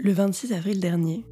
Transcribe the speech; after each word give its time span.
Le 0.00 0.12
26 0.12 0.52
avril 0.52 0.78
dernier, 0.78 1.24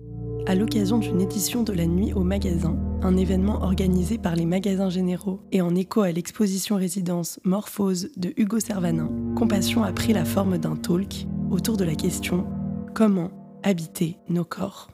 à 0.49 0.57
l'occasion 0.57 0.99
d'une 0.99 1.21
édition 1.21 1.63
de 1.63 1.73
la 1.73 1.87
Nuit 1.87 2.13
au 2.15 2.25
magasin, 2.25 2.77
un 3.01 3.17
événement 3.17 3.63
organisé 3.63 4.19
par 4.19 4.35
les 4.35 4.45
magasins 4.45 4.91
généraux 4.91 5.41
et 5.53 5.61
en 5.61 5.77
écho 5.77 6.01
à 6.01 6.11
l'exposition 6.11 6.75
résidence 6.75 7.39
Morphose 7.45 8.11
de 8.17 8.35
Hugo 8.37 8.59
Servanin, 8.59 9.09
Compassion 9.37 9.85
a 9.85 9.93
pris 9.93 10.13
la 10.13 10.25
forme 10.25 10.59
d'un 10.59 10.75
talk 10.75 11.29
autour 11.49 11.77
de 11.77 11.85
la 11.85 11.95
question 11.95 12.45
Comment 12.93 13.31
habiter 13.63 14.19
nos 14.29 14.45
corps? 14.45 14.91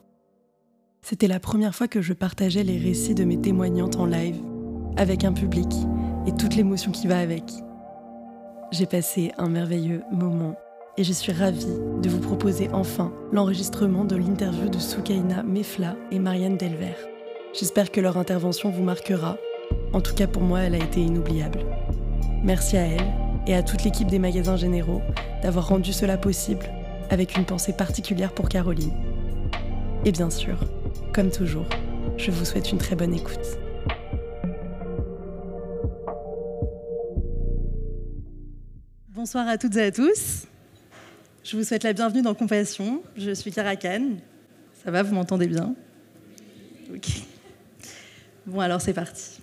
C'était 1.01 1.27
la 1.27 1.39
première 1.39 1.73
fois 1.73 1.87
que 1.87 2.03
je 2.03 2.13
partageais 2.13 2.63
les 2.63 2.77
récits 2.77 3.15
de 3.15 3.23
mes 3.23 3.41
témoignantes 3.41 3.95
en 3.95 4.05
live, 4.05 4.39
avec 4.97 5.23
un 5.23 5.33
public 5.33 5.73
et 6.27 6.31
toute 6.35 6.55
l'émotion 6.55 6.91
qui 6.91 7.07
va 7.07 7.17
avec. 7.17 7.51
J'ai 8.71 8.85
passé 8.85 9.31
un 9.39 9.49
merveilleux 9.49 10.03
moment 10.11 10.53
et 10.97 11.03
je 11.03 11.13
suis 11.13 11.31
ravie 11.31 11.79
de 12.01 12.09
vous 12.09 12.19
proposer 12.19 12.69
enfin 12.71 13.11
l'enregistrement 13.31 14.05
de 14.05 14.15
l'interview 14.15 14.69
de 14.69 14.77
Soukaina 14.77 15.41
Mefla 15.43 15.95
et 16.11 16.19
Marianne 16.19 16.57
Delver. 16.57 16.93
J'espère 17.53 17.91
que 17.91 18.01
leur 18.01 18.17
intervention 18.17 18.69
vous 18.69 18.83
marquera. 18.83 19.37
En 19.93 20.01
tout 20.01 20.13
cas, 20.13 20.27
pour 20.27 20.43
moi, 20.43 20.61
elle 20.61 20.75
a 20.75 20.83
été 20.83 21.01
inoubliable. 21.01 21.65
Merci 22.43 22.77
à 22.77 22.85
elle 22.85 23.13
et 23.47 23.55
à 23.55 23.63
toute 23.63 23.83
l'équipe 23.83 24.07
des 24.07 24.19
magasins 24.19 24.55
généraux 24.55 25.01
d'avoir 25.41 25.67
rendu 25.67 25.93
cela 25.93 26.17
possible, 26.17 26.65
avec 27.09 27.35
une 27.37 27.45
pensée 27.45 27.73
particulière 27.73 28.33
pour 28.33 28.49
Caroline. 28.49 28.93
Et 30.05 30.11
bien 30.11 30.29
sûr, 30.29 30.57
comme 31.13 31.31
toujours, 31.31 31.65
je 32.17 32.31
vous 32.31 32.45
souhaite 32.45 32.71
une 32.71 32.77
très 32.77 32.95
bonne 32.95 33.13
écoute. 33.13 33.57
Bonsoir 39.09 39.47
à 39.47 39.57
toutes 39.57 39.75
et 39.77 39.83
à 39.83 39.91
tous. 39.91 40.47
Je 41.43 41.57
vous 41.57 41.63
souhaite 41.65 41.83
la 41.83 41.91
bienvenue 41.91 42.21
dans 42.21 42.33
Compassion. 42.33 43.03
Je 43.17 43.31
suis 43.31 43.51
Caracan. 43.51 44.11
Ça 44.81 44.91
va, 44.91 45.03
vous 45.03 45.13
m'entendez 45.13 45.47
bien? 45.47 45.75
Ok. 46.95 47.05
Bon, 48.45 48.61
alors 48.61 48.79
c'est 48.79 48.93
parti. 48.93 49.41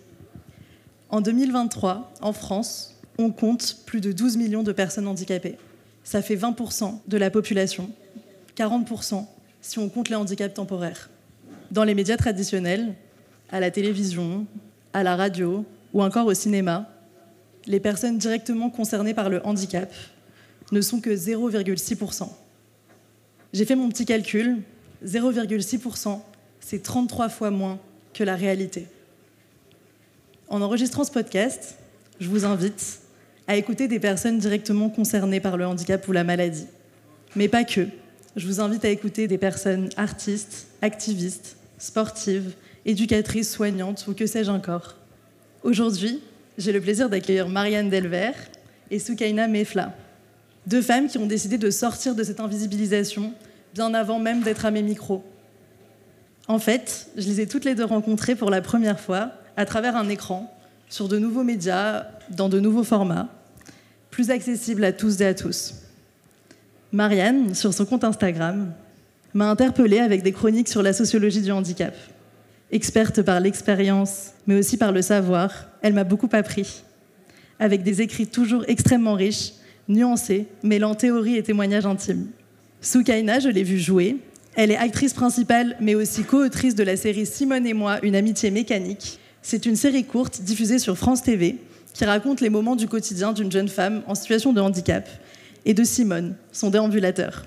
En 1.10 1.20
2023, 1.20 2.14
en 2.22 2.32
France, 2.32 2.98
on 3.18 3.30
compte 3.30 3.76
plus 3.84 4.00
de 4.00 4.12
12 4.12 4.38
millions 4.38 4.62
de 4.62 4.72
personnes 4.72 5.06
handicapées. 5.06 5.58
Ça 6.02 6.22
fait 6.22 6.36
20% 6.36 7.00
de 7.06 7.16
la 7.18 7.30
population, 7.30 7.90
40% 8.56 9.26
si 9.60 9.78
on 9.78 9.90
compte 9.90 10.08
les 10.08 10.16
handicaps 10.16 10.54
temporaires. 10.54 11.10
Dans 11.70 11.84
les 11.84 11.94
médias 11.94 12.16
traditionnels, 12.16 12.94
à 13.50 13.60
la 13.60 13.70
télévision, 13.70 14.46
à 14.94 15.02
la 15.02 15.16
radio 15.16 15.66
ou 15.92 16.02
encore 16.02 16.24
au 16.24 16.34
cinéma, 16.34 16.88
les 17.66 17.78
personnes 17.78 18.16
directement 18.16 18.70
concernées 18.70 19.12
par 19.12 19.28
le 19.28 19.44
handicap 19.46 19.92
ne 20.72 20.80
sont 20.80 21.00
que 21.00 21.10
0,6%. 21.10 22.28
J'ai 23.52 23.64
fait 23.64 23.74
mon 23.74 23.88
petit 23.88 24.04
calcul, 24.04 24.58
0,6%, 25.04 26.20
c'est 26.60 26.82
33 26.82 27.28
fois 27.28 27.50
moins 27.50 27.78
que 28.14 28.22
la 28.22 28.36
réalité. 28.36 28.86
En 30.48 30.62
enregistrant 30.62 31.04
ce 31.04 31.10
podcast, 31.10 31.76
je 32.20 32.28
vous 32.28 32.44
invite 32.44 33.00
à 33.48 33.56
écouter 33.56 33.88
des 33.88 33.98
personnes 33.98 34.38
directement 34.38 34.90
concernées 34.90 35.40
par 35.40 35.56
le 35.56 35.66
handicap 35.66 36.06
ou 36.06 36.12
la 36.12 36.24
maladie. 36.24 36.66
Mais 37.34 37.48
pas 37.48 37.64
que. 37.64 37.86
Je 38.36 38.46
vous 38.46 38.60
invite 38.60 38.84
à 38.84 38.88
écouter 38.88 39.26
des 39.26 39.38
personnes 39.38 39.88
artistes, 39.96 40.68
activistes, 40.82 41.56
sportives, 41.78 42.54
éducatrices, 42.84 43.50
soignantes 43.50 44.04
ou 44.06 44.14
que 44.14 44.26
sais-je 44.26 44.50
encore. 44.50 44.96
Aujourd'hui, 45.62 46.20
j'ai 46.58 46.72
le 46.72 46.80
plaisir 46.80 47.08
d'accueillir 47.08 47.48
Marianne 47.48 47.90
Delver 47.90 48.32
et 48.90 48.98
Soukaina 48.98 49.48
Mefla. 49.48 49.94
Deux 50.66 50.82
femmes 50.82 51.08
qui 51.08 51.18
ont 51.18 51.26
décidé 51.26 51.58
de 51.58 51.70
sortir 51.70 52.14
de 52.14 52.22
cette 52.22 52.40
invisibilisation 52.40 53.32
bien 53.74 53.94
avant 53.94 54.18
même 54.18 54.42
d'être 54.42 54.66
à 54.66 54.70
mes 54.70 54.82
micros. 54.82 55.24
En 56.48 56.58
fait, 56.58 57.08
je 57.16 57.28
les 57.28 57.40
ai 57.40 57.46
toutes 57.46 57.64
les 57.64 57.74
deux 57.74 57.84
rencontrées 57.84 58.34
pour 58.34 58.50
la 58.50 58.60
première 58.60 58.98
fois 58.98 59.32
à 59.56 59.64
travers 59.64 59.96
un 59.96 60.08
écran, 60.08 60.52
sur 60.88 61.06
de 61.06 61.18
nouveaux 61.18 61.44
médias, 61.44 62.06
dans 62.30 62.48
de 62.48 62.58
nouveaux 62.58 62.82
formats, 62.82 63.28
plus 64.10 64.30
accessibles 64.30 64.84
à 64.84 64.92
tous 64.92 65.20
et 65.20 65.26
à 65.26 65.34
tous. 65.34 65.74
Marianne, 66.92 67.54
sur 67.54 67.72
son 67.72 67.86
compte 67.86 68.02
Instagram, 68.02 68.72
m'a 69.32 69.48
interpellée 69.48 70.00
avec 70.00 70.22
des 70.22 70.32
chroniques 70.32 70.68
sur 70.68 70.82
la 70.82 70.92
sociologie 70.92 71.42
du 71.42 71.52
handicap. 71.52 71.94
Experte 72.72 73.22
par 73.22 73.38
l'expérience, 73.38 74.30
mais 74.46 74.58
aussi 74.58 74.76
par 74.76 74.90
le 74.90 75.02
savoir, 75.02 75.52
elle 75.82 75.92
m'a 75.92 76.04
beaucoup 76.04 76.28
appris, 76.32 76.82
avec 77.60 77.84
des 77.84 78.02
écrits 78.02 78.26
toujours 78.26 78.64
extrêmement 78.66 79.14
riches 79.14 79.52
nuancée, 79.90 80.46
mêlant 80.62 80.94
théorie 80.94 81.36
et 81.36 81.42
témoignage 81.42 81.84
intime. 81.84 82.28
Soukaina, 82.80 83.40
je 83.40 83.48
l'ai 83.48 83.64
vue 83.64 83.78
jouer. 83.78 84.16
Elle 84.54 84.70
est 84.70 84.76
actrice 84.76 85.12
principale, 85.12 85.76
mais 85.80 85.94
aussi 85.94 86.24
co-autrice 86.24 86.74
de 86.74 86.82
la 86.82 86.96
série 86.96 87.26
Simone 87.26 87.66
et 87.66 87.74
moi, 87.74 87.98
une 88.02 88.16
amitié 88.16 88.50
mécanique. 88.50 89.18
C'est 89.42 89.66
une 89.66 89.76
série 89.76 90.04
courte 90.04 90.42
diffusée 90.42 90.78
sur 90.78 90.96
France 90.96 91.22
TV 91.22 91.56
qui 91.92 92.04
raconte 92.04 92.40
les 92.40 92.50
moments 92.50 92.76
du 92.76 92.86
quotidien 92.86 93.32
d'une 93.32 93.50
jeune 93.50 93.68
femme 93.68 94.02
en 94.06 94.14
situation 94.14 94.52
de 94.52 94.60
handicap 94.60 95.08
et 95.64 95.74
de 95.74 95.84
Simone, 95.84 96.36
son 96.52 96.70
déambulateur. 96.70 97.46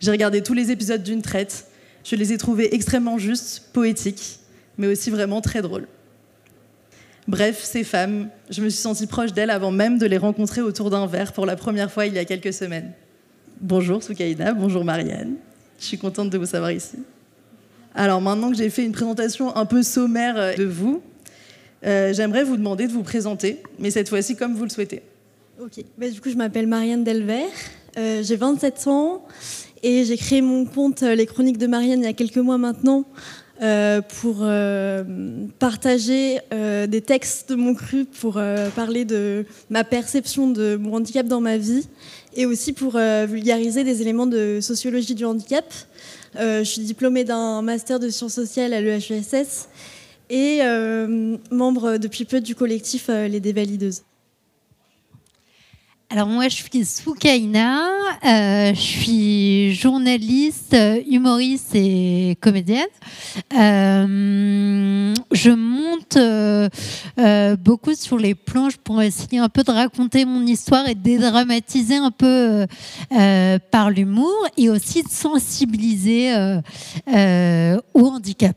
J'ai 0.00 0.10
regardé 0.10 0.42
tous 0.42 0.54
les 0.54 0.70
épisodes 0.70 1.02
d'une 1.02 1.22
traite. 1.22 1.66
Je 2.04 2.16
les 2.16 2.32
ai 2.32 2.38
trouvés 2.38 2.74
extrêmement 2.74 3.18
justes, 3.18 3.64
poétiques, 3.72 4.40
mais 4.76 4.86
aussi 4.86 5.10
vraiment 5.10 5.40
très 5.40 5.62
drôles. 5.62 5.86
Bref, 7.28 7.62
ces 7.62 7.84
femmes, 7.84 8.30
je 8.48 8.62
me 8.62 8.70
suis 8.70 8.80
sentie 8.80 9.06
proche 9.06 9.34
d'elles 9.34 9.50
avant 9.50 9.70
même 9.70 9.98
de 9.98 10.06
les 10.06 10.16
rencontrer 10.16 10.62
autour 10.62 10.88
d'un 10.88 11.06
verre 11.06 11.34
pour 11.34 11.44
la 11.44 11.56
première 11.56 11.92
fois 11.92 12.06
il 12.06 12.14
y 12.14 12.18
a 12.18 12.24
quelques 12.24 12.54
semaines. 12.54 12.92
Bonjour 13.60 14.02
Soukaïda, 14.02 14.54
bonjour 14.54 14.82
Marianne. 14.82 15.34
Je 15.78 15.84
suis 15.84 15.98
contente 15.98 16.30
de 16.30 16.38
vous 16.38 16.46
savoir 16.46 16.72
ici. 16.72 16.96
Alors 17.94 18.22
maintenant 18.22 18.50
que 18.50 18.56
j'ai 18.56 18.70
fait 18.70 18.82
une 18.82 18.92
présentation 18.92 19.54
un 19.54 19.66
peu 19.66 19.82
sommaire 19.82 20.56
de 20.56 20.64
vous, 20.64 21.02
euh, 21.84 22.14
j'aimerais 22.14 22.44
vous 22.44 22.56
demander 22.56 22.86
de 22.86 22.92
vous 22.92 23.02
présenter, 23.02 23.60
mais 23.78 23.90
cette 23.90 24.08
fois-ci 24.08 24.34
comme 24.34 24.54
vous 24.54 24.64
le 24.64 24.70
souhaitez. 24.70 25.02
Ok, 25.60 25.84
bah, 25.98 26.08
du 26.08 26.22
coup 26.22 26.30
je 26.30 26.36
m'appelle 26.36 26.66
Marianne 26.66 27.04
Delver, 27.04 27.44
euh, 27.98 28.22
j'ai 28.22 28.36
27 28.36 28.86
ans 28.86 29.26
et 29.82 30.06
j'ai 30.06 30.16
créé 30.16 30.40
mon 30.40 30.64
compte 30.64 31.02
euh, 31.02 31.14
Les 31.14 31.26
Chroniques 31.26 31.58
de 31.58 31.66
Marianne 31.66 32.00
il 32.00 32.06
y 32.06 32.08
a 32.08 32.14
quelques 32.14 32.38
mois 32.38 32.56
maintenant 32.56 33.04
euh, 33.60 34.00
pour 34.20 34.36
euh, 34.42 35.02
partager 35.58 36.38
euh, 36.52 36.86
des 36.86 37.00
textes 37.00 37.50
de 37.50 37.56
mon 37.56 37.74
cru, 37.74 38.04
pour 38.04 38.40
parler 38.76 39.04
de 39.04 39.46
ma 39.68 39.82
perception 39.82 40.48
de 40.48 40.76
mon 40.76 40.94
handicap 40.94 41.26
dans 41.26 41.40
ma 41.40 41.56
vie 41.56 41.88
et 42.36 42.46
aussi 42.46 42.72
pour 42.72 42.98
vulgariser 42.98 43.82
des 43.82 44.00
éléments 44.00 44.26
de 44.26 44.60
sociologie 44.60 45.14
du 45.14 45.24
handicap. 45.24 45.64
je 46.36 46.62
suis 46.62 46.82
diplômée 46.82 47.24
d'un 47.24 47.62
master 47.62 47.98
de 47.98 48.10
sciences 48.10 48.34
sociales 48.34 48.72
à 48.72 48.80
l'EHESS 48.80 49.68
et 50.30 50.60
membre 51.50 51.96
depuis 51.96 52.24
peu 52.24 52.40
du 52.40 52.54
collectif 52.54 53.08
Les 53.08 53.40
Dévalideuses. 53.40 54.02
Alors 56.10 56.26
moi, 56.26 56.48
je 56.48 56.54
suis 56.54 56.84
Soukaina, 56.86 57.86
euh, 58.24 58.72
je 58.74 58.80
suis 58.80 59.74
journaliste, 59.74 60.74
humoriste 61.06 61.74
et 61.74 62.38
comédienne. 62.40 62.86
Euh, 63.52 65.12
je 65.32 65.50
monte 65.50 66.16
euh, 66.16 67.56
beaucoup 67.56 67.92
sur 67.92 68.16
les 68.16 68.34
planches 68.34 68.78
pour 68.78 69.02
essayer 69.02 69.38
un 69.38 69.50
peu 69.50 69.62
de 69.62 69.70
raconter 69.70 70.24
mon 70.24 70.46
histoire 70.46 70.88
et 70.88 70.94
de 70.94 71.02
dédramatiser 71.02 71.96
un 71.96 72.10
peu 72.10 72.64
par 73.70 73.90
l'humour 73.90 74.48
et 74.56 74.70
aussi 74.70 75.02
de 75.02 75.10
sensibiliser 75.10 76.32
au 77.92 78.06
handicap. 78.06 78.56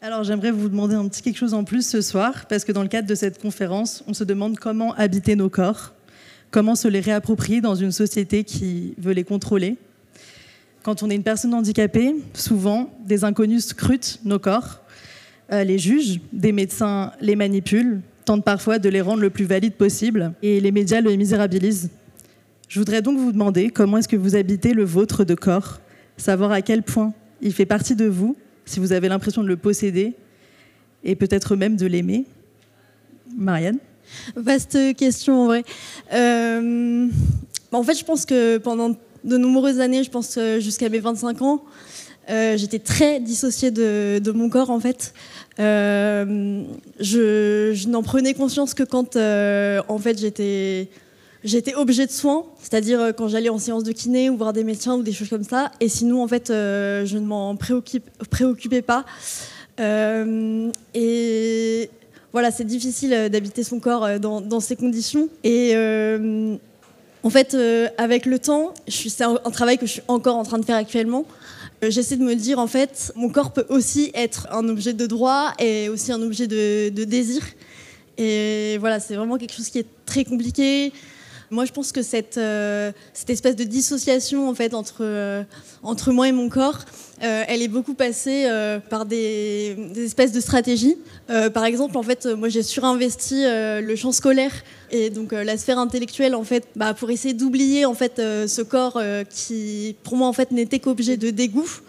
Alors 0.00 0.24
j'aimerais 0.24 0.52
vous 0.52 0.70
demander 0.70 0.94
un 0.94 1.06
petit 1.06 1.20
quelque 1.20 1.36
chose 1.36 1.52
en 1.52 1.64
plus 1.64 1.86
ce 1.86 2.00
soir, 2.00 2.46
parce 2.48 2.64
que 2.64 2.72
dans 2.72 2.82
le 2.82 2.88
cadre 2.88 3.08
de 3.08 3.14
cette 3.14 3.42
conférence, 3.42 4.02
on 4.06 4.14
se 4.14 4.24
demande 4.24 4.56
comment 4.56 4.94
habiter 4.94 5.36
nos 5.36 5.50
corps 5.50 5.92
comment 6.50 6.74
se 6.74 6.88
les 6.88 7.00
réapproprier 7.00 7.60
dans 7.60 7.74
une 7.74 7.92
société 7.92 8.44
qui 8.44 8.94
veut 8.98 9.12
les 9.12 9.24
contrôler. 9.24 9.76
Quand 10.82 11.02
on 11.02 11.10
est 11.10 11.14
une 11.14 11.22
personne 11.22 11.54
handicapée, 11.54 12.14
souvent, 12.34 12.94
des 13.04 13.24
inconnus 13.24 13.66
scrutent 13.66 14.20
nos 14.24 14.38
corps, 14.38 14.80
euh, 15.52 15.64
les 15.64 15.78
jugent, 15.78 16.20
des 16.32 16.52
médecins 16.52 17.12
les 17.20 17.36
manipulent, 17.36 18.00
tentent 18.24 18.44
parfois 18.44 18.78
de 18.78 18.88
les 18.88 19.00
rendre 19.00 19.22
le 19.22 19.30
plus 19.30 19.44
valides 19.44 19.74
possible, 19.74 20.32
et 20.42 20.60
les 20.60 20.72
médias 20.72 21.00
le 21.00 21.14
misérabilisent. 21.16 21.90
Je 22.68 22.78
voudrais 22.78 23.02
donc 23.02 23.18
vous 23.18 23.32
demander 23.32 23.70
comment 23.70 23.98
est-ce 23.98 24.08
que 24.08 24.16
vous 24.16 24.36
habitez 24.36 24.74
le 24.74 24.84
vôtre 24.84 25.24
de 25.24 25.34
corps, 25.34 25.80
savoir 26.16 26.52
à 26.52 26.62
quel 26.62 26.82
point 26.82 27.14
il 27.40 27.52
fait 27.52 27.66
partie 27.66 27.96
de 27.96 28.06
vous, 28.06 28.36
si 28.66 28.80
vous 28.80 28.92
avez 28.92 29.08
l'impression 29.08 29.42
de 29.42 29.48
le 29.48 29.56
posséder, 29.56 30.14
et 31.04 31.16
peut-être 31.16 31.56
même 31.56 31.76
de 31.76 31.86
l'aimer. 31.86 32.26
Marianne? 33.36 33.78
Vaste 34.36 34.78
question 34.96 35.42
en 35.42 35.46
vrai. 35.46 35.64
Euh, 36.12 37.06
en 37.72 37.82
fait, 37.82 37.94
je 37.94 38.04
pense 38.04 38.24
que 38.24 38.58
pendant 38.58 38.96
de 39.24 39.36
nombreuses 39.36 39.80
années, 39.80 40.04
je 40.04 40.10
pense 40.10 40.36
euh, 40.38 40.60
jusqu'à 40.60 40.88
mes 40.88 41.00
25 41.00 41.42
ans, 41.42 41.64
euh, 42.30 42.56
j'étais 42.56 42.78
très 42.78 43.20
dissociée 43.20 43.70
de, 43.70 44.32
mon 44.32 44.48
corps 44.48 44.70
en 44.70 44.80
fait. 44.80 45.14
je, 45.58 46.54
n'en 47.88 48.02
prenais 48.02 48.34
conscience 48.34 48.74
que 48.74 48.82
quand 48.82 49.16
en 49.16 49.98
fait 49.98 50.18
j'étais 50.18 50.88
j'étais 51.44 51.74
objet 51.74 52.06
de 52.06 52.10
soins, 52.10 52.44
c'est-à-dire 52.60 53.12
quand 53.16 53.28
j'allais 53.28 53.48
en 53.48 53.58
séance 53.58 53.84
de 53.84 53.92
kiné 53.92 54.28
ou 54.28 54.36
voir 54.36 54.52
des 54.52 54.64
médecins 54.64 54.96
ou 54.96 55.02
des 55.02 55.12
choses 55.12 55.30
comme 55.30 55.44
ça. 55.44 55.70
Et 55.80 55.88
sinon, 55.88 56.22
en 56.22 56.28
fait, 56.28 56.48
je 56.48 57.16
ne 57.16 57.24
m'en 57.26 57.56
préoccupais 57.56 58.82
pas. 58.82 59.04
et 60.94 61.90
voilà, 62.38 62.50
c'est 62.50 62.64
difficile 62.64 63.28
d'habiter 63.30 63.62
son 63.64 63.80
corps 63.80 64.20
dans, 64.20 64.40
dans, 64.40 64.60
ces 64.60 64.76
conditions. 64.76 65.28
Et 65.42 65.74
en 67.24 67.30
fait, 67.30 67.56
avec 67.98 68.26
le 68.26 68.38
temps, 68.38 68.74
c'est 68.86 69.24
un, 69.24 69.34
travail 69.50 69.76
que 69.76 69.86
je 69.86 69.92
suis 69.92 70.02
encore 70.08 70.36
en 70.36 70.44
train 70.44 70.58
de 70.58 70.64
faire 70.64 70.76
actuellement. 70.76 71.26
Euh, 71.84 71.90
j'essaie 71.90 72.16
de 72.16 72.24
me 72.24 72.34
dire, 72.34 72.58
en 72.58 72.66
fait, 72.66 73.12
mon 73.14 73.28
corps 73.28 73.52
peut 73.52 73.66
aussi 73.68 74.10
être 74.14 74.48
un 74.50 74.68
objet 74.68 74.92
de 74.92 75.06
droit 75.06 75.52
et 75.58 75.88
aussi 75.88 76.10
un 76.12 76.20
objet 76.22 76.46
de, 76.46 76.88
désir. 77.04 77.42
Et 78.16 78.78
voilà, 78.78 78.98
c'est 78.98 79.14
vraiment 79.14 79.38
quelque 79.38 79.54
chose 79.54 79.68
qui 79.68 79.78
est 79.78 79.86
très 80.04 80.24
compliqué. 80.24 80.92
Moi, 81.50 81.64
je 81.64 81.72
pense 81.72 81.92
que 81.92 82.02
cette, 82.02 82.36
euh, 82.36 82.92
cette 83.14 83.30
espèce 83.30 83.56
de 83.56 83.64
dissociation 83.64 84.50
en 84.50 84.54
fait 84.54 84.74
entre, 84.74 84.98
euh, 85.00 85.42
moi 86.08 86.28
et 86.28 86.32
mon 86.32 86.48
corps, 86.48 86.80
elle 87.20 87.62
est 87.62 87.68
beaucoup 87.68 87.94
passée 87.94 88.46
par 88.90 89.04
des, 89.04 89.76
espèces 89.96 90.30
de 90.30 90.40
stratégies. 90.40 90.96
par 91.52 91.64
exemple, 91.64 91.96
en 91.96 92.02
fait, 92.04 92.26
moi, 92.26 92.48
j'ai 92.48 92.62
surinvesti 92.62 93.42
le 93.44 93.96
champ 93.96 94.12
scolaire 94.12 94.52
et 94.92 95.10
donc 95.10 95.32
la 95.32 95.58
sphère 95.58 95.78
intellectuelle 95.78 96.36
en 96.36 96.44
fait, 96.44 96.68
bah, 96.76 96.94
pour 96.94 97.10
essayer 97.10 97.34
d'oublier 97.34 97.84
en 97.86 97.94
fait 97.94 98.18
ce 98.18 98.62
corps 98.62 99.02
qui, 99.30 99.96
pour 100.04 100.16
moi, 100.16 100.28
en 100.28 100.32
fait, 100.32 100.52
n'était 100.52 100.78
qu'objet 100.78 101.16
de 101.16 101.30
dégoût. 101.30 101.80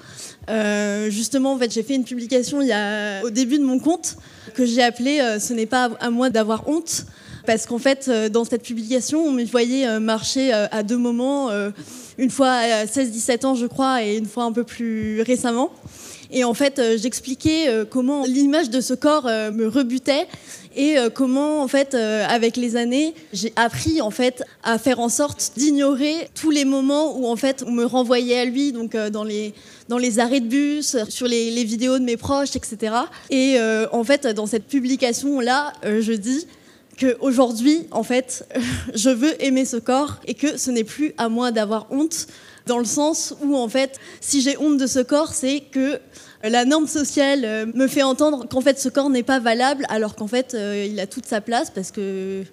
justement, 1.10 1.54
en 1.54 1.60
fait, 1.60 1.72
j'ai 1.72 1.84
fait 1.84 1.94
une 1.94 2.06
publication 2.06 2.64
il 2.64 2.68
y 2.70 2.74
a, 2.74 3.22
au 3.24 3.30
début 3.30 3.60
de 3.60 3.66
mon 3.66 3.78
compte 3.78 4.18
que 4.56 4.66
j'ai 4.66 4.82
appelé 4.82 5.20
Ce 5.40 5.54
n'est 5.54 5.68
pas 5.68 5.92
à 6.00 6.10
moi 6.10 6.32
d'avoir 6.32 6.68
honte 6.68 7.06
parce 7.50 7.66
qu'en 7.66 7.80
fait, 7.80 8.06
euh, 8.08 8.30
dans 8.30 8.46
cette 8.46 8.62
publication, 8.62 9.26
on 9.26 9.32
me 9.32 9.44
voyait 9.44 9.88
euh, 9.88 10.00
marcher 10.00 10.54
euh, 10.54 10.68
à 10.70 10.84
deux 10.84 11.00
moments, 11.00 11.50
une 12.20 12.30
fois 12.30 12.52
à 12.52 12.86
16-17 12.86 13.44
ans, 13.44 13.56
je 13.56 13.66
crois, 13.66 14.04
et 14.04 14.18
une 14.18 14.28
fois 14.28 14.44
un 14.44 14.52
peu 14.52 14.64
plus 14.64 15.24
récemment. 15.24 15.72
Et 16.30 16.44
en 16.44 16.54
fait, 16.54 16.80
j'expliquais 16.98 17.86
comment 17.90 18.24
l'image 18.24 18.70
de 18.70 18.82
ce 18.82 18.94
corps 18.94 19.24
me 19.24 19.66
rebutait 19.66 20.28
et 20.76 20.98
comment, 21.16 21.64
en 21.64 21.68
fait, 21.68 21.96
avec 21.96 22.56
les 22.56 22.76
années, 22.76 23.16
j'ai 23.34 23.52
appris 23.56 24.00
en 24.00 24.12
fait 24.12 24.44
à 24.62 24.78
faire 24.78 25.00
en 25.00 25.10
sorte 25.10 25.54
d'ignorer 25.58 26.30
tous 26.40 26.52
les 26.52 26.66
moments 26.66 27.18
où 27.18 27.26
en 27.26 27.36
fait 27.36 27.64
on 27.66 27.72
me 27.72 27.84
renvoyait 27.84 28.42
à 28.42 28.46
lui, 28.46 28.72
donc 28.72 28.96
dans 28.96 29.24
les 29.24 29.56
dans 29.88 29.98
les 29.98 30.20
arrêts 30.20 30.42
de 30.42 30.48
bus, 30.48 30.98
sur 31.10 31.28
les, 31.28 31.50
les 31.50 31.64
vidéos 31.64 31.98
de 31.98 32.04
mes 32.04 32.18
proches, 32.18 32.56
etc. 32.56 32.94
Et 33.32 33.58
en 33.92 34.04
fait, 34.04 34.28
dans 34.28 34.46
cette 34.46 34.68
publication 34.68 35.40
là, 35.40 35.74
je 35.84 36.14
dis 36.14 36.46
qu'aujourd'hui, 37.00 37.88
en 37.92 38.04
fait, 38.04 38.48
je 38.94 39.10
veux 39.10 39.42
aimer 39.44 39.66
ce 39.66 39.78
corps 39.78 40.20
et 40.28 40.34
que 40.34 40.58
ce 40.58 40.72
n'est 40.72 40.84
plus 40.84 41.14
à 41.18 41.30
moi 41.30 41.52
d'avoir 41.52 41.88
honte, 41.92 42.28
dans 42.66 42.78
le 42.78 42.86
sens 42.86 43.34
où, 43.44 43.56
en 43.56 43.70
fait, 43.70 44.00
si 44.22 44.42
j'ai 44.42 44.58
honte 44.58 44.78
de 44.78 44.88
ce 44.88 45.00
corps, 45.00 45.34
c'est 45.34 45.62
que 45.62 46.00
la 46.44 46.66
norme 46.66 46.88
sociale 46.88 47.44
euh, 47.44 47.66
me 47.74 47.88
fait 47.88 48.04
entendre 48.04 48.48
qu'en 48.48 48.62
fait 48.62 48.80
ce 48.80 48.90
corps 48.90 49.10
n'est 49.10 49.24
pas 49.24 49.40
valable, 49.40 49.86
alors 49.90 50.16
qu'en 50.16 50.28
fait 50.28 50.54
euh, 50.54 50.88
il 50.90 51.00
a 51.00 51.08
toute 51.08 51.26
sa 51.26 51.42
place 51.42 51.70
parce 51.70 51.92
que 51.92 52.44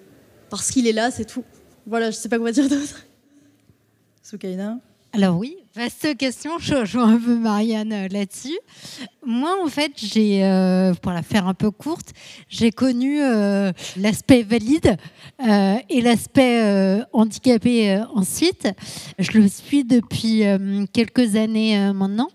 parce 0.49 0.71
qu'il 0.71 0.87
est 0.87 0.93
là, 0.93 1.11
c'est 1.11 1.25
tout. 1.25 1.43
Voilà, 1.85 2.11
je 2.11 2.15
sais 2.15 2.29
pas 2.29 2.39
quoi 2.39 2.51
dire 2.51 2.67
d'autre. 2.67 3.05
Soukaina? 4.23 4.79
Alors 5.13 5.37
oui, 5.37 5.57
vaste 5.77 6.17
question, 6.17 6.57
je 6.57 6.73
rejoins 6.73 7.13
un 7.13 7.19
peu 7.19 7.35
Marianne 7.35 7.93
euh, 7.93 8.07
là-dessus. 8.09 8.57
Moi, 9.23 9.55
en 9.63 9.67
fait, 9.67 9.91
j'ai, 9.95 10.43
euh, 10.43 10.95
pour 10.95 11.11
la 11.11 11.21
faire 11.21 11.47
un 11.47 11.53
peu 11.53 11.69
courte, 11.69 12.13
j'ai 12.49 12.71
connu 12.71 13.21
euh, 13.21 13.71
l'aspect 13.95 14.41
valide 14.41 14.97
et 15.89 16.01
l'aspect 16.01 17.03
handicapé 17.13 18.01
ensuite. 18.15 18.67
Je 19.19 19.37
le 19.37 19.47
suis 19.47 19.83
depuis 19.83 20.43
quelques 20.93 21.35
années 21.35 21.91
maintenant. 21.93 22.29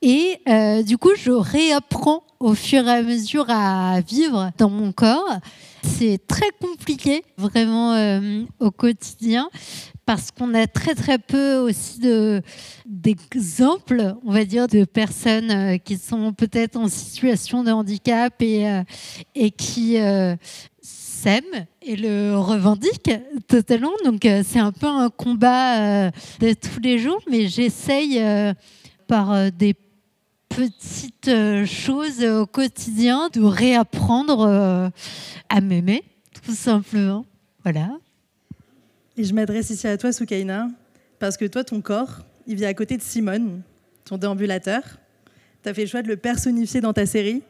Et 0.00 0.38
du 0.86 0.96
coup, 0.96 1.10
je 1.16 1.32
réapprends 1.32 2.22
au 2.38 2.54
fur 2.54 2.86
et 2.86 2.92
à 2.92 3.02
mesure 3.02 3.46
à 3.48 4.00
vivre 4.00 4.50
dans 4.58 4.70
mon 4.70 4.92
corps. 4.92 5.38
C'est 5.82 6.20
très 6.28 6.50
compliqué, 6.60 7.24
vraiment, 7.36 8.20
au 8.60 8.70
quotidien 8.70 9.48
parce 10.06 10.30
qu'on 10.30 10.54
a 10.54 10.68
très 10.68 10.94
très 10.94 11.18
peu 11.18 11.56
aussi 11.56 12.00
d'exemples, 12.86 14.14
on 14.24 14.32
va 14.32 14.44
dire, 14.44 14.68
de 14.68 14.84
personnes 14.84 15.50
euh, 15.50 15.78
qui 15.78 15.98
sont 15.98 16.32
peut-être 16.32 16.76
en 16.76 16.88
situation 16.88 17.64
de 17.64 17.72
handicap 17.72 18.40
et, 18.40 18.70
euh, 18.70 18.82
qui 19.58 19.98
euh, 19.98 20.36
s'aiment 20.80 21.66
et 21.82 21.96
le 21.96 22.36
revendiquent 22.36 23.10
totalement. 23.48 23.90
Donc 24.04 24.20
c'est 24.22 24.60
un 24.60 24.70
peu 24.70 24.86
un 24.86 25.10
combat 25.10 26.10
de 26.10 26.52
tous 26.52 26.80
les 26.80 26.98
jours, 26.98 27.20
mais 27.28 27.48
j'essaye 27.48 28.22
par 29.08 29.50
des 29.50 29.74
petites 30.48 31.30
choses 31.64 32.22
au 32.22 32.46
quotidien 32.46 33.28
de 33.32 33.42
réapprendre 33.42 34.92
à 35.48 35.60
m'aimer, 35.60 36.04
tout 36.44 36.54
simplement. 36.54 37.24
Voilà. 37.64 37.88
Et 39.18 39.24
je 39.24 39.32
m'adresse 39.32 39.70
ici 39.70 39.86
à 39.86 39.96
toi, 39.96 40.12
Soukaina, 40.12 40.68
parce 41.18 41.38
que 41.38 41.46
toi, 41.46 41.64
ton 41.64 41.80
corps, 41.80 42.26
il 42.46 42.56
vit 42.56 42.66
à 42.66 42.74
côté 42.74 42.98
de 42.98 43.02
Simone, 43.02 43.62
ton 44.04 44.18
déambulateur. 44.18 44.82
Tu 45.62 45.68
as 45.70 45.74
fait 45.74 45.82
le 45.82 45.88
choix 45.88 46.02
de 46.02 46.08
le 46.08 46.16
personnifier 46.16 46.82
dans 46.82 46.92
ta 46.92 47.06
série. 47.06 47.42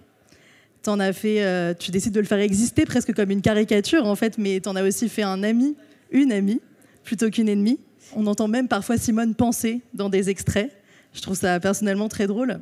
En 0.86 1.00
as 1.00 1.12
fait, 1.12 1.42
euh, 1.42 1.74
tu 1.74 1.90
décides 1.90 2.12
de 2.12 2.20
le 2.20 2.26
faire 2.26 2.38
exister 2.38 2.84
presque 2.84 3.12
comme 3.12 3.32
une 3.32 3.42
caricature, 3.42 4.06
en 4.06 4.14
fait, 4.14 4.38
mais 4.38 4.60
tu 4.60 4.68
en 4.68 4.76
as 4.76 4.84
aussi 4.84 5.08
fait 5.08 5.24
un 5.24 5.42
ami, 5.42 5.74
une 6.12 6.30
amie, 6.30 6.60
plutôt 7.02 7.28
qu'une 7.30 7.48
ennemie. 7.48 7.80
On 8.14 8.28
entend 8.28 8.46
même 8.46 8.68
parfois 8.68 8.96
Simone 8.96 9.34
penser 9.34 9.80
dans 9.94 10.08
des 10.08 10.30
extraits. 10.30 10.70
Je 11.12 11.20
trouve 11.20 11.36
ça 11.36 11.58
personnellement 11.58 12.08
très 12.08 12.28
drôle. 12.28 12.60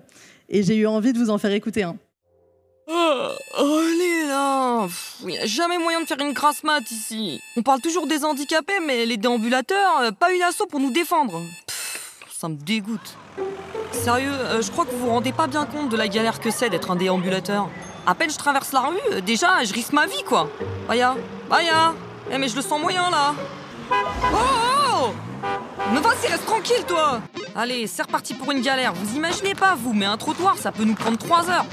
Et 0.48 0.62
j'ai 0.62 0.76
eu 0.76 0.86
envie 0.86 1.12
de 1.12 1.18
vous 1.18 1.28
en 1.28 1.36
faire 1.36 1.52
écouter 1.52 1.82
un. 1.82 1.98
Oh, 2.86 3.28
allez 3.56 4.26
là 4.28 4.86
Il 5.22 5.26
n'y 5.28 5.38
a 5.38 5.46
jamais 5.46 5.78
moyen 5.78 6.00
de 6.02 6.06
faire 6.06 6.20
une 6.20 6.32
grasse 6.32 6.62
mat 6.64 6.82
ici. 6.90 7.40
On 7.56 7.62
parle 7.62 7.80
toujours 7.80 8.06
des 8.06 8.24
handicapés, 8.24 8.78
mais 8.86 9.06
les 9.06 9.16
déambulateurs, 9.16 9.98
euh, 10.00 10.10
pas 10.10 10.32
une 10.32 10.42
assaut 10.42 10.66
pour 10.66 10.80
nous 10.80 10.90
défendre. 10.92 11.40
ça 12.30 12.48
me 12.48 12.56
dégoûte. 12.56 13.16
Sérieux, 13.92 14.30
euh, 14.32 14.60
je 14.60 14.70
crois 14.70 14.84
que 14.84 14.90
vous 14.90 14.98
vous 14.98 15.08
rendez 15.10 15.32
pas 15.32 15.46
bien 15.46 15.64
compte 15.64 15.88
de 15.88 15.96
la 15.96 16.08
galère 16.08 16.40
que 16.40 16.50
c'est 16.50 16.68
d'être 16.68 16.90
un 16.90 16.96
déambulateur. 16.96 17.68
À 18.06 18.14
peine 18.14 18.28
je 18.30 18.36
traverse 18.36 18.72
la 18.72 18.80
rue, 18.80 18.96
euh, 19.12 19.20
déjà, 19.22 19.64
je 19.64 19.72
risque 19.72 19.92
ma 19.94 20.04
vie, 20.06 20.22
quoi. 20.26 20.50
Baya, 20.86 21.16
Baya 21.48 21.94
Eh 22.30 22.36
mais 22.36 22.48
je 22.48 22.56
le 22.56 22.62
sens 22.62 22.78
moyen, 22.78 23.08
là 23.10 23.34
Oh, 23.90 23.94
oh, 24.34 24.36
oh 25.06 25.92
Me 25.94 26.00
vas-y, 26.00 26.26
reste 26.30 26.44
tranquille, 26.44 26.84
toi 26.86 27.20
Allez, 27.56 27.86
c'est 27.86 28.02
reparti 28.02 28.34
pour 28.34 28.50
une 28.52 28.60
galère. 28.60 28.92
Vous 28.92 29.16
imaginez 29.16 29.54
pas, 29.54 29.74
vous, 29.74 29.94
mais 29.94 30.04
un 30.06 30.16
trottoir, 30.18 30.58
ça 30.58 30.70
peut 30.70 30.84
nous 30.84 30.94
prendre 30.94 31.16
3 31.16 31.48
heures. 31.48 31.66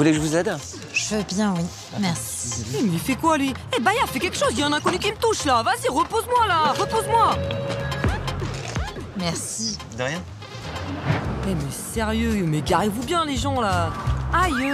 Vous 0.00 0.04
voulez 0.04 0.16
que 0.16 0.24
je 0.24 0.28
vous 0.30 0.34
aide 0.34 0.56
Je 0.94 1.14
veux 1.14 1.22
bien, 1.24 1.52
oui. 1.54 1.62
Merci. 2.00 2.64
Eh, 2.74 2.82
mais 2.82 2.92
il 2.94 2.98
fait 2.98 3.16
quoi, 3.16 3.36
lui? 3.36 3.52
Eh, 3.76 3.82
Baya, 3.82 4.06
fais 4.06 4.18
quelque 4.18 4.38
chose, 4.38 4.48
il 4.52 4.60
y 4.60 4.62
a 4.62 4.66
un 4.66 4.72
inconnu 4.72 4.98
qui 4.98 5.12
me 5.12 5.16
touche, 5.18 5.44
là. 5.44 5.62
Vas-y, 5.62 5.90
repose-moi, 5.90 6.46
là. 6.48 6.72
Repose-moi. 6.72 7.36
Merci. 9.18 9.76
De 9.98 10.02
rien? 10.04 10.22
Eh, 11.46 11.54
mais 11.54 11.70
sérieux, 11.70 12.46
mais 12.46 12.62
garez-vous 12.62 13.02
bien, 13.02 13.26
les 13.26 13.36
gens, 13.36 13.60
là. 13.60 13.92
Aïe 14.32 14.72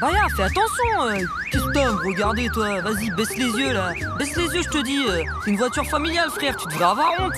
Baya, 0.00 0.28
fais 0.34 0.44
attention 0.44 1.02
euh. 1.02 1.26
Qu'est-ce 1.52 1.64
que 1.64 2.06
Regardez, 2.06 2.48
toi. 2.48 2.80
Vas-y, 2.80 3.10
baisse 3.10 3.36
les 3.36 3.44
yeux, 3.44 3.74
là. 3.74 3.92
Baisse 4.18 4.34
les 4.34 4.46
yeux, 4.46 4.62
je 4.62 4.70
te 4.70 4.82
dis 4.82 5.04
C'est 5.44 5.50
une 5.50 5.58
voiture 5.58 5.84
familiale, 5.84 6.30
frère, 6.30 6.56
tu 6.56 6.66
devrais 6.68 6.86
avoir 6.86 7.12
honte. 7.20 7.36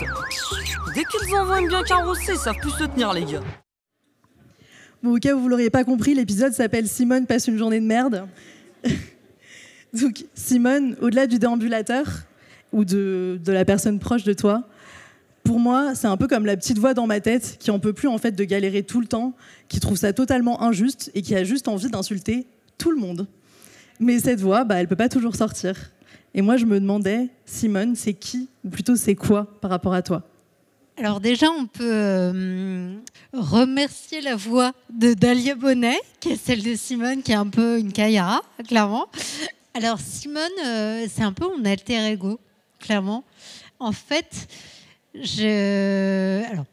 Dès 0.94 1.02
qu'ils 1.02 1.34
envoient 1.34 1.58
une 1.58 1.66
bien 1.66 1.82
carrossée, 1.82 2.36
ça 2.36 2.44
savent 2.44 2.60
plus 2.60 2.70
se 2.70 2.84
tenir, 2.84 3.12
les 3.12 3.24
gars 3.24 3.40
au 5.12 5.18
cas 5.18 5.34
où 5.34 5.40
vous 5.40 5.48
l'auriez 5.48 5.70
pas 5.70 5.84
compris, 5.84 6.14
l'épisode 6.14 6.52
s'appelle 6.52 6.88
Simone 6.88 7.26
passe 7.26 7.46
une 7.48 7.58
journée 7.58 7.80
de 7.80 7.86
merde. 7.86 8.26
Donc 9.92 10.24
Simone, 10.34 10.96
au-delà 11.00 11.26
du 11.26 11.38
déambulateur 11.38 12.06
ou 12.72 12.84
de, 12.84 13.40
la 13.46 13.64
personne 13.64 13.98
proche 13.98 14.24
de 14.24 14.32
toi, 14.32 14.68
pour 15.44 15.60
moi, 15.60 15.94
c'est 15.94 16.08
un 16.08 16.16
peu 16.16 16.26
comme 16.26 16.44
la 16.44 16.56
petite 16.56 16.78
voix 16.78 16.92
dans 16.92 17.06
ma 17.06 17.20
tête 17.20 17.56
qui 17.60 17.70
en 17.70 17.78
peut 17.78 17.92
plus 17.92 18.08
en 18.08 18.18
fait 18.18 18.32
de 18.32 18.44
galérer 18.44 18.82
tout 18.82 19.00
le 19.00 19.06
temps, 19.06 19.34
qui 19.68 19.80
trouve 19.80 19.96
ça 19.96 20.12
totalement 20.12 20.62
injuste 20.62 21.10
et 21.14 21.22
qui 21.22 21.34
a 21.34 21.44
juste 21.44 21.68
envie 21.68 21.88
d'insulter 21.88 22.46
tout 22.78 22.90
le 22.90 22.96
monde. 22.96 23.28
Mais 24.00 24.18
cette 24.18 24.40
voix, 24.40 24.64
bah, 24.64 24.76
elle 24.76 24.88
peut 24.88 24.96
pas 24.96 25.08
toujours 25.08 25.36
sortir. 25.36 25.92
Et 26.34 26.42
moi, 26.42 26.56
je 26.56 26.66
me 26.66 26.80
demandais, 26.80 27.28
Simone, 27.46 27.94
c'est 27.94 28.12
qui 28.12 28.48
ou 28.64 28.68
plutôt 28.68 28.96
c'est 28.96 29.14
quoi 29.14 29.46
par 29.60 29.70
rapport 29.70 29.94
à 29.94 30.02
toi? 30.02 30.22
Alors 30.98 31.20
déjà, 31.20 31.50
on 31.50 31.66
peut 31.66 31.84
euh, 31.84 32.96
remercier 33.34 34.22
la 34.22 34.34
voix 34.34 34.72
de 34.90 35.12
Dalia 35.12 35.54
Bonnet, 35.54 36.00
qui 36.20 36.30
est 36.30 36.36
celle 36.42 36.62
de 36.62 36.74
Simone, 36.74 37.22
qui 37.22 37.32
est 37.32 37.36
un 37.36 37.48
peu 37.48 37.78
une 37.78 37.92
Kaira, 37.92 38.42
clairement. 38.66 39.06
Alors 39.74 40.00
Simone, 40.00 40.40
euh, 40.64 41.06
c'est 41.12 41.22
un 41.22 41.34
peu 41.34 41.46
mon 41.54 41.64
alter 41.66 42.12
ego, 42.12 42.40
clairement. 42.80 43.24
En 43.78 43.92
fait, 43.92 44.48
je... 45.14 46.42
Alors, 46.50 46.64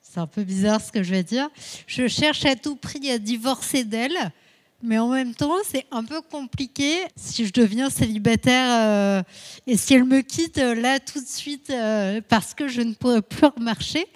c'est 0.00 0.20
un 0.20 0.28
peu 0.28 0.44
bizarre 0.44 0.80
ce 0.80 0.92
que 0.92 1.02
je 1.02 1.10
vais 1.10 1.24
dire. 1.24 1.48
Je 1.88 2.06
cherche 2.06 2.44
à 2.44 2.54
tout 2.54 2.76
prix 2.76 3.10
à 3.10 3.18
divorcer 3.18 3.82
d'elle, 3.82 4.30
mais 4.82 4.98
en 4.98 5.08
même 5.08 5.34
temps, 5.34 5.54
c'est 5.64 5.86
un 5.90 6.02
peu 6.02 6.20
compliqué 6.20 6.98
si 7.16 7.46
je 7.46 7.52
deviens 7.52 7.88
célibataire 7.88 8.66
euh, 8.70 9.22
et 9.66 9.76
si 9.76 9.94
elle 9.94 10.04
me 10.04 10.20
quitte 10.22 10.58
euh, 10.58 10.74
là 10.74 10.98
tout 10.98 11.20
de 11.20 11.26
suite 11.26 11.70
euh, 11.70 12.20
parce 12.28 12.52
que 12.52 12.66
je 12.66 12.80
ne 12.80 12.92
pourrais 12.94 13.22
plus 13.22 13.46
remarcher. 13.46 14.06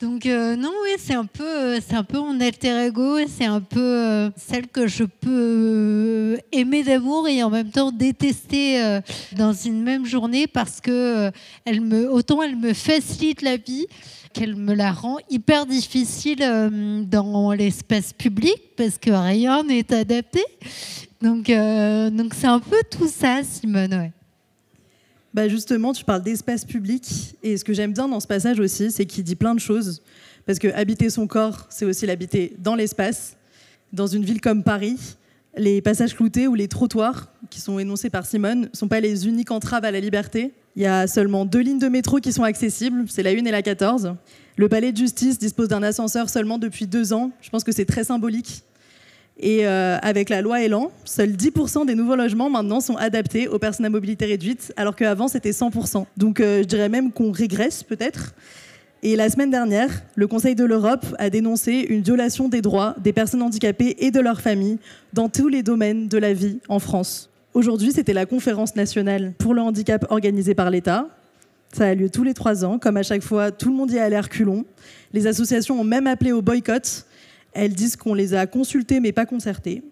Donc 0.00 0.24
non, 0.24 0.72
oui, 0.82 0.92
c'est 0.98 1.12
un 1.12 1.26
peu, 1.26 1.78
c'est 1.86 1.94
un 1.94 2.04
peu 2.04 2.18
mon 2.18 2.40
alter 2.40 2.86
ego, 2.86 3.18
c'est 3.28 3.44
un 3.44 3.60
peu 3.60 4.30
celle 4.34 4.66
que 4.66 4.86
je 4.86 5.04
peux 5.04 6.38
aimer 6.52 6.82
d'amour 6.82 7.28
et 7.28 7.42
en 7.42 7.50
même 7.50 7.70
temps 7.70 7.92
détester 7.92 8.98
dans 9.32 9.52
une 9.52 9.82
même 9.82 10.06
journée 10.06 10.46
parce 10.46 10.80
que 10.80 11.30
elle 11.66 11.82
me, 11.82 12.10
autant 12.10 12.42
elle 12.42 12.56
me 12.56 12.72
facilite 12.72 13.42
la 13.42 13.58
vie 13.58 13.88
qu'elle 14.32 14.54
me 14.54 14.74
la 14.74 14.92
rend 14.92 15.18
hyper 15.28 15.66
difficile 15.66 16.42
euh, 16.42 17.02
dans 17.04 17.52
l'espace 17.52 18.12
public 18.12 18.56
parce 18.76 18.98
que 18.98 19.10
rien 19.10 19.64
n'est 19.64 19.92
adapté. 19.92 20.42
Donc, 21.20 21.50
euh, 21.50 22.10
donc 22.10 22.34
c'est 22.34 22.46
un 22.46 22.60
peu 22.60 22.78
tout 22.90 23.08
ça, 23.08 23.42
Simone. 23.42 24.10
Bah 25.32 25.48
justement, 25.48 25.92
tu 25.92 26.04
parles 26.04 26.22
d'espace 26.22 26.64
public 26.64 27.36
et 27.42 27.56
ce 27.56 27.64
que 27.64 27.72
j'aime 27.72 27.92
bien 27.92 28.08
dans 28.08 28.20
ce 28.20 28.26
passage 28.26 28.58
aussi, 28.58 28.90
c'est 28.90 29.06
qu'il 29.06 29.22
dit 29.22 29.36
plein 29.36 29.54
de 29.54 29.60
choses. 29.60 30.02
Parce 30.46 30.58
que 30.58 30.68
habiter 30.68 31.10
son 31.10 31.26
corps, 31.26 31.66
c'est 31.68 31.84
aussi 31.84 32.06
l'habiter 32.06 32.54
dans 32.58 32.74
l'espace. 32.74 33.36
Dans 33.92 34.06
une 34.06 34.24
ville 34.24 34.40
comme 34.40 34.62
Paris, 34.62 34.96
les 35.56 35.82
passages 35.82 36.14
cloutés 36.14 36.46
ou 36.46 36.54
les 36.54 36.68
trottoirs 36.68 37.32
qui 37.50 37.60
sont 37.60 37.78
énoncés 37.78 38.10
par 38.10 38.26
Simone 38.26 38.62
ne 38.62 38.76
sont 38.76 38.88
pas 38.88 39.00
les 39.00 39.26
uniques 39.26 39.50
entraves 39.50 39.84
à 39.84 39.90
la 39.90 40.00
liberté. 40.00 40.52
Il 40.76 40.82
y 40.82 40.86
a 40.86 41.06
seulement 41.06 41.44
deux 41.44 41.60
lignes 41.60 41.80
de 41.80 41.88
métro 41.88 42.18
qui 42.18 42.32
sont 42.32 42.44
accessibles, 42.44 43.04
c'est 43.08 43.22
la 43.22 43.30
1 43.30 43.44
et 43.44 43.50
la 43.50 43.62
14. 43.62 44.14
Le 44.56 44.68
palais 44.68 44.92
de 44.92 44.96
justice 44.96 45.38
dispose 45.38 45.68
d'un 45.68 45.82
ascenseur 45.82 46.30
seulement 46.30 46.58
depuis 46.58 46.86
deux 46.86 47.12
ans. 47.12 47.32
Je 47.40 47.50
pense 47.50 47.64
que 47.64 47.72
c'est 47.72 47.84
très 47.84 48.04
symbolique. 48.04 48.62
Et 49.42 49.66
euh, 49.66 49.98
avec 50.02 50.28
la 50.28 50.42
loi 50.42 50.62
Elan, 50.62 50.92
seuls 51.04 51.30
10% 51.30 51.86
des 51.86 51.94
nouveaux 51.94 52.14
logements 52.14 52.50
maintenant 52.50 52.80
sont 52.80 52.96
adaptés 52.96 53.48
aux 53.48 53.58
personnes 53.58 53.86
à 53.86 53.90
mobilité 53.90 54.26
réduite, 54.26 54.72
alors 54.76 54.94
qu'avant 54.94 55.28
c'était 55.28 55.50
100%. 55.50 56.04
Donc 56.18 56.40
euh, 56.40 56.58
je 56.62 56.66
dirais 56.66 56.90
même 56.90 57.10
qu'on 57.10 57.32
régresse 57.32 57.82
peut-être. 57.82 58.34
Et 59.02 59.16
la 59.16 59.30
semaine 59.30 59.50
dernière, 59.50 60.02
le 60.14 60.26
Conseil 60.26 60.54
de 60.54 60.64
l'Europe 60.64 61.06
a 61.18 61.30
dénoncé 61.30 61.86
une 61.88 62.02
violation 62.02 62.50
des 62.50 62.60
droits 62.60 62.94
des 63.02 63.14
personnes 63.14 63.40
handicapées 63.40 63.96
et 64.00 64.10
de 64.10 64.20
leurs 64.20 64.42
familles 64.42 64.78
dans 65.14 65.30
tous 65.30 65.48
les 65.48 65.62
domaines 65.62 66.06
de 66.06 66.18
la 66.18 66.34
vie 66.34 66.60
en 66.68 66.78
France. 66.78 67.30
Aujourd'hui, 67.54 67.92
c'était 67.92 68.12
la 68.12 68.26
conférence 68.26 68.76
nationale 68.76 69.32
pour 69.38 69.54
le 69.54 69.62
handicap 69.62 70.04
organisée 70.10 70.54
par 70.54 70.68
l'État. 70.68 71.08
Ça 71.72 71.86
a 71.86 71.94
lieu 71.94 72.10
tous 72.10 72.24
les 72.24 72.34
trois 72.34 72.62
ans. 72.62 72.78
Comme 72.78 72.98
à 72.98 73.02
chaque 73.02 73.22
fois, 73.22 73.50
tout 73.50 73.70
le 73.70 73.74
monde 73.74 73.90
y 73.90 73.98
a 73.98 74.06
l'air 74.10 74.28
culon. 74.28 74.66
Les 75.14 75.26
associations 75.26 75.80
ont 75.80 75.84
même 75.84 76.06
appelé 76.06 76.32
au 76.32 76.42
boycott. 76.42 77.06
Elles 77.54 77.72
disent 77.72 77.96
qu'on 77.96 78.12
les 78.12 78.34
a 78.34 78.46
consultées 78.46 79.00
mais 79.00 79.12
pas 79.12 79.24
concertées. 79.24 79.82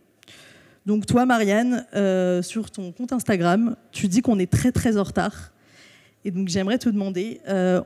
Donc 0.85 1.07
toi, 1.07 1.25
Marianne, 1.25 1.87
euh, 1.95 2.43
sur 2.43 2.71
ton 2.71 2.93
compte 2.93 3.15
Instagram, 3.15 3.75
tu 3.91 4.07
dis 4.07 4.21
qu'on 4.21 4.39
est 4.39 4.51
très 4.51 4.71
très 4.71 4.99
en 4.99 5.03
retard. 5.03 5.53
Et 6.27 6.31
donc 6.31 6.49
j'aimerais 6.49 6.79
te 6.79 6.91
demander, 6.91 7.41
euh, 7.49 7.81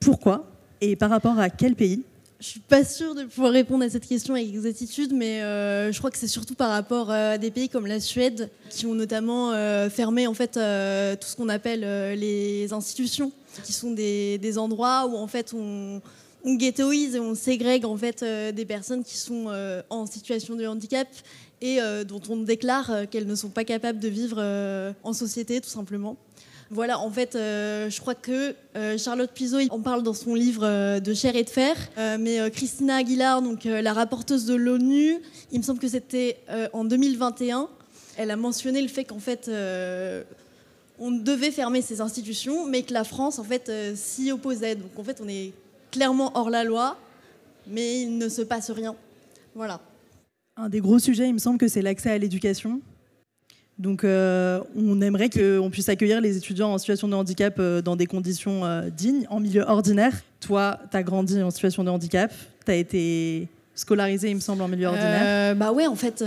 pourquoi 0.00 0.46
et 0.80 0.96
par 0.96 1.10
rapport 1.10 1.38
à 1.38 1.50
quel 1.50 1.74
pays 1.74 2.02
je 2.40 2.46
suis 2.46 2.60
pas 2.60 2.84
sûre 2.84 3.16
de 3.16 3.24
pouvoir 3.24 3.50
répondre 3.50 3.84
à 3.84 3.90
cette 3.90 4.06
question 4.06 4.34
avec 4.34 4.48
exactitude, 4.48 5.12
mais 5.12 5.42
euh, 5.42 5.90
je 5.90 5.98
crois 5.98 6.12
que 6.12 6.18
c'est 6.18 6.28
surtout 6.28 6.54
par 6.54 6.70
rapport 6.70 7.10
à 7.10 7.36
des 7.36 7.50
pays 7.50 7.68
comme 7.68 7.86
la 7.86 7.98
Suède, 7.98 8.48
qui 8.70 8.86
ont 8.86 8.94
notamment 8.94 9.50
euh, 9.50 9.90
fermé 9.90 10.28
en 10.28 10.34
fait 10.34 10.56
euh, 10.56 11.16
tout 11.16 11.26
ce 11.26 11.34
qu'on 11.34 11.48
appelle 11.48 11.80
les 12.16 12.72
institutions, 12.72 13.32
qui 13.64 13.72
sont 13.72 13.90
des, 13.90 14.56
endroits 14.56 15.06
où 15.06 15.16
en 15.16 15.26
fait 15.26 15.52
on, 15.52 16.00
on, 16.44 16.54
ghettoise 16.54 17.16
et 17.16 17.20
on 17.20 17.34
ségrègue 17.34 17.84
en 17.84 17.96
fait 17.96 18.24
des 18.54 18.64
personnes 18.64 19.02
qui 19.02 19.16
sont 19.16 19.46
en 19.90 20.06
situation 20.06 20.54
de 20.54 20.64
handicap 20.64 21.08
et 21.60 21.80
dont 22.06 22.22
on 22.28 22.36
déclare 22.36 23.08
qu'elles 23.10 23.26
ne 23.26 23.34
sont 23.34 23.48
pas 23.48 23.64
capables 23.64 23.98
de 23.98 24.08
vivre 24.08 24.94
en 25.02 25.12
société, 25.12 25.60
tout 25.60 25.68
simplement. 25.68 26.16
Voilà, 26.70 27.00
en 27.00 27.10
fait, 27.10 27.34
euh, 27.34 27.88
je 27.88 27.98
crois 27.98 28.14
que 28.14 28.54
euh, 28.76 28.98
Charlotte 28.98 29.30
Piso 29.32 29.56
en 29.70 29.80
parle 29.80 30.02
dans 30.02 30.12
son 30.12 30.34
livre 30.34 30.66
euh, 30.66 31.00
de 31.00 31.14
chair 31.14 31.34
et 31.34 31.42
de 31.42 31.48
fer, 31.48 31.74
mais 32.20 32.50
Christina 32.50 32.96
Aguilar, 32.96 33.40
donc 33.40 33.64
la 33.64 33.92
rapporteuse 33.92 34.44
de 34.44 34.54
l'ONU, 34.54 35.16
il 35.50 35.58
me 35.58 35.64
semble 35.64 35.78
que 35.78 35.88
c'était 35.88 36.38
en 36.72 36.84
2021, 36.84 37.68
elle 38.16 38.30
a 38.30 38.36
mentionné 38.36 38.82
le 38.82 38.88
fait 38.88 39.04
qu'en 39.04 39.18
fait, 39.18 39.50
on 40.98 41.10
devait 41.10 41.50
fermer 41.50 41.80
ces 41.80 42.00
institutions, 42.00 42.66
mais 42.66 42.82
que 42.82 42.92
la 42.92 43.04
France, 43.04 43.38
en 43.38 43.44
fait, 43.44 43.70
s'y 43.94 44.30
opposait. 44.32 44.74
Donc, 44.74 44.90
en 44.98 45.04
fait, 45.04 45.20
on 45.24 45.28
est 45.28 45.52
clairement 45.90 46.32
hors 46.34 46.50
la 46.50 46.64
loi, 46.64 46.98
mais 47.66 48.02
il 48.02 48.18
ne 48.18 48.28
se 48.28 48.42
passe 48.42 48.70
rien. 48.70 48.94
Voilà. 49.54 49.80
Un 50.56 50.68
des 50.68 50.80
gros 50.80 50.98
sujets, 50.98 51.28
il 51.28 51.34
me 51.34 51.38
semble 51.38 51.58
que 51.58 51.68
c'est 51.68 51.82
l'accès 51.82 52.10
à 52.10 52.18
l'éducation. 52.18 52.80
Donc, 53.78 54.02
euh, 54.02 54.60
on 54.76 55.00
aimerait 55.00 55.30
qu'on 55.30 55.70
puisse 55.70 55.88
accueillir 55.88 56.20
les 56.20 56.36
étudiants 56.36 56.72
en 56.72 56.78
situation 56.78 57.06
de 57.06 57.14
handicap 57.14 57.54
euh, 57.58 57.80
dans 57.80 57.94
des 57.94 58.06
conditions 58.06 58.64
euh, 58.64 58.90
dignes, 58.90 59.24
en 59.30 59.38
milieu 59.38 59.62
ordinaire. 59.62 60.12
Toi, 60.40 60.78
tu 60.90 60.96
as 60.96 61.02
grandi 61.04 61.40
en 61.42 61.50
situation 61.52 61.84
de 61.84 61.90
handicap, 61.90 62.32
tu 62.64 62.72
as 62.72 62.74
été 62.74 63.46
scolarisé, 63.76 64.30
il 64.30 64.34
me 64.34 64.40
semble, 64.40 64.62
en 64.62 64.68
milieu 64.68 64.88
ordinaire 64.88 65.54
Bah 65.54 65.70
ouais, 65.70 65.86
en 65.86 65.94
fait, 65.94 66.24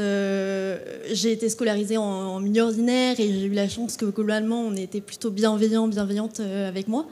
j'ai 1.11 1.33
été 1.33 1.49
scolarisée 1.49 1.97
en, 1.97 2.39
milieu 2.39 2.63
ordinaire 2.63 3.19
et 3.19 3.27
j'ai 3.27 3.45
eu 3.45 3.53
la 3.53 3.67
chance 3.67 3.97
que 3.97 4.05
globalement, 4.05 4.61
on 4.61 4.75
était 4.77 5.01
plutôt 5.01 5.31
bienveillants, 5.31 5.89
bienveillantes 5.89 6.39
avec 6.39 6.87
moi. 6.87 7.05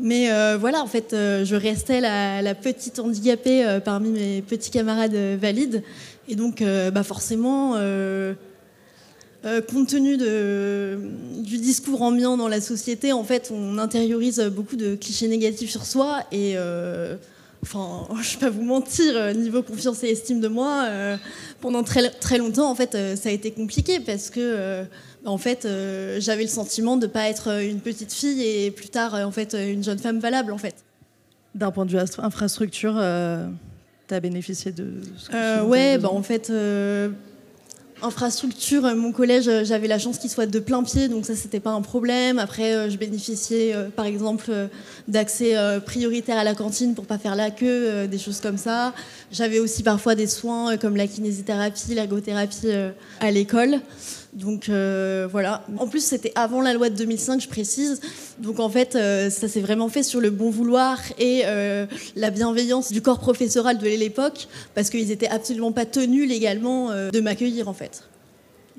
Mais 0.00 0.28
voilà, 0.56 0.82
en 0.82 0.88
fait, 0.88 1.10
je 1.12 1.54
restais 1.54 2.00
la, 2.00 2.42
la 2.42 2.56
petite 2.56 2.98
handicapée 2.98 3.78
parmi 3.84 4.10
mes 4.10 4.42
petits 4.42 4.72
camarades 4.72 5.14
valides. 5.40 5.84
Et 6.28 6.34
donc, 6.34 6.64
bah 6.92 7.04
forcément 7.04 7.76
euh, 9.44 9.60
compte 9.60 9.88
tenu 9.88 10.16
du 10.16 11.58
discours 11.58 12.02
ambiant 12.02 12.36
dans 12.36 12.48
la 12.48 12.60
société, 12.60 13.12
en 13.12 13.22
fait, 13.22 13.52
on 13.54 13.78
intériorise 13.78 14.40
beaucoup 14.52 14.74
de 14.74 14.96
clichés 14.96 15.28
négatifs 15.28 15.70
sur 15.70 15.84
soi. 15.84 16.24
Et 16.32 16.54
euh, 16.56 17.14
enfin, 17.62 18.08
je 18.20 18.34
ne 18.34 18.40
vais 18.40 18.46
pas 18.46 18.50
vous 18.50 18.64
mentir, 18.64 19.16
euh, 19.16 19.32
niveau 19.34 19.62
confiance 19.62 20.02
et 20.02 20.10
estime 20.10 20.40
de 20.40 20.48
moi, 20.48 20.88
pendant 21.60 21.84
très, 21.84 22.10
très 22.10 22.38
longtemps, 22.38 22.68
en 22.68 22.74
fait, 22.74 22.96
ça 23.16 23.28
a 23.28 23.32
été 23.32 23.52
compliqué 23.52 24.00
parce 24.00 24.30
que, 24.30 24.84
en 25.24 25.38
fait, 25.38 25.68
j'avais 26.18 26.42
le 26.42 26.48
sentiment 26.48 26.96
de 26.96 27.06
ne 27.06 27.12
pas 27.12 27.28
être 27.28 27.62
une 27.62 27.80
petite 27.80 28.12
fille 28.12 28.42
et 28.42 28.70
plus 28.72 28.88
tard, 28.88 29.14
en 29.14 29.30
fait, 29.30 29.54
une 29.54 29.84
jeune 29.84 29.98
femme 29.98 30.18
valable, 30.18 30.52
en 30.52 30.58
fait. 30.58 30.74
D'un 31.54 31.70
point 31.70 31.86
de 31.86 31.92
vue 31.92 31.98
infrastructure, 31.98 32.94
tu 34.08 34.14
as 34.14 34.20
bénéficié 34.20 34.72
de 34.72 34.94
ce 35.16 35.28
que 35.28 35.62
Ouais, 35.62 35.96
bah, 35.98 36.10
en 36.10 36.22
fait 36.22 36.50
Infrastructure, 38.00 38.84
euh, 38.84 38.94
mon 38.94 39.10
collège, 39.10 39.48
euh, 39.48 39.64
j'avais 39.64 39.88
la 39.88 39.98
chance 39.98 40.18
qu'il 40.18 40.30
soit 40.30 40.46
de 40.46 40.60
plein 40.60 40.82
pied, 40.84 41.08
donc 41.08 41.26
ça, 41.26 41.34
c'était 41.34 41.58
pas 41.58 41.70
un 41.70 41.82
problème. 41.82 42.38
Après, 42.38 42.74
euh, 42.74 42.90
je 42.90 42.96
bénéficiais, 42.96 43.74
par 43.96 44.06
exemple, 44.06 44.50
d'accès 45.08 45.56
prioritaire 45.84 46.38
à 46.38 46.44
la 46.44 46.54
cantine 46.54 46.94
pour 46.94 47.06
pas 47.06 47.18
faire 47.18 47.34
la 47.34 47.50
queue, 47.50 48.06
des 48.06 48.18
choses 48.18 48.40
comme 48.40 48.58
ça. 48.58 48.92
J'avais 49.32 49.58
aussi 49.58 49.82
parfois 49.82 50.14
des 50.14 50.26
soins 50.26 50.76
comme 50.76 50.96
la 50.96 51.06
kinésithérapie, 51.06 51.94
l'ergothérapie 51.94 52.68
à 53.20 53.30
l'école. 53.30 53.80
Donc 54.38 54.68
euh, 54.68 55.26
voilà. 55.30 55.64
En 55.78 55.88
plus, 55.88 56.04
c'était 56.04 56.32
avant 56.36 56.60
la 56.60 56.72
loi 56.72 56.90
de 56.90 56.96
2005, 56.96 57.42
je 57.42 57.48
précise. 57.48 58.00
Donc 58.38 58.60
en 58.60 58.68
fait, 58.68 58.94
euh, 58.94 59.30
ça 59.30 59.48
s'est 59.48 59.60
vraiment 59.60 59.88
fait 59.88 60.04
sur 60.04 60.20
le 60.20 60.30
bon 60.30 60.48
vouloir 60.50 60.98
et 61.18 61.42
euh, 61.44 61.86
la 62.14 62.30
bienveillance 62.30 62.92
du 62.92 63.02
corps 63.02 63.18
professoral 63.18 63.78
de 63.78 63.84
l'époque, 63.84 64.46
parce 64.74 64.90
qu'ils 64.90 65.08
n'étaient 65.08 65.28
absolument 65.28 65.72
pas 65.72 65.86
tenus 65.86 66.28
légalement 66.28 66.90
de 66.90 67.20
m'accueillir 67.20 67.68
en 67.68 67.72
fait. 67.72 68.04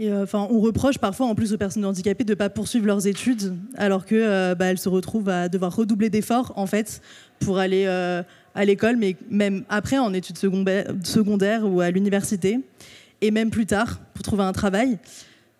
Enfin, 0.01 0.47
on 0.49 0.61
reproche 0.61 0.97
parfois 0.97 1.25
en 1.25 1.35
plus 1.35 1.51
aux 1.51 1.57
personnes 1.57 1.83
handicapées 1.83 2.23
de 2.23 2.31
ne 2.31 2.35
pas 2.35 2.49
poursuivre 2.49 2.85
leurs 2.85 3.05
études, 3.05 3.53
alors 3.75 4.05
que 4.05 4.53
bah, 4.53 4.73
se 4.77 4.87
retrouvent 4.87 5.27
à 5.27 5.49
devoir 5.49 5.75
redoubler 5.75 6.09
d'efforts 6.09 6.53
en 6.55 6.67
fait 6.67 7.01
pour 7.39 7.57
aller 7.57 7.85
à 7.85 8.65
l'école, 8.65 8.95
mais 8.95 9.17
même 9.29 9.65
après 9.67 9.97
en 9.97 10.13
études 10.13 10.37
secondaires 10.37 11.65
ou 11.65 11.81
à 11.81 11.91
l'université, 11.91 12.61
et 13.19 13.31
même 13.31 13.49
plus 13.49 13.65
tard 13.65 13.99
pour 14.13 14.23
trouver 14.23 14.43
un 14.43 14.53
travail. 14.53 14.97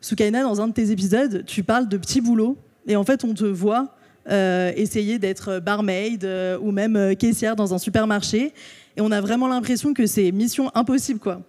Soukaina, 0.01 0.43
dans 0.43 0.61
un 0.61 0.67
de 0.67 0.73
tes 0.73 0.91
épisodes, 0.91 1.43
tu 1.45 1.63
parles 1.63 1.87
de 1.87 1.97
petits 1.97 2.21
boulots. 2.21 2.57
Et 2.87 2.95
en 2.95 3.03
fait, 3.03 3.23
on 3.23 3.33
te 3.33 3.45
voit 3.45 3.95
euh, 4.29 4.71
essayer 4.75 5.19
d'être 5.19 5.59
barmaid 5.59 6.23
euh, 6.23 6.57
ou 6.61 6.71
même 6.71 6.95
euh, 6.95 7.13
caissière 7.15 7.55
dans 7.55 7.73
un 7.73 7.77
supermarché. 7.77 8.53
Et 8.95 9.01
on 9.01 9.11
a 9.11 9.21
vraiment 9.21 9.47
l'impression 9.47 9.93
que 9.93 10.05
c'est 10.05 10.31
mission 10.31 10.71
impossible, 10.75 11.19
quoi. 11.19 11.41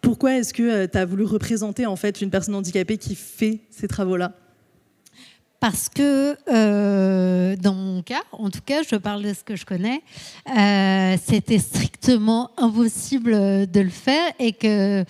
Pourquoi 0.00 0.36
est-ce 0.36 0.54
que 0.54 0.86
tu 0.86 0.98
as 0.98 1.04
voulu 1.04 1.24
représenter 1.24 1.86
en 1.86 1.96
fait 1.96 2.20
une 2.20 2.30
personne 2.30 2.54
handicapée 2.54 2.96
qui 2.96 3.14
fait 3.14 3.60
ces 3.70 3.86
travaux-là? 3.86 4.32
Parce 5.64 5.88
que 5.88 6.36
euh, 6.52 7.56
dans 7.56 7.72
mon 7.72 8.02
cas, 8.02 8.20
en 8.32 8.50
tout 8.50 8.60
cas, 8.60 8.82
je 8.82 8.96
parle 8.96 9.22
de 9.22 9.32
ce 9.32 9.42
que 9.42 9.56
je 9.56 9.64
connais, 9.64 10.02
euh, 10.54 11.16
c'était 11.24 11.58
strictement 11.58 12.50
impossible 12.58 13.32
de 13.32 13.80
le 13.80 13.88
faire 13.88 14.30
et 14.38 14.52
que 14.52 15.00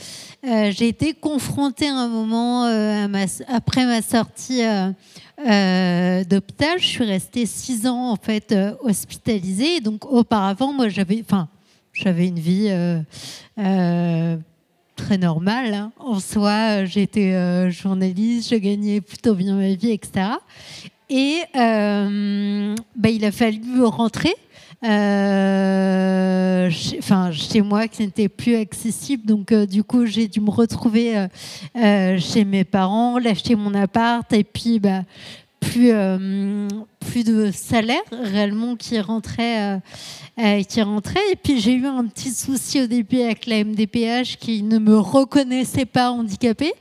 euh, 0.47 0.71
j'ai 0.71 0.87
été 0.87 1.13
confrontée 1.13 1.89
à 1.89 1.97
un 1.97 2.07
moment 2.07 2.67
après 3.49 3.85
ma 3.85 4.01
sortie 4.01 4.63
d'hôpital. 5.39 6.79
Je 6.79 6.87
suis 6.87 7.05
restée 7.05 7.47
six 7.47 7.89
ans 7.89 8.13
en 8.13 8.17
fait 8.17 8.55
hospitalisée. 8.81 9.81
Donc 9.81 10.05
auparavant, 10.05 10.73
moi, 10.73 10.89
j'avais, 10.89 11.21
enfin, 11.21 11.49
j'avais 11.93 12.29
une 12.29 12.39
vie 12.39 12.71
très 14.97 15.19
normal. 15.19 15.75
hein. 15.75 15.93
En 15.99 16.21
soi, 16.21 16.85
j'étais 16.85 17.33
euh, 17.35 17.71
journaliste, 17.71 18.51
je 18.51 18.57
gagnais 18.57 19.01
plutôt 19.01 19.35
bien 19.35 19.57
ma 19.57 19.75
vie, 19.75 19.91
etc. 19.91 20.27
Et 21.11 21.41
euh, 21.57 22.75
bah, 22.97 23.09
il 23.11 23.25
a 23.25 23.33
fallu 23.33 23.83
rentrer. 23.85 24.35
euh, 24.85 26.69
chez, 26.71 26.99
enfin, 26.99 27.31
chez 27.33 27.63
moi, 27.63 27.89
qui 27.89 28.03
n'était 28.03 28.29
plus 28.29 28.57
accessible. 28.57 29.25
Donc, 29.27 29.53
du 29.53 29.83
coup, 29.83 30.07
j'ai 30.07 30.29
dû 30.29 30.41
me 30.41 30.51
retrouver 30.51 31.27
chez 31.75 32.45
mes 32.45 32.65
parents, 32.65 33.19
lâcher 33.19 33.55
mon 33.55 33.75
appart 33.75 34.31
et 34.33 34.45
puis 34.45 34.79
bah, 34.79 35.03
plus, 35.65 35.91
euh, 35.93 36.69
plus 37.01 37.25
de 37.25 37.51
salaire 37.51 38.03
réellement 38.11 38.77
qui 38.77 39.01
rentrait, 39.01 39.75
euh, 39.75 39.79
euh, 40.39 40.63
qui 40.63 40.83
rentrait. 40.83 41.21
Et 41.33 41.37
puis 41.37 41.61
j'ai 41.61 41.75
eu 41.75 41.87
un 41.87 42.07
petit 42.07 42.31
souci 42.31 42.83
au 42.83 42.87
début 42.87 43.21
avec 43.21 43.47
la 43.47 43.65
MDPH 43.65 44.37
qui 44.39 44.63
ne 44.63 44.79
me 44.79 44.99
reconnaissait 44.99 45.87
pas 45.87 46.11
handicapée. 46.11 46.75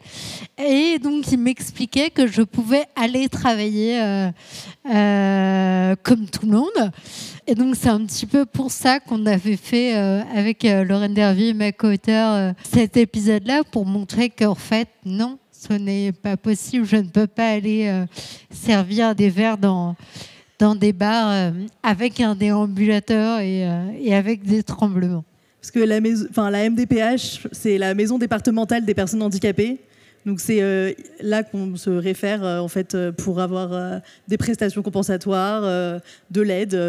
Et 0.57 0.99
donc 0.99 1.31
il 1.31 1.39
m'expliquait 1.39 2.09
que 2.09 2.27
je 2.27 2.41
pouvais 2.41 2.85
aller 2.95 3.29
travailler 3.29 3.99
comme 4.83 6.25
tout 6.27 6.45
le 6.45 6.51
monde. 6.51 6.91
Et 7.47 7.55
donc 7.55 7.75
c'est 7.75 7.89
un 7.89 8.05
petit 8.05 8.25
peu 8.25 8.45
pour 8.45 8.71
ça 8.71 8.99
qu'on 8.99 9.25
avait 9.25 9.57
fait 9.57 9.93
avec 9.93 10.63
Lorraine 10.63 11.13
Dervier, 11.13 11.53
ma 11.53 11.71
co-auteure, 11.71 12.53
cet 12.71 12.97
épisode-là 12.97 13.63
pour 13.63 13.85
montrer 13.85 14.29
qu'en 14.29 14.55
fait, 14.55 14.87
non, 15.05 15.37
ce 15.67 15.73
n'est 15.73 16.11
pas 16.11 16.37
possible. 16.37 16.85
Je 16.85 16.97
ne 16.97 17.07
peux 17.07 17.27
pas 17.27 17.49
aller 17.49 17.87
euh, 17.87 18.05
servir 18.51 19.15
des 19.15 19.29
verres 19.29 19.57
dans, 19.57 19.95
des 20.75 20.93
bars 20.93 21.31
euh, 21.31 21.51
avec 21.81 22.19
un 22.21 22.35
déambulateur 22.35 23.39
et, 23.39 23.67
euh, 23.67 23.85
et 23.99 24.13
avec 24.15 24.43
des 24.43 24.63
tremblements. 24.63 25.23
Parce 25.61 25.71
que 25.71 25.79
la, 25.79 26.01
maison, 26.01 26.25
enfin, 26.29 26.49
la 26.49 26.69
MDPH, 26.69 27.47
c'est 27.51 27.77
la 27.77 27.93
maison 27.93 28.17
départementale 28.17 28.83
des 28.85 28.93
personnes 28.93 29.21
handicapées. 29.21 29.79
Donc 30.25 30.39
c'est 30.39 30.95
là 31.19 31.43
qu'on 31.43 31.75
se 31.75 31.89
réfère 31.89 32.43
en 32.43 32.69
fait 32.69 32.95
pour 33.17 33.41
avoir 33.41 34.01
des 34.25 34.37
prestations 34.37 34.81
compensatoires, 34.81 35.63
de 36.31 36.41
l'aide 36.41 36.79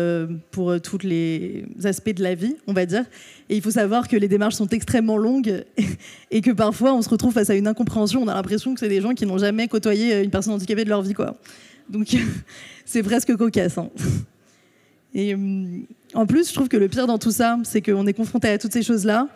pour 0.52 0.81
tous 0.81 0.99
les 1.02 1.64
aspects 1.83 2.14
de 2.14 2.23
la 2.23 2.37
vie, 2.37 2.54
on 2.69 2.73
va 2.73 2.87
dire. 2.87 3.04
Et 3.51 3.57
il 3.57 3.63
faut 3.63 3.71
savoir 3.71 4.09
que 4.09 4.17
les 4.17 4.29
démarches 4.29 4.55
sont 4.55 4.69
extrêmement 4.69 5.19
longues 5.19 5.65
et 6.31 6.41
que 6.41 6.51
parfois 6.51 6.95
on 6.95 7.03
se 7.03 7.09
retrouve 7.09 7.35
face 7.35 7.51
à 7.51 7.55
une 7.55 7.67
incompréhension. 7.67 8.23
On 8.23 8.29
a 8.29 8.35
l'impression 8.35 8.75
que 8.75 8.81
c'est 8.81 8.89
des 8.89 9.01
gens 9.01 9.15
qui 9.15 9.27
n'ont 9.27 9.39
jamais 9.39 9.69
côtoyé 9.69 10.23
une 10.23 10.31
personne 10.31 10.55
handicapée 10.55 10.85
de 10.85 10.89
leur 10.89 11.03
vie, 11.03 11.13
quoi. 11.13 11.37
Donc 11.89 12.17
c'est 12.85 13.03
presque 13.03 13.35
cocasse. 13.37 13.79
hein. 13.79 13.91
Et 15.15 15.35
hum, 15.35 15.85
en 16.15 16.27
plus, 16.27 16.49
je 16.49 16.55
trouve 16.55 16.69
que 16.69 16.77
le 16.77 16.89
pire 16.89 17.07
dans 17.07 17.19
tout 17.19 17.31
ça, 17.31 17.59
c'est 17.65 17.83
qu'on 17.83 18.07
est 18.07 18.13
confronté 18.13 18.49
à 18.49 18.59
toutes 18.59 18.73
ces 18.73 18.83
choses-là 18.83 19.29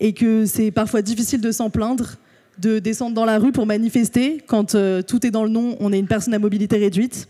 et 0.00 0.12
que 0.12 0.44
c'est 0.46 0.70
parfois 0.70 1.02
difficile 1.02 1.40
de 1.40 1.52
s'en 1.52 1.70
plaindre, 1.70 2.16
de 2.58 2.78
descendre 2.78 3.14
dans 3.14 3.24
la 3.24 3.38
rue 3.38 3.52
pour 3.52 3.66
manifester 3.66 4.38
quand 4.46 4.74
euh, 4.74 5.02
tout 5.02 5.26
est 5.26 5.30
dans 5.30 5.44
le 5.44 5.50
nom, 5.50 5.76
on 5.80 5.92
est 5.92 5.98
une 5.98 6.06
personne 6.06 6.34
à 6.34 6.38
mobilité 6.38 6.76
réduite. 6.76 7.28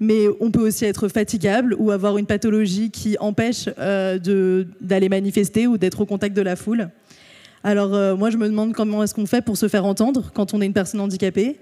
Mais 0.00 0.26
on 0.40 0.50
peut 0.50 0.66
aussi 0.66 0.84
être 0.84 1.08
fatigable 1.08 1.74
ou 1.78 1.90
avoir 1.90 2.18
une 2.18 2.26
pathologie 2.26 2.90
qui 2.90 3.16
empêche 3.18 3.68
euh, 3.78 4.64
d'aller 4.80 5.08
manifester 5.08 5.66
ou 5.66 5.76
d'être 5.78 6.00
au 6.00 6.06
contact 6.06 6.36
de 6.36 6.42
la 6.42 6.54
foule. 6.56 6.90
Alors 7.64 7.94
euh, 7.94 8.14
moi, 8.16 8.30
je 8.30 8.36
me 8.36 8.46
demande 8.46 8.72
comment 8.72 9.02
est-ce 9.02 9.14
qu'on 9.14 9.26
fait 9.26 9.42
pour 9.42 9.56
se 9.56 9.66
faire 9.68 9.84
entendre 9.84 10.30
quand 10.34 10.54
on 10.54 10.60
est 10.60 10.66
une 10.66 10.72
personne 10.72 11.00
handicapée. 11.00 11.58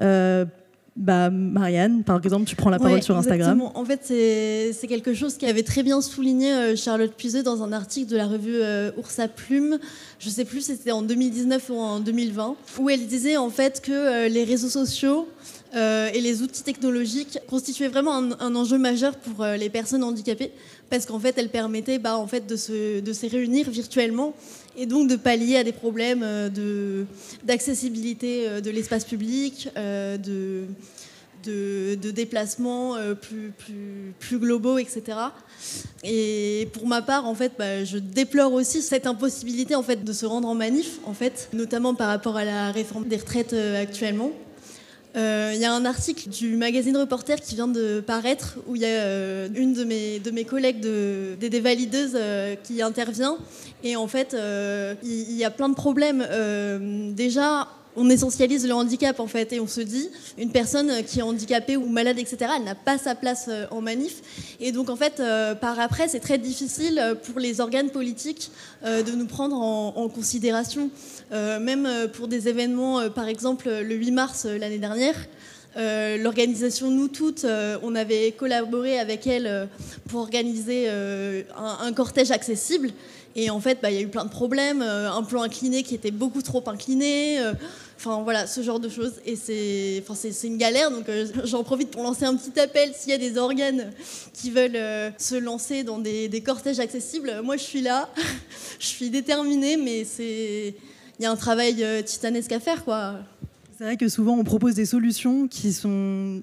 Euh, 0.00 0.46
bah, 0.96 1.28
Marianne, 1.28 2.04
par 2.04 2.20
exemple, 2.24 2.44
tu 2.46 2.54
prends 2.54 2.70
la 2.70 2.78
parole 2.78 2.94
Ouais, 2.94 3.02
sur 3.02 3.16
Instagram. 3.16 3.58
exactement. 3.58 3.78
En 3.78 3.84
fait, 3.84 4.00
c'est 4.04 4.86
quelque 4.86 5.12
chose 5.12 5.36
qui 5.36 5.44
avait 5.46 5.64
très 5.64 5.82
bien 5.82 6.00
souligné 6.00 6.52
euh, 6.52 6.76
Charlotte 6.76 7.12
Puiseux 7.12 7.42
dans 7.42 7.62
un 7.64 7.72
article 7.72 8.10
de 8.12 8.16
la 8.16 8.26
revue 8.26 8.60
euh, 8.62 8.92
Oursa 8.96 9.26
Plume. 9.26 9.78
Je 10.20 10.28
sais 10.30 10.44
plus 10.44 10.60
si 10.60 10.76
c'était 10.76 10.92
en 10.92 11.02
2019 11.02 11.68
ou 11.70 11.74
en 11.74 11.98
2020, 12.00 12.54
où 12.78 12.90
elle 12.90 13.06
disait 13.08 13.36
en 13.36 13.50
fait 13.50 13.82
que 13.82 14.28
les 14.28 14.44
réseaux 14.44 14.68
sociaux 14.68 15.28
euh, 15.74 16.10
et 16.14 16.20
les 16.20 16.42
outils 16.42 16.62
technologiques 16.62 17.38
constituaient 17.48 17.88
vraiment 17.88 18.14
un, 18.14 18.54
enjeu 18.54 18.78
majeur 18.78 19.16
pour 19.16 19.42
euh, 19.42 19.56
les 19.56 19.68
personnes 19.70 20.04
handicapées, 20.04 20.52
parce 20.88 21.04
qu'en 21.04 21.18
fait, 21.18 21.36
elles 21.36 21.48
permettaient 21.48 21.98
bah, 21.98 22.16
en 22.16 22.26
fait, 22.28 22.46
de, 22.46 22.56
se, 22.56 23.28
réunir 23.28 23.70
virtuellement 23.70 24.34
et 24.76 24.86
donc 24.86 25.08
de 25.08 25.16
pallier 25.16 25.56
à 25.56 25.64
des 25.64 25.72
problèmes 25.72 26.22
euh, 26.22 26.48
de- 26.48 27.06
d'accessibilité 27.44 28.60
de 28.60 28.70
l'espace 28.70 29.04
public, 29.04 29.68
de, 29.76 30.66
de, 31.44 32.10
déplacements 32.10 32.94
plus, 33.20 33.52
plus, 33.58 34.14
plus 34.18 34.38
globaux, 34.38 34.78
etc. 34.78 35.02
Et 36.04 36.68
pour 36.72 36.86
ma 36.86 37.02
part, 37.02 37.26
en 37.26 37.34
fait, 37.34 37.52
bah, 37.58 37.84
je 37.84 37.98
déplore 37.98 38.52
aussi 38.52 38.80
cette 38.80 39.06
impossibilité 39.06 39.74
en 39.74 39.82
fait, 39.82 40.04
de 40.04 40.12
se 40.12 40.24
rendre 40.26 40.48
en 40.48 40.54
manif, 40.54 40.98
en 41.04 41.14
fait, 41.14 41.48
notamment 41.52 41.94
par 41.94 42.08
rapport 42.08 42.36
à 42.36 42.44
la 42.44 42.70
réforme 42.70 43.08
des 43.08 43.16
retraites 43.16 43.52
actuellement. 43.52 44.30
Euh, 45.16 45.52
Il 45.54 45.60
y 45.60 45.64
a 45.64 45.72
un 45.72 45.84
article 45.84 46.28
du 46.28 46.56
magazine 46.56 46.96
Reporter 46.96 47.40
qui 47.40 47.54
vient 47.54 47.68
de 47.68 48.00
paraître 48.00 48.56
où 48.66 48.74
il 48.74 48.82
y 48.82 48.84
a 48.84 48.88
euh, 48.88 49.48
une 49.54 49.72
de 49.72 49.84
mes, 49.84 50.18
de 50.18 50.30
mes 50.32 50.44
collègues 50.44 50.80
de, 50.80 51.36
des 51.38 51.50
dévalideuses 51.50 52.16
euh, 52.16 52.56
qui 52.64 52.82
intervient. 52.82 53.36
Et 53.84 53.96
en 53.96 54.08
fait, 54.08 54.34
euh, 54.34 54.94
il 55.04 55.30
il 55.30 55.36
y, 55.36 55.44
a 55.44 55.50
plein 55.50 55.68
de 55.68 55.74
problèmes. 55.74 56.26
Euh, 56.28 57.12
déjà, 57.12 57.68
on 57.96 58.10
essentialise 58.10 58.66
le 58.66 58.74
handicap 58.74 59.20
en 59.20 59.26
fait 59.26 59.52
et 59.52 59.60
on 59.60 59.66
se 59.66 59.80
dit 59.80 60.08
une 60.38 60.50
personne 60.50 61.02
qui 61.04 61.20
est 61.20 61.22
handicapée 61.22 61.76
ou 61.76 61.86
malade 61.86 62.18
etc 62.18 62.52
elle 62.56 62.64
n'a 62.64 62.74
pas 62.74 62.98
sa 62.98 63.14
place 63.14 63.46
euh, 63.48 63.66
en 63.70 63.80
manif 63.80 64.22
et 64.60 64.72
donc 64.72 64.90
en 64.90 64.96
fait 64.96 65.20
euh, 65.20 65.54
par 65.54 65.78
après 65.78 66.08
c'est 66.08 66.20
très 66.20 66.38
difficile 66.38 66.98
euh, 66.98 67.14
pour 67.14 67.40
les 67.40 67.60
organes 67.60 67.90
politiques 67.90 68.50
euh, 68.84 69.02
de 69.02 69.12
nous 69.12 69.26
prendre 69.26 69.56
en, 69.56 70.08
considération 70.08 70.90
Euh, 71.32 71.58
même 71.58 71.86
euh, 71.86 72.06
pour 72.06 72.28
des 72.28 72.48
événements 72.48 73.00
euh, 73.00 73.08
par 73.08 73.28
exemple 73.28 73.68
le 73.68 73.94
8 73.94 74.10
mars 74.12 74.44
euh, 74.44 74.58
l'année 74.58 74.78
dernière 74.78 75.16
euh, 75.76 76.16
l'organisation 76.18 76.90
Nous 76.90 77.08
Toutes, 77.08 77.44
euh, 77.44 77.78
on 77.82 77.94
avait 77.94 78.32
collaboré 78.32 78.98
avec 78.98 79.26
elle 79.26 79.46
euh, 79.46 79.66
pour 80.08 80.20
organiser 80.20 80.84
euh, 80.86 81.42
un, 81.56 81.92
cortège 81.92 82.30
accessible. 82.30 82.90
Et 83.36 83.50
en 83.50 83.58
fait, 83.58 83.78
bah, 83.82 83.90
il 83.90 83.96
y 83.96 83.98
a 83.98 84.02
eu 84.02 84.08
plein 84.08 84.24
de 84.24 84.30
problèmes, 84.30 84.82
euh, 84.82 85.10
un 85.10 85.24
plan 85.24 85.42
incliné 85.42 85.82
qui 85.82 85.96
était 85.96 86.12
beaucoup 86.12 86.42
trop 86.42 86.62
incliné, 86.68 87.40
euh, 87.40 87.52
enfin 88.04 88.22
voilà, 88.22 88.46
ce 88.46 88.62
genre 88.62 88.80
de 88.80 88.88
choses. 88.88 89.14
Et 89.24 89.36
c'est 89.36 90.02
enfin, 90.06 90.28
une 90.44 90.58
galère, 90.58 90.90
donc 90.90 91.08
euh, 91.08 91.26
j'en 91.44 91.64
profite 91.64 91.90
pour 91.90 92.02
lancer 92.02 92.24
un 92.24 92.36
petit 92.36 92.58
appel 92.60 92.92
s'il 92.94 93.10
y 93.10 93.14
a 93.14 93.18
des 93.18 93.38
organes 93.38 93.90
qui 94.32 94.50
veulent 94.50 94.76
euh, 94.76 95.10
se 95.18 95.34
lancer 95.34 95.82
dans 95.84 95.98
des, 95.98 96.28
des 96.28 96.40
cortèges 96.40 96.80
accessibles. 96.80 97.40
Moi, 97.42 97.56
je 97.56 97.62
suis 97.62 97.80
là, 97.80 98.10
je 98.78 98.86
suis 98.86 99.10
déterminée, 99.10 99.76
mais 99.76 100.04
c'est 100.04 100.74
il 101.18 101.22
y 101.22 101.26
a 101.26 101.30
un 101.30 101.36
travail 101.36 101.82
euh, 101.84 102.02
titanesque 102.02 102.52
à 102.52 102.60
faire, 102.60 102.84
quoi. 102.84 103.14
C'est 103.76 103.84
vrai 103.84 103.96
que 103.96 104.08
souvent 104.08 104.36
on 104.36 104.44
propose 104.44 104.74
des 104.74 104.86
solutions 104.86 105.48
qui 105.48 105.72
sont 105.72 106.42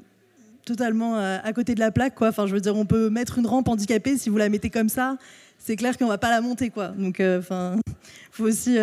totalement 0.65 1.15
à 1.15 1.53
côté 1.53 1.75
de 1.75 1.79
la 1.79 1.89
plaque. 1.89 2.15
Quoi. 2.15 2.27
Enfin, 2.27 2.45
je 2.45 2.53
veux 2.53 2.59
dire, 2.59 2.75
on 2.75 2.85
peut 2.85 3.09
mettre 3.09 3.39
une 3.39 3.47
rampe 3.47 3.69
handicapée, 3.69 4.17
si 4.17 4.29
vous 4.29 4.37
la 4.37 4.49
mettez 4.49 4.69
comme 4.69 4.89
ça, 4.89 5.17
c'est 5.57 5.77
clair 5.77 5.97
qu'on 5.97 6.07
va 6.07 6.17
pas 6.17 6.29
la 6.29 6.41
monter. 6.41 6.69
Quoi. 6.69 6.89
Donc, 6.89 7.21
enfin, 7.21 7.77
faut 8.31 8.43
aussi 8.43 8.77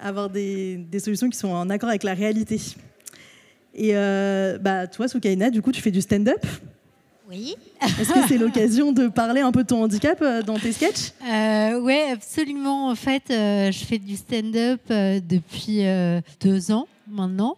avoir 0.00 0.30
des, 0.30 0.76
des 0.76 0.98
solutions 1.00 1.28
qui 1.28 1.38
sont 1.38 1.48
en 1.48 1.68
accord 1.70 1.88
avec 1.88 2.02
la 2.02 2.14
réalité. 2.14 2.60
Et 3.74 3.90
euh, 3.94 4.58
bah, 4.58 4.86
toi, 4.86 5.06
Soukaina, 5.08 5.50
du 5.50 5.62
coup, 5.62 5.72
tu 5.72 5.80
fais 5.80 5.90
du 5.90 6.00
stand-up. 6.00 6.44
Oui. 7.28 7.54
Est-ce 8.00 8.12
que 8.12 8.26
c'est 8.28 8.38
l'occasion 8.44 8.90
de 8.92 9.06
parler 9.08 9.40
un 9.40 9.52
peu 9.52 9.62
de 9.62 9.68
ton 9.68 9.84
handicap 9.84 10.20
euh, 10.22 10.42
dans 10.42 10.58
tes 10.58 10.72
sketchs? 10.72 11.12
Euh, 11.24 11.80
ouais, 11.80 12.10
absolument. 12.10 12.88
En 12.88 12.94
fait, 12.96 13.22
euh, 13.30 13.70
je 13.70 13.84
fais 13.84 13.98
du 13.98 14.16
stand-up 14.16 14.80
depuis 14.88 15.82
deux 16.40 16.72
ans 16.72 16.88
maintenant. 17.08 17.56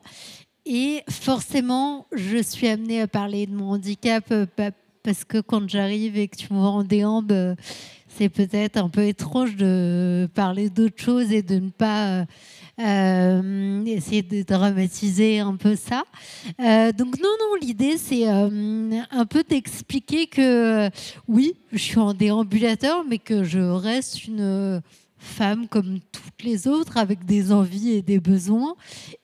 Et 0.67 1.03
forcément, 1.11 2.07
je 2.13 2.43
suis 2.43 2.69
amenée 2.69 3.01
à 3.01 3.07
parler 3.09 3.47
de 3.47 3.53
mon 3.53 3.71
handicap 3.73 4.25
pa- 4.57 4.71
parce 5.03 5.25
que 5.25 5.39
quand 5.41 5.69
j'arrive 5.69 6.17
et 6.17 6.29
que 6.29 6.37
tu 6.37 6.53
me 6.53 6.59
vois 6.61 6.69
en 6.69 6.85
déambe, 6.85 7.33
c'est 8.17 8.29
peut-être 8.29 8.77
un 8.77 8.89
peu 8.89 9.07
étrange 9.07 9.57
de 9.57 10.29
parler 10.35 10.71
d'autre 10.71 11.03
chose 11.03 11.33
et 11.33 11.43
de 11.43 11.57
ne 11.57 11.71
pas 11.71 12.09
euh, 12.09 12.25
euh, 12.81 13.85
essayer 13.85 14.23
de 14.23 14.43
dramatiser 14.43 15.41
un 15.41 15.57
peu 15.57 15.77
ça. 15.77 16.05
Euh, 16.61 16.93
donc 16.93 17.19
non, 17.19 17.31
non, 17.41 17.55
l'idée 17.61 17.97
c'est 17.97 18.27
un 18.27 19.27
peu 19.29 19.43
d'expliquer 19.49 20.27
que 20.27 20.89
oui, 21.29 21.55
je 21.73 21.79
suis 21.79 21.99
en 21.99 22.15
déambulateur, 22.15 23.05
mais 23.09 23.19
que 23.19 23.45
je 23.45 23.61
reste 23.61 24.27
une 24.27 24.83
femme 25.23 25.69
comme 25.69 26.01
toutes 26.11 26.43
les 26.43 26.67
autres, 26.67 26.99
avec 26.99 27.25
des 27.25 27.53
envies 27.53 27.93
et 27.93 28.03
des 28.03 28.21
besoins, 28.21 28.75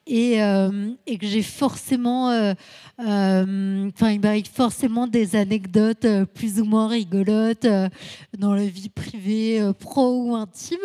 et, 0.07 0.43
euh, 0.43 0.93
que 1.07 1.27
j'ai 1.27 1.43
forcément, 1.43 2.31
euh, 2.31 2.55
euh, 3.01 3.91
il 4.01 4.45
forcément 4.47 5.07
des 5.07 5.37
anecdotes 5.37 6.05
euh, 6.05 6.25
plus 6.25 6.61
ou 6.61 6.65
moins 6.65 6.89
rigolotes 6.89 7.67
dans 8.39 8.55
la 8.55 8.67
vie 8.67 8.89
privée, 8.89 9.61
pro 9.79 10.23
ou 10.23 10.35
intime. 10.35 10.79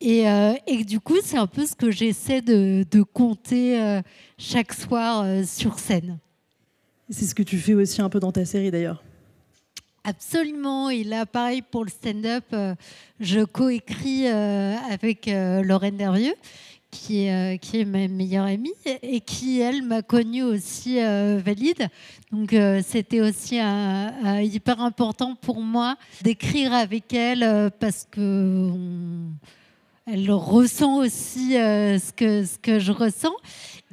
Et, 0.00 0.22
et 0.66 0.78
que 0.78 0.84
du 0.84 0.98
coup, 0.98 1.18
c'est 1.22 1.38
un 1.38 1.46
peu 1.46 1.64
ce 1.64 1.76
que 1.76 1.92
j'essaie 1.92 2.42
de, 2.42 2.84
de 2.90 3.02
compter 3.02 4.00
chaque 4.36 4.72
soir 4.72 5.24
sur 5.46 5.78
scène. 5.78 6.18
C'est 7.08 7.24
ce 7.24 7.36
que 7.36 7.44
tu 7.44 7.56
fais 7.58 7.74
aussi 7.74 8.02
un 8.02 8.08
peu 8.08 8.18
dans 8.18 8.32
ta 8.32 8.44
série 8.44 8.72
d'ailleurs. 8.72 9.04
Absolument. 10.04 10.90
Et 10.90 11.04
là, 11.04 11.26
pareil 11.26 11.62
pour 11.62 11.84
le 11.84 11.90
stand-up, 11.90 12.44
euh, 12.52 12.74
je 13.20 13.40
coécris 13.40 14.26
euh, 14.26 14.74
avec 14.90 15.28
euh, 15.28 15.62
Lorraine 15.62 15.96
Dervieux, 15.96 16.34
qui, 16.90 17.26
est, 17.26 17.58
qui 17.62 17.80
est 17.80 17.84
ma 17.84 18.08
meilleure 18.08 18.46
amie 18.46 18.74
et 18.84 19.20
qui, 19.20 19.60
elle, 19.60 19.82
m'a 19.82 20.02
connue 20.02 20.42
aussi 20.42 20.96
valide. 20.96 21.88
Donc 22.32 22.54
c'était 22.84 23.22
aussi 23.22 23.60
hyper 24.42 24.82
important 24.82 25.34
pour 25.34 25.62
moi 25.62 25.96
d'écrire 26.20 26.74
avec 26.74 27.14
elle 27.14 27.70
parce 27.80 28.06
que 28.10 28.70
elle 30.04 30.30
ressent 30.30 30.98
aussi 30.98 31.52
ce, 31.52 32.12
que, 32.12 32.44
ce 32.44 32.58
que 32.58 32.78
je 32.78 32.92
ressens. 32.92 33.36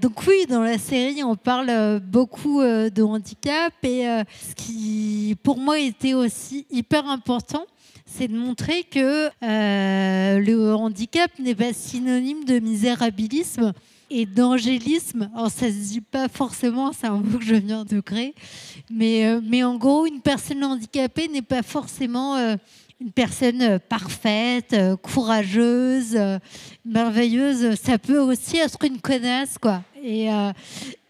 Donc 0.02 0.26
oui, 0.28 0.46
dans 0.48 0.62
la 0.62 0.78
série, 0.78 1.24
on 1.26 1.36
parle 1.36 1.70
euh, 1.70 2.00
beaucoup 2.00 2.62
euh, 2.62 2.90
de 2.90 3.04
handicap 3.04 3.74
et 3.84 4.08
euh, 4.08 4.24
ce 4.50 4.56
qui, 4.56 5.36
pour 5.44 5.58
moi, 5.58 5.78
était 5.78 6.14
aussi 6.14 6.66
hyper 6.72 7.06
important, 7.10 7.66
c'est 8.06 8.30
de 8.30 8.38
montrer 8.38 8.84
que 8.84 9.30
le 9.42 10.74
handicap 10.74 11.30
n'est 11.38 11.54
pas 11.54 11.74
synonyme 11.74 12.46
de 12.46 12.60
misérabilisme 12.60 13.74
et 14.10 14.26
d'angélisme. 14.26 15.30
Alors 15.36 15.52
ça 15.52 15.68
se 15.68 15.74
dit 15.74 16.02
pas 16.02 16.30
forcément, 16.30 16.94
c'est 16.94 17.08
un 17.08 17.18
mot 17.18 17.38
que 17.38 17.44
je 17.44 17.56
viens 17.56 17.84
de 17.84 18.00
créer, 18.00 18.34
mais, 18.90 19.40
mais 19.42 19.64
en 19.64 19.76
gros, 19.76 20.06
une 20.06 20.22
personne 20.22 20.64
handicapée 20.64 21.28
n'est 21.28 21.42
pas 21.42 21.62
forcément 21.62 22.56
une 23.02 23.12
personne 23.12 23.62
euh, 23.62 23.80
parfaite, 23.80 24.74
euh, 24.74 24.98
courageuse, 24.98 26.16
euh, 26.16 26.38
merveilleuse, 26.86 27.76
ça 27.76 27.98
peut 27.98 28.20
aussi 28.20 28.58
être 28.58 28.84
une 28.84 29.00
connasse, 29.00 29.58
quoi. 29.58 29.82
Et, 30.04 30.28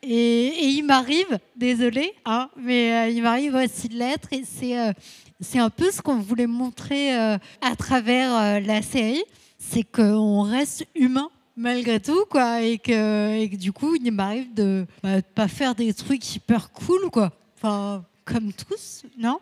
et, 0.01 0.67
il 0.67 0.83
m'arrive, 0.83 1.39
désolé, 1.55 2.13
hein, 2.25 2.49
mais 2.57 3.13
il 3.13 3.21
m'arrive 3.21 3.55
aussi 3.55 3.87
de 3.87 3.95
l'être, 3.95 4.29
et 4.31 4.43
c'est 4.43 5.59
un 5.59 5.69
peu 5.69 5.91
ce 5.91 6.01
qu'on 6.01 6.19
voulait 6.19 6.47
montrer 6.47 7.13
à 7.13 7.75
travers 7.77 8.59
la 8.61 8.81
série, 8.81 9.23
c'est 9.59 9.83
qu'on 9.83 10.41
reste 10.41 10.87
humain 10.95 11.29
malgré 11.55 11.99
tout, 11.99 12.25
quoi, 12.31 12.63
et 12.63 12.73
et 12.73 12.79
que 12.79 13.55
du 13.55 13.71
coup, 13.71 13.95
il 13.95 14.11
m'arrive 14.11 14.51
de 14.55 14.87
ne 15.03 15.17
bah, 15.17 15.21
pas 15.35 15.47
faire 15.47 15.75
des 15.75 15.93
trucs 15.93 16.35
hyper 16.35 16.71
cool, 16.71 17.11
quoi. 17.11 17.31
Enfin, 17.55 18.03
comme 18.25 18.51
tous, 18.53 19.03
non? 19.19 19.39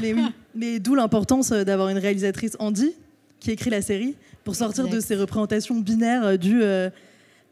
Mais 0.00 0.12
oui, 0.12 0.24
mais 0.54 0.78
d'où 0.78 0.94
l'importance 0.94 1.52
euh, 1.52 1.64
d'avoir 1.64 1.88
une 1.88 1.98
réalisatrice 1.98 2.56
Andy 2.58 2.92
qui 3.40 3.50
écrit 3.50 3.70
la 3.70 3.82
série 3.82 4.16
pour 4.44 4.56
sortir 4.56 4.88
de 4.88 5.00
ces 5.00 5.14
représentations 5.14 5.76
binaires 5.76 6.24
euh, 6.24 6.36
du 6.36 6.62
euh, 6.62 6.90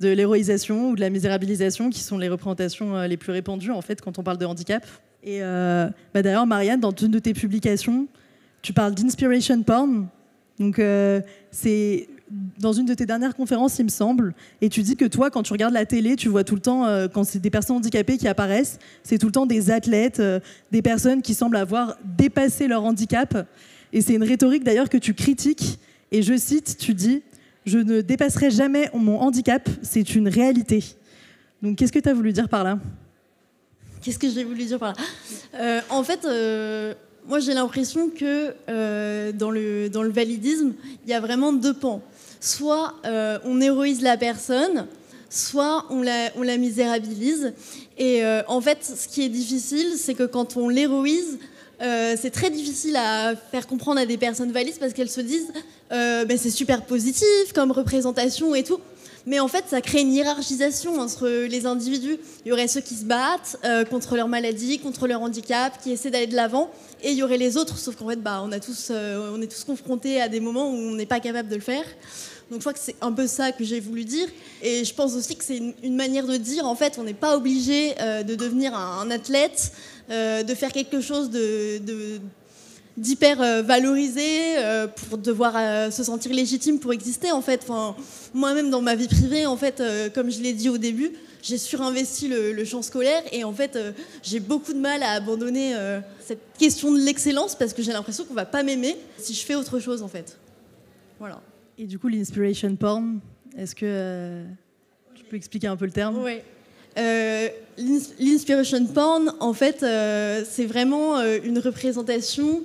de 0.01 0.09
l'héroïsation 0.09 0.91
ou 0.91 0.97
de 0.97 1.01
la 1.01 1.11
misérabilisation 1.11 1.89
qui 1.89 2.01
sont 2.01 2.19
les 2.19 2.29
représentations 2.29 3.01
les 3.03 3.17
plus 3.17 3.33
répandues 3.33 3.71
en 3.71 3.81
fait 3.81 4.03
quand 4.03 4.19
on 4.19 4.23
parle 4.23 4.37
de 4.37 4.45
handicap. 4.45 4.87
Et 5.25 5.41
bah, 5.41 6.23
d'ailleurs, 6.23 6.47
Marianne, 6.47 6.81
dans 6.81 6.91
une 6.91 7.13
de 7.13 7.19
tes 7.19 7.33
publications, 7.33 8.07
tu 8.61 8.75
parles 8.75 8.95
d'inspiration 8.95 9.63
porn. 9.63 10.07
Donc 10.61 10.79
c'est 11.51 12.09
dans 12.59 12.73
une 12.73 12.87
de 12.87 12.95
tes 12.95 13.07
dernières 13.07 13.37
conférences, 13.37 13.79
il 13.79 13.85
me 13.85 13.91
semble, 13.91 14.35
et 14.61 14.69
tu 14.69 14.83
dis 14.83 14.97
que 14.97 15.05
toi, 15.05 15.31
quand 15.31 15.43
tu 15.43 15.53
regardes 15.53 15.75
la 15.75 15.87
télé, 15.87 16.17
tu 16.17 16.29
vois 16.29 16.43
tout 16.43 16.55
le 16.57 16.61
temps, 16.61 16.87
euh, 16.87 17.07
quand 17.09 17.25
c'est 17.25 17.39
des 17.39 17.51
personnes 17.51 17.77
handicapées 17.77 18.19
qui 18.19 18.27
apparaissent, 18.27 18.79
c'est 19.05 19.19
tout 19.19 19.27
le 19.27 19.33
temps 19.33 19.47
des 19.47 19.71
athlètes, 19.71 20.19
euh, 20.21 20.41
des 20.73 20.83
personnes 20.83 21.23
qui 21.23 21.35
semblent 21.35 21.57
avoir 21.57 21.97
dépassé 22.05 22.67
leur 22.67 22.85
handicap. 22.85 23.47
Et 23.93 24.01
c'est 24.01 24.15
une 24.15 24.25
rhétorique 24.25 24.65
d'ailleurs 24.65 24.89
que 24.89 24.99
tu 24.99 25.15
critiques. 25.15 25.79
Et 26.11 26.23
je 26.23 26.37
cite, 26.37 26.77
tu 26.79 26.95
dis, 26.95 27.23
je 27.65 27.79
ne 27.79 28.01
dépasserai 28.01 28.51
jamais 28.51 28.91
mon 28.95 29.21
handicap, 29.21 29.69
c'est 29.83 30.15
une 30.15 30.29
réalité. 30.29 30.85
Donc 31.63 31.77
qu'est-ce 31.77 31.93
que 31.93 31.99
tu 31.99 32.09
as 32.09 32.15
voulu 32.15 32.33
dire 32.33 32.49
par 32.49 32.65
là? 32.65 32.79
Qu'est-ce 34.03 34.19
que 34.19 34.29
j'ai 34.29 34.45
voulu 34.45 34.65
dire 34.65 34.79
par 34.79 34.93
là? 34.93 34.95
Euh, 35.55 35.81
En 35.91 36.03
fait, 36.05 36.27
moi 37.27 37.41
j'ai 37.41 37.55
l'impression 37.55 38.09
que 38.09 38.53
dans, 39.33 39.51
le, 39.51 39.89
dans 39.89 40.03
le 40.03 40.11
validisme, 40.11 40.75
il 41.05 41.11
y 41.11 41.15
a 41.15 41.21
vraiment 41.21 41.53
deux 41.53 41.75
pans 41.75 42.03
soit 42.41 42.95
euh, 43.05 43.39
on 43.45 43.61
héroïse 43.61 44.03
la 44.03 44.17
personne, 44.17 44.87
soit 45.31 45.85
on 45.91 46.03
la, 46.03 46.57
misérabilise. 46.57 47.53
Et 47.99 48.25
euh, 48.25 48.43
en 48.49 48.61
fait, 48.61 48.79
ce 48.85 49.09
qui 49.09 49.25
est 49.25 49.29
difficile, 49.29 49.95
c'est 49.97 50.15
que 50.15 50.25
quand 50.25 50.57
on 50.57 50.69
l'héroïse, 50.69 51.39
euh, 51.83 52.17
c'est 52.21 52.31
très 52.31 52.51
difficile 52.51 52.97
à 52.97 53.35
faire 53.37 53.67
comprendre 53.67 54.01
à 54.01 54.07
des 54.07 54.17
personnes 54.17 54.53
valides 54.53 54.79
parce 54.79 54.93
qu'elles 54.93 55.11
se 55.11 55.21
disent 55.21 55.53
ben, 55.91 56.37
c'est 56.37 56.51
super 56.51 56.83
positif 56.83 57.53
comme 57.55 57.71
représentation 57.71 58.55
et 58.55 58.65
tout. 58.65 58.81
Mais 59.27 59.41
en 59.41 59.49
fait, 59.49 59.65
ça 59.69 59.81
crée 59.81 60.03
une 60.03 60.13
hiérarchisation 60.13 61.01
entre 61.01 61.29
les 61.29 61.67
individus. 61.67 62.19
Il 62.45 62.49
y 62.49 62.53
aurait 62.53 62.69
ceux 62.69 62.81
qui 62.81 62.95
se 62.95 63.05
battent 63.05 63.59
contre 63.91 64.17
leur 64.17 64.29
maladie, 64.29 64.79
contre 64.79 65.09
leur 65.09 65.21
handicap, 65.21 65.83
qui 65.83 65.91
essaient 65.91 66.11
d'aller 66.11 66.29
de 66.29 66.37
l'avant, 66.37 66.71
et 67.03 67.11
il 67.11 67.17
y 67.17 67.25
aurait 67.25 67.37
les 67.37 67.57
autres. 67.57 67.77
Sauf 67.77 67.97
qu'en 67.97 68.09
fait, 68.09 68.23
bah, 68.23 68.41
on, 68.45 68.53
a 68.53 68.61
tous, 68.61 68.93
on 68.93 69.43
est 69.43 69.49
tous 69.49 69.65
confrontés 69.65 70.21
à 70.21 70.29
des 70.29 70.39
moments 70.39 70.71
où 70.71 70.75
on 70.75 70.95
n'est 70.95 71.07
pas 71.07 71.19
capable 71.19 71.49
de 71.49 71.57
le 71.57 71.61
faire. 71.61 71.85
Donc 72.51 72.61
je 72.61 72.63
crois 72.63 72.73
que 72.73 72.79
c'est 72.81 72.95
un 73.01 73.13
peu 73.13 73.27
ça 73.27 73.51
que 73.51 73.65
j'ai 73.65 73.81
voulu 73.81 74.05
dire. 74.05 74.29
Et 74.63 74.85
je 74.85 74.95
pense 74.95 75.15
aussi 75.17 75.37
que 75.37 75.45
c'est 75.45 75.61
une, 75.83 75.97
manière 75.97 76.27
de 76.27 76.37
dire, 76.37 76.65
en 76.67 76.77
fait, 76.77 76.97
on 76.99 77.03
n'est 77.03 77.15
pas 77.15 77.37
obligé 77.37 77.95
euh, 78.01 78.23
de 78.23 78.35
devenir 78.37 78.75
un, 78.75 79.11
athlète, 79.11 79.73
euh, 80.11 80.45
de 80.45 80.55
faire 80.55 80.73
quelque 80.73 81.01
chose 81.01 81.31
de, 81.31 82.21
d'hyper 82.97 83.41
euh, 83.41 83.63
valorisé 83.63 84.57
pour 85.09 85.19
devoir 85.19 85.93
se 85.93 86.03
sentir 86.03 86.33
légitime 86.33 86.79
pour 86.79 86.93
exister 86.93 87.31
en 87.31 87.43
fait. 87.43 87.67
Enfin, 87.69 87.97
moi-même 88.35 88.71
dans 88.71 88.83
ma 88.83 88.95
vie 88.95 89.09
privée, 89.09 89.47
en 89.47 89.57
fait, 89.57 89.83
comme 90.15 90.31
je 90.31 90.41
l'ai 90.41 90.53
dit 90.53 90.69
au 90.69 90.79
début, 90.79 91.13
j'ai 91.43 91.59
surinvesti 91.59 92.29
le, 92.29 92.53
le, 92.53 92.65
champ 92.65 92.83
scolaire 92.83 93.23
et 93.31 93.45
en 93.45 93.53
fait 93.53 93.79
j'ai 94.23 94.41
beaucoup 94.41 94.73
de 94.73 94.81
mal 94.81 95.03
à 95.03 95.11
abandonner 95.11 95.75
cette 96.21 96.41
question 96.59 96.93
de 96.93 96.99
l'excellence 96.99 97.55
parce 97.55 97.73
que 97.73 97.83
j'ai 97.83 97.93
l'impression 97.93 98.25
qu'on 98.25 98.35
va 98.35 98.47
pas 98.47 98.63
m'aimer 98.63 98.97
si 99.19 99.35
je 99.35 99.45
fais 99.45 99.55
autre 99.55 99.79
chose 99.79 100.03
en 100.03 100.09
fait. 100.09 100.39
Voilà. 101.19 101.41
Et 101.79 101.87
du 101.87 101.99
coup, 101.99 102.09
l'inspiration 102.09 102.75
porn, 102.77 103.21
est-ce 103.57 103.75
que 103.75 103.85
euh, 103.85 104.45
tu 105.15 105.25
peux 105.25 105.37
expliquer 105.37 105.67
un 105.67 105.77
peu 105.77 105.85
le 105.85 105.93
terme? 105.93 106.17
Euh, 106.99 107.49
l'inspiration 108.19 108.85
porn, 108.87 109.35
en 109.41 109.53
fait, 109.53 109.83
euh, 109.83 110.45
c'est 110.49 110.67
vraiment 110.67 111.21
une 111.23 111.59
représentation 111.59 112.63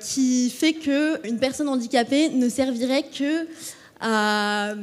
qui 0.00 0.50
fait 0.50 0.74
qu'une 0.74 1.38
personne 1.40 1.68
handicapée 1.68 2.28
ne 2.28 2.46
servirait 2.50 3.04
que 3.04 3.46
à 4.00 4.74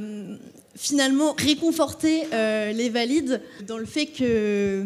finalement 0.75 1.35
réconforter 1.37 2.23
les 2.31 2.89
valides 2.89 3.39
dans 3.67 3.77
le 3.77 3.85
fait 3.85 4.07
que, 4.07 4.83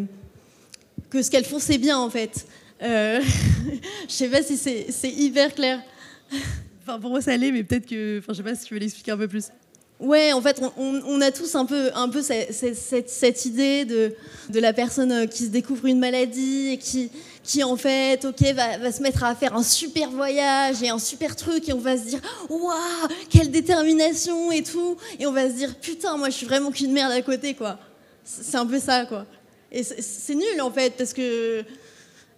que 1.10 1.21
ce 1.21 1.32
qu'elles 1.32 1.45
font, 1.45 1.60
c'est 1.60 1.77
bien, 1.77 1.97
en 1.97 2.10
fait. 2.10 2.45
Je 2.82 3.23
sais 4.10 4.27
pas 4.27 4.43
si 4.43 4.58
c'est 4.58 5.10
hyper 5.10 5.56
clair. 5.56 5.82
Enfin, 6.88 6.99
pour 6.99 7.10
moi, 7.10 7.21
ça 7.21 7.36
l'est, 7.36 7.51
mais 7.51 7.65
peut-être 7.65 7.86
que. 7.86 8.19
Enfin, 8.19 8.32
je 8.32 8.38
sais 8.38 8.43
pas 8.43 8.56
si 8.56 8.65
tu 8.65 8.73
veux 8.73 8.80
l'expliquer 8.80 9.12
un 9.12 9.17
peu 9.17 9.27
plus. 9.27 9.49
Ouais, 9.99 10.31
en 10.31 10.41
fait, 10.41 10.62
on, 10.77 11.21
a 11.21 11.31
tous 11.31 11.55
un 11.55 11.65
peu, 11.65 11.89
un 11.95 12.07
peu 12.07 12.21
cette, 12.21 13.45
idée 13.45 13.83
de, 13.83 14.13
la 14.53 14.71
personne 14.71 15.12
euh, 15.12 15.25
qui 15.25 15.45
se 15.45 15.49
découvre 15.49 15.88
une 15.88 15.97
maladie 15.97 16.69
et 16.73 16.77
qui, 16.77 17.10
qui 17.43 17.63
en 17.63 17.75
fait, 17.75 18.23
ok, 18.23 18.41
va, 18.53 18.77
va, 18.77 18.91
se 18.91 19.01
mettre 19.01 19.23
à 19.23 19.33
faire 19.33 19.55
un 19.55 19.63
super 19.63 20.12
voyage 20.12 20.83
et 20.83 20.89
un 20.89 20.99
super 20.99 21.36
truc 21.36 21.67
et 21.67 21.73
on 21.73 21.79
va 21.79 21.97
se 21.97 22.03
dire, 22.03 22.21
waouh, 22.47 23.07
quelle 23.29 23.49
détermination 23.49 24.51
et 24.51 24.62
tout. 24.62 24.97
Et 25.19 25.25
on 25.25 25.31
va 25.31 25.49
se 25.49 25.55
dire, 25.55 25.75
putain, 25.79 26.15
moi, 26.15 26.29
je 26.29 26.36
suis 26.36 26.45
vraiment 26.45 26.71
qu'une 26.71 26.91
merde 26.91 27.12
à 27.12 27.21
côté, 27.23 27.55
quoi. 27.55 27.79
C'est 28.23 28.57
un 28.57 28.67
peu 28.67 28.79
ça, 28.79 29.05
quoi. 29.05 29.25
Et 29.71 29.81
c'est 29.83 30.36
nul, 30.36 30.62
en 30.62 30.69
fait, 30.69 30.93
parce 30.95 31.13
que 31.13 31.65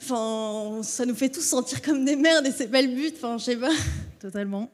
Enfin, 0.02 0.82
ça 0.84 1.06
nous 1.06 1.15
fait 1.15 1.30
tous 1.30 1.41
sentir 1.41 1.82
comme 1.82 2.06
des 2.06 2.15
merdes 2.15 2.48
et 2.48 2.52
c'est 2.52 2.67
pas 2.67 2.82
le 2.82 2.88
but. 2.88 3.15
Enfin, 3.17 3.38
je 3.38 3.43
sais 3.43 3.58
pas. 3.58 3.72
Totalement. 4.19 4.69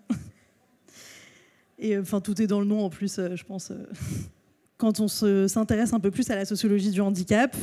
Et 1.79 1.95
euh, 1.95 2.01
enfin, 2.01 2.21
tout 2.21 2.41
est 2.41 2.47
dans 2.47 2.59
le 2.59 2.65
nom 2.65 2.85
en 2.85 2.89
plus, 2.89 3.19
euh, 3.19 3.35
je 3.35 3.43
pense. 3.43 3.71
Euh, 3.71 3.85
quand 4.77 4.99
on 4.99 5.07
s'intéresse 5.07 5.93
un 5.93 5.99
peu 6.01 6.11
plus 6.11 6.29
à 6.29 6.35
la 6.35 6.43
sociologie 6.43 6.91
du 6.91 6.99
handicap, 6.99 7.55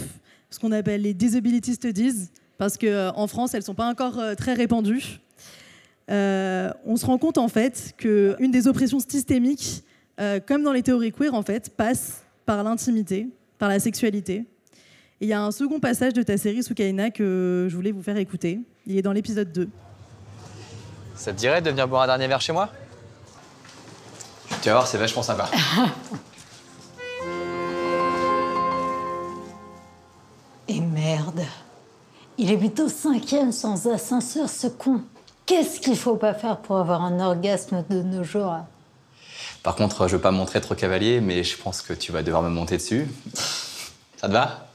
ce 0.48 0.58
qu'on 0.58 0.72
appelle 0.72 1.02
les 1.02 1.12
disability 1.12 1.74
studies, 1.74 2.30
parce 2.56 2.78
qu'en 2.78 3.26
France, 3.26 3.52
elles 3.52 3.60
ne 3.60 3.66
sont 3.66 3.74
pas 3.74 3.88
encore 3.88 4.18
très 4.38 4.54
répandues, 4.54 5.20
on 6.08 6.96
se 6.96 7.04
rend 7.04 7.18
compte 7.18 7.36
en 7.36 7.48
fait 7.48 7.92
qu'une 7.98 8.50
des 8.50 8.66
oppressions 8.66 8.98
systémiques, 8.98 9.84
comme 10.46 10.62
dans 10.62 10.72
les 10.72 10.82
théories 10.82 11.12
queer, 11.12 11.34
en 11.34 11.42
fait, 11.42 11.68
passe 11.76 12.22
par 12.46 12.64
l'intimité, 12.64 13.28
par 13.58 13.68
la 13.68 13.78
sexualité 13.78 14.46
il 15.22 15.28
y 15.28 15.32
a 15.32 15.40
un 15.40 15.52
second 15.52 15.78
passage 15.78 16.14
de 16.14 16.22
ta 16.24 16.36
série 16.36 16.64
Soukaina 16.64 17.12
que 17.12 17.68
je 17.70 17.76
voulais 17.76 17.92
vous 17.92 18.02
faire 18.02 18.16
écouter. 18.16 18.58
Il 18.88 18.98
est 18.98 19.02
dans 19.02 19.12
l'épisode 19.12 19.52
2. 19.52 19.68
Ça 21.14 21.32
te 21.32 21.38
dirait 21.38 21.62
de 21.62 21.70
venir 21.70 21.86
boire 21.86 22.02
un 22.02 22.06
dernier 22.08 22.26
verre 22.26 22.40
chez 22.40 22.52
moi? 22.52 22.72
Tu 24.62 24.68
vas 24.68 24.74
voir, 24.74 24.86
c'est 24.86 24.96
vachement 24.96 25.24
sympa. 25.24 25.50
Et 30.68 30.80
merde. 30.80 31.40
Il 32.38 32.50
est 32.52 32.56
plutôt 32.56 32.88
cinquième 32.88 33.50
sans 33.50 33.88
ascenseur, 33.88 34.48
ce 34.48 34.68
con. 34.68 35.02
Qu'est-ce 35.46 35.80
qu'il 35.80 35.96
faut 35.96 36.14
pas 36.14 36.32
faire 36.32 36.58
pour 36.58 36.78
avoir 36.78 37.02
un 37.02 37.18
orgasme 37.18 37.84
de 37.90 38.02
nos 38.02 38.22
jours? 38.22 38.58
Par 39.64 39.74
contre, 39.74 40.06
je 40.06 40.14
veux 40.14 40.22
pas 40.22 40.30
montrer 40.30 40.60
trop 40.60 40.76
cavalier, 40.76 41.20
mais 41.20 41.42
je 41.42 41.56
pense 41.60 41.82
que 41.82 41.92
tu 41.92 42.12
vas 42.12 42.22
devoir 42.22 42.42
me 42.42 42.48
monter 42.48 42.76
dessus. 42.76 43.08
Ça 44.16 44.28
te 44.28 44.32
va? 44.32 44.68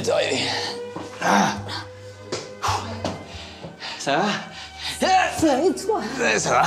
Bientôt. 0.00 0.12
Ah. 1.22 1.54
Ça 3.98 4.18
va? 4.18 4.24
Ça 5.00 5.46
va 5.46 5.62
et 5.62 5.74
toi? 5.74 6.00
Ça 6.38 6.50
va. 6.50 6.64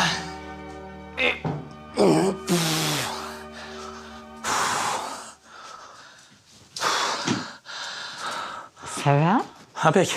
Ça 9.04 9.14
va? 9.14 9.42
Impec. 9.84 10.16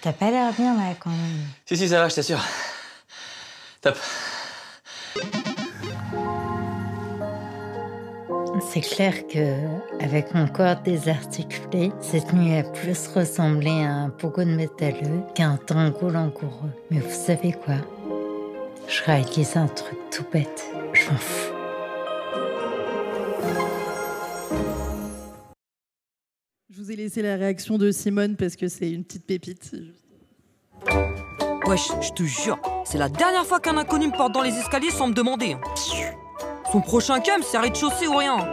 T'as 0.00 0.12
pas 0.12 0.30
l'air 0.30 0.52
bien 0.52 0.74
là 0.76 0.94
quand 0.98 1.10
même. 1.10 1.48
Si, 1.66 1.76
si, 1.76 1.88
ça 1.88 2.00
va, 2.00 2.08
je 2.08 2.14
t'assure. 2.14 2.40
Top. 3.82 3.96
C'est 8.60 8.82
clair 8.82 9.26
que 9.26 9.56
avec 10.04 10.34
mon 10.34 10.46
corps 10.46 10.76
désarticulé, 10.84 11.92
cette 12.00 12.32
nuit 12.32 12.54
a 12.54 12.62
plus 12.62 13.08
ressemblé 13.08 13.70
à 13.70 13.94
un 13.94 14.10
pogo 14.10 14.44
de 14.44 14.50
métalleux 14.50 15.22
qu'à 15.34 15.48
un 15.48 15.56
tango 15.56 16.10
langoureux. 16.10 16.70
Mais 16.90 17.00
vous 17.00 17.10
savez 17.10 17.52
quoi? 17.52 17.76
Je 18.86 19.02
réalise 19.04 19.56
un 19.56 19.66
truc 19.66 19.98
tout 20.10 20.24
bête. 20.32 20.66
Je 20.92 21.10
m'en 21.10 21.16
fous. 21.16 21.52
Je 26.68 26.82
vous 26.82 26.92
ai 26.92 26.96
laissé 26.96 27.22
la 27.22 27.36
réaction 27.36 27.78
de 27.78 27.90
Simone 27.90 28.36
parce 28.36 28.56
que 28.56 28.68
c'est 28.68 28.90
une 28.90 29.04
petite 29.04 29.26
pépite. 29.26 29.72
Wesh, 31.66 31.88
je 32.00 32.10
te 32.10 32.22
jure, 32.24 32.58
c'est 32.84 32.98
la 32.98 33.08
dernière 33.08 33.46
fois 33.46 33.60
qu'un 33.60 33.76
inconnu 33.76 34.08
me 34.08 34.16
porte 34.16 34.32
dans 34.32 34.42
les 34.42 34.56
escaliers 34.56 34.90
sans 34.90 35.08
me 35.08 35.14
demander. 35.14 35.56
Son 36.72 36.80
prochain 36.80 37.18
cam, 37.18 37.42
c'est 37.42 37.58
rez-de-chaussée 37.58 38.06
ou 38.06 38.16
rien. 38.16 38.46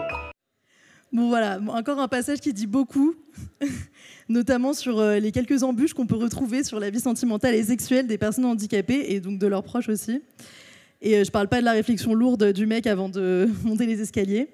Bon 1.14 1.28
voilà, 1.28 1.60
encore 1.68 2.00
un 2.00 2.08
passage 2.08 2.40
qui 2.40 2.52
dit 2.52 2.66
beaucoup, 2.66 3.14
notamment 4.30 4.74
sur 4.74 4.98
euh, 4.98 5.20
les 5.20 5.32
quelques 5.32 5.62
embûches 5.62 5.94
qu'on 5.94 6.08
peut 6.08 6.16
retrouver 6.16 6.64
sur 6.64 6.80
la 6.80 6.90
vie 6.90 7.00
sentimentale 7.00 7.54
et 7.54 7.64
sexuelle 7.64 8.08
des 8.08 8.18
personnes 8.18 8.46
handicapées 8.46 9.06
et 9.10 9.20
donc 9.20 9.38
de 9.38 9.46
leurs 9.46 9.62
proches 9.62 9.90
aussi. 9.90 10.24
Et 11.04 11.18
euh, 11.18 11.24
je 11.24 11.30
parle 11.30 11.48
pas 11.48 11.60
de 11.60 11.66
la 11.66 11.74
réflexion 11.74 12.16
lourde 12.16 12.54
du 12.54 12.66
mec 12.66 12.88
avant 12.88 13.08
de 13.08 13.48
monter 13.64 13.86
les 13.86 14.02
escaliers. 14.02 14.50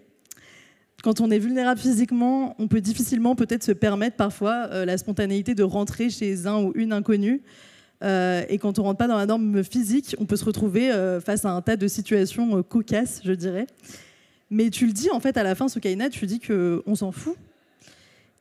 Quand 1.02 1.21
on 1.21 1.32
est 1.32 1.39
vulnérable 1.39 1.80
physiquement, 1.80 2.58
on 2.60 2.67
peut 2.67 2.82
difficilement 2.82 3.34
peut-être 3.36 3.63
se 3.63 3.71
permettre 3.71 4.17
parfois 4.17 4.67
euh, 4.71 4.84
la 4.84 4.97
spontanéité 4.97 5.56
de 5.56 5.63
rentrer 5.63 6.10
chez 6.10 6.47
un 6.47 6.62
ou 6.62 6.73
une 6.76 6.91
inconnue. 6.91 7.41
Euh, 8.04 8.44
et 8.50 8.58
quand 8.58 8.80
on 8.80 8.84
rentre 8.84 8.98
pas 8.98 9.08
dans 9.08 9.18
la 9.18 9.26
norme 9.26 9.63
physique, 9.63 10.16
on 10.20 10.26
peut 10.26 10.36
se 10.36 10.46
retrouver 10.46 10.92
euh, 10.92 11.22
face 11.22 11.46
à 11.46 11.52
un 11.52 11.62
tas 11.62 11.78
de 11.78 11.88
situations 11.88 12.58
euh, 12.58 12.62
cocasses, 12.63 13.22
je 13.24 13.32
dirais. 13.32 13.68
Mais 14.50 14.70
tu 14.70 14.86
le 14.86 14.92
dis 14.94 15.10
en 15.10 15.20
fait 15.20 15.38
à 15.38 15.44
la 15.44 15.56
fin, 15.56 15.68
Soukaina, 15.70 16.10
tu 16.10 16.26
dis 16.26 16.39
que 16.39 16.84
on 16.86 16.96
s'en 16.96 17.12
fout. 17.12 17.36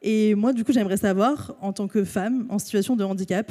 Et 0.02 0.34
moi, 0.34 0.52
du 0.52 0.64
coup, 0.64 0.72
j'aimerais 0.72 0.96
savoir, 0.96 1.54
en 1.60 1.72
tant 1.72 1.86
que 1.86 2.02
femme 2.04 2.46
en 2.50 2.58
situation 2.58 2.96
de 2.96 3.04
handicap, 3.04 3.50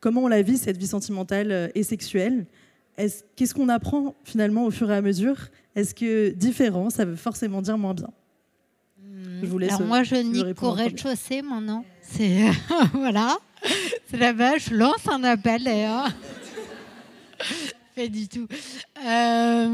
comment 0.00 0.22
on 0.22 0.28
la 0.28 0.42
vit 0.42 0.56
cette 0.56 0.76
vie 0.78 0.86
sentimentale 0.86 1.50
euh, 1.50 1.68
et 1.74 1.82
sexuelle? 1.82 2.46
Est-ce- 2.96 3.24
Qu'est-ce 3.34 3.54
qu'on 3.54 3.68
apprend 3.68 4.14
finalement 4.24 4.64
au 4.66 4.70
fur 4.70 4.90
et 4.90 4.94
à 4.94 5.02
mesure? 5.02 5.36
Est-ce 5.74 5.94
que 5.94 6.30
différent, 6.30 6.88
ça 6.90 7.04
veut 7.04 7.16
forcément 7.16 7.62
dire 7.62 7.78
moins 7.78 7.94
bien? 7.94 8.10
Je 9.42 9.46
vous 9.46 9.58
laisse. 9.58 9.72
Alors 9.72 9.86
moi, 9.88 10.02
je 10.04 10.14
nique 10.14 10.62
au 10.62 10.70
rez-de-chaussée 10.70 11.42
maintenant. 11.42 11.84
C'est 12.00 12.42
voilà, 12.94 13.36
là-bas. 14.12 14.58
Je 14.58 14.74
lance 14.74 15.08
un 15.08 15.24
appel. 15.24 15.62
Pas 17.94 18.08
du 18.08 18.26
tout. 18.26 18.46
Euh, 19.04 19.66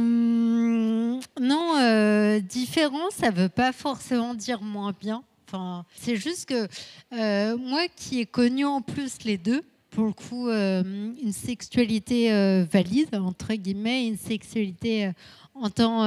non, 1.40 1.77
euh, 1.77 2.40
différent, 2.40 3.11
ça 3.11 3.31
veut 3.31 3.48
pas 3.48 3.72
forcément 3.72 4.35
dire 4.35 4.61
moins 4.61 4.92
bien. 4.98 5.22
Enfin, 5.46 5.85
c'est 5.94 6.16
juste 6.16 6.48
que 6.48 6.66
euh, 7.12 7.57
moi 7.57 7.87
qui 7.94 8.18
ai 8.20 8.27
connu 8.27 8.64
en 8.64 8.81
plus 8.81 9.22
les 9.24 9.38
deux, 9.38 9.62
pour 9.90 10.07
le 10.07 10.12
coup, 10.12 10.48
une 10.51 11.33
sexualité 11.33 12.31
valide, 12.70 13.14
entre 13.14 13.55
guillemets, 13.55 14.07
une 14.07 14.18
sexualité 14.18 15.11
en 15.55 15.70
tant 15.70 16.03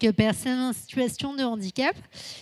que 0.00 0.10
personne 0.10 0.58
en 0.58 0.72
situation 0.72 1.34
de 1.34 1.42
handicap, 1.42 1.94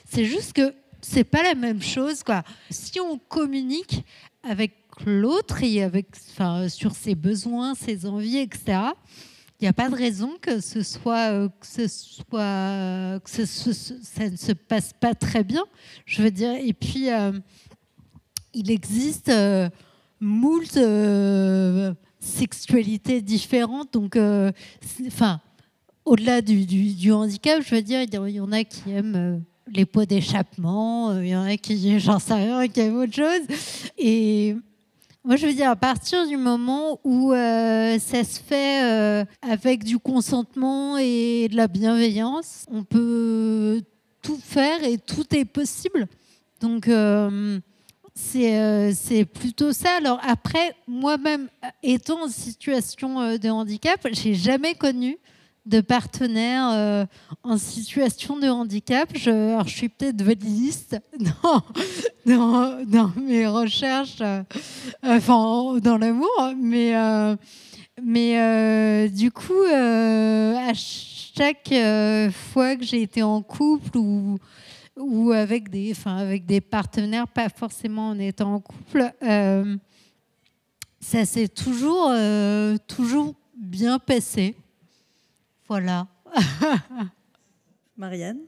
c'est 0.09 0.25
juste 0.25 0.53
que 0.53 0.73
c'est 1.01 1.25
pas 1.25 1.43
la 1.43 1.55
même 1.55 1.83
chose. 1.83 2.23
Quoi. 2.23 2.45
Si 2.71 3.01
on 3.01 3.19
communique 3.19 4.05
avec 4.43 4.73
l'autre 5.05 5.63
et 5.63 5.83
avec, 5.83 6.07
enfin, 6.31 6.69
sur 6.69 6.93
ses 6.95 7.15
besoins, 7.15 7.75
ses 7.75 8.07
envies, 8.07 8.39
etc., 8.39 8.79
il 9.59 9.65
n'y 9.65 9.69
a 9.69 9.73
pas 9.73 9.89
de 9.89 9.95
raison 9.95 10.33
que 10.41 10.61
ce 10.61 10.83
soit, 10.83 11.31
euh, 11.33 11.49
que 11.49 11.67
ce 11.67 11.89
soit, 11.89 13.19
que 13.25 13.31
ce- 13.31 13.47
ce- 13.47 13.95
ça 14.03 14.29
ne 14.29 14.37
se 14.37 14.53
passe 14.53 14.93
pas 15.01 15.15
très 15.15 15.45
bien. 15.45 15.65
Je 16.05 16.21
veux 16.23 16.31
dire, 16.31 16.53
et 16.53 16.75
puis 16.75 17.11
euh, 17.11 17.33
il 18.53 18.71
existe 18.71 19.31
euh, 19.31 19.71
moult 20.21 20.77
euh, 20.77 21.95
sexualités 22.21 23.23
différentes, 23.23 23.93
donc, 23.95 24.17
euh, 24.17 24.53
enfin, 25.07 25.41
au-delà 26.05 26.43
du, 26.43 26.67
du- 26.67 26.93
du 26.95 27.13
handicap, 27.13 27.63
je 27.67 27.75
veux 27.77 27.83
dire, 27.83 28.03
il 28.03 28.35
y 28.35 28.41
en- 28.41 28.53
a 28.53 28.63
qui 28.65 28.91
aiment 28.91 29.17
euh, 29.17 29.39
les 29.73 29.87
pots 29.87 30.05
d'échappement, 30.05 31.11
euh, 31.13 31.25
il 31.25 31.31
y 31.31 31.37
en 31.37 31.45
a 31.45 31.57
qui, 31.57 31.99
j'en 31.99 32.19
sais 32.19 32.35
rien, 32.35 32.69
qui 32.69 32.81
aiment 32.81 32.97
autre 32.99 33.15
chose. 33.15 33.47
Et 33.97 34.55
moi, 35.27 35.35
je 35.35 35.45
veux 35.45 35.55
dire, 35.55 35.71
à 35.71 35.75
partir 35.75 36.25
du 36.29 36.37
moment 36.37 37.01
où 37.03 37.33
euh, 37.33 37.99
ça 37.99 38.23
se 38.23 38.39
fait 38.39 38.85
euh, 38.85 39.25
avec 39.43 39.83
du 39.83 39.99
consentement 39.99 40.99
et 40.99 41.49
de 41.51 41.57
la 41.57 41.67
bienveillance, 41.67 42.65
on 42.71 42.85
peut 42.85 43.83
tout 44.23 44.39
faire 44.41 44.85
et 44.85 44.99
tout 44.99 45.27
est 45.35 45.45
possible. 45.45 46.07
Donc, 46.61 46.87
euh, 46.87 47.59
c'est 48.15 49.25
plutôt 49.25 49.73
ça. 49.73 49.97
Alors 49.99 50.21
après, 50.23 50.77
moi-même, 50.87 51.49
étant 51.83 52.23
en 52.27 52.29
situation 52.29 53.37
de 53.37 53.49
handicap, 53.49 54.07
j'ai 54.13 54.35
jamais 54.35 54.77
connu 54.77 55.19
de 55.67 55.81
partenaire 55.81 56.71
euh, 56.73 57.07
en 57.43 57.59
situation 57.59 58.39
de 58.39 58.49
handicap. 58.49 59.11
Je, 59.15 59.31
alors, 59.31 59.67
je 59.67 59.77
suis 59.77 59.89
peut-être 59.89 60.23
validiste 60.23 60.97
dans, 61.19 61.63
dans, 62.25 62.85
dans 62.87 63.13
mes 63.21 63.47
recherches, 63.47 64.21
euh, 64.21 64.43
enfin 65.03 65.79
dans 65.81 65.99
l'amour, 65.99 66.53
mais, 66.57 66.97
euh, 66.97 67.37
mais 68.03 69.09
du 69.11 69.31
coup, 69.33 69.65
à 69.65 70.73
chaque 70.75 71.75
fois 72.33 72.77
que 72.77 72.85
j'ai 72.85 73.03
été 73.03 73.23
en 73.23 73.43
couple 73.43 73.99
ou 73.99 74.39
ou 74.99 75.31
avec 75.33 75.69
des, 75.69 75.93
enfin, 75.93 76.17
avec 76.17 76.47
des 76.47 76.63
partenaires, 76.63 77.29
pas 77.29 77.51
forcément 77.51 78.09
en 78.09 78.19
étant 78.19 78.55
en 78.55 78.61
couple, 78.61 79.13
ça 81.01 81.27
s'est 81.27 81.49
toujours, 81.49 82.11
toujours 82.87 83.35
bien 83.59 83.99
passé. 83.99 84.55
Voilà. 85.69 86.07
Marianne 87.97 88.39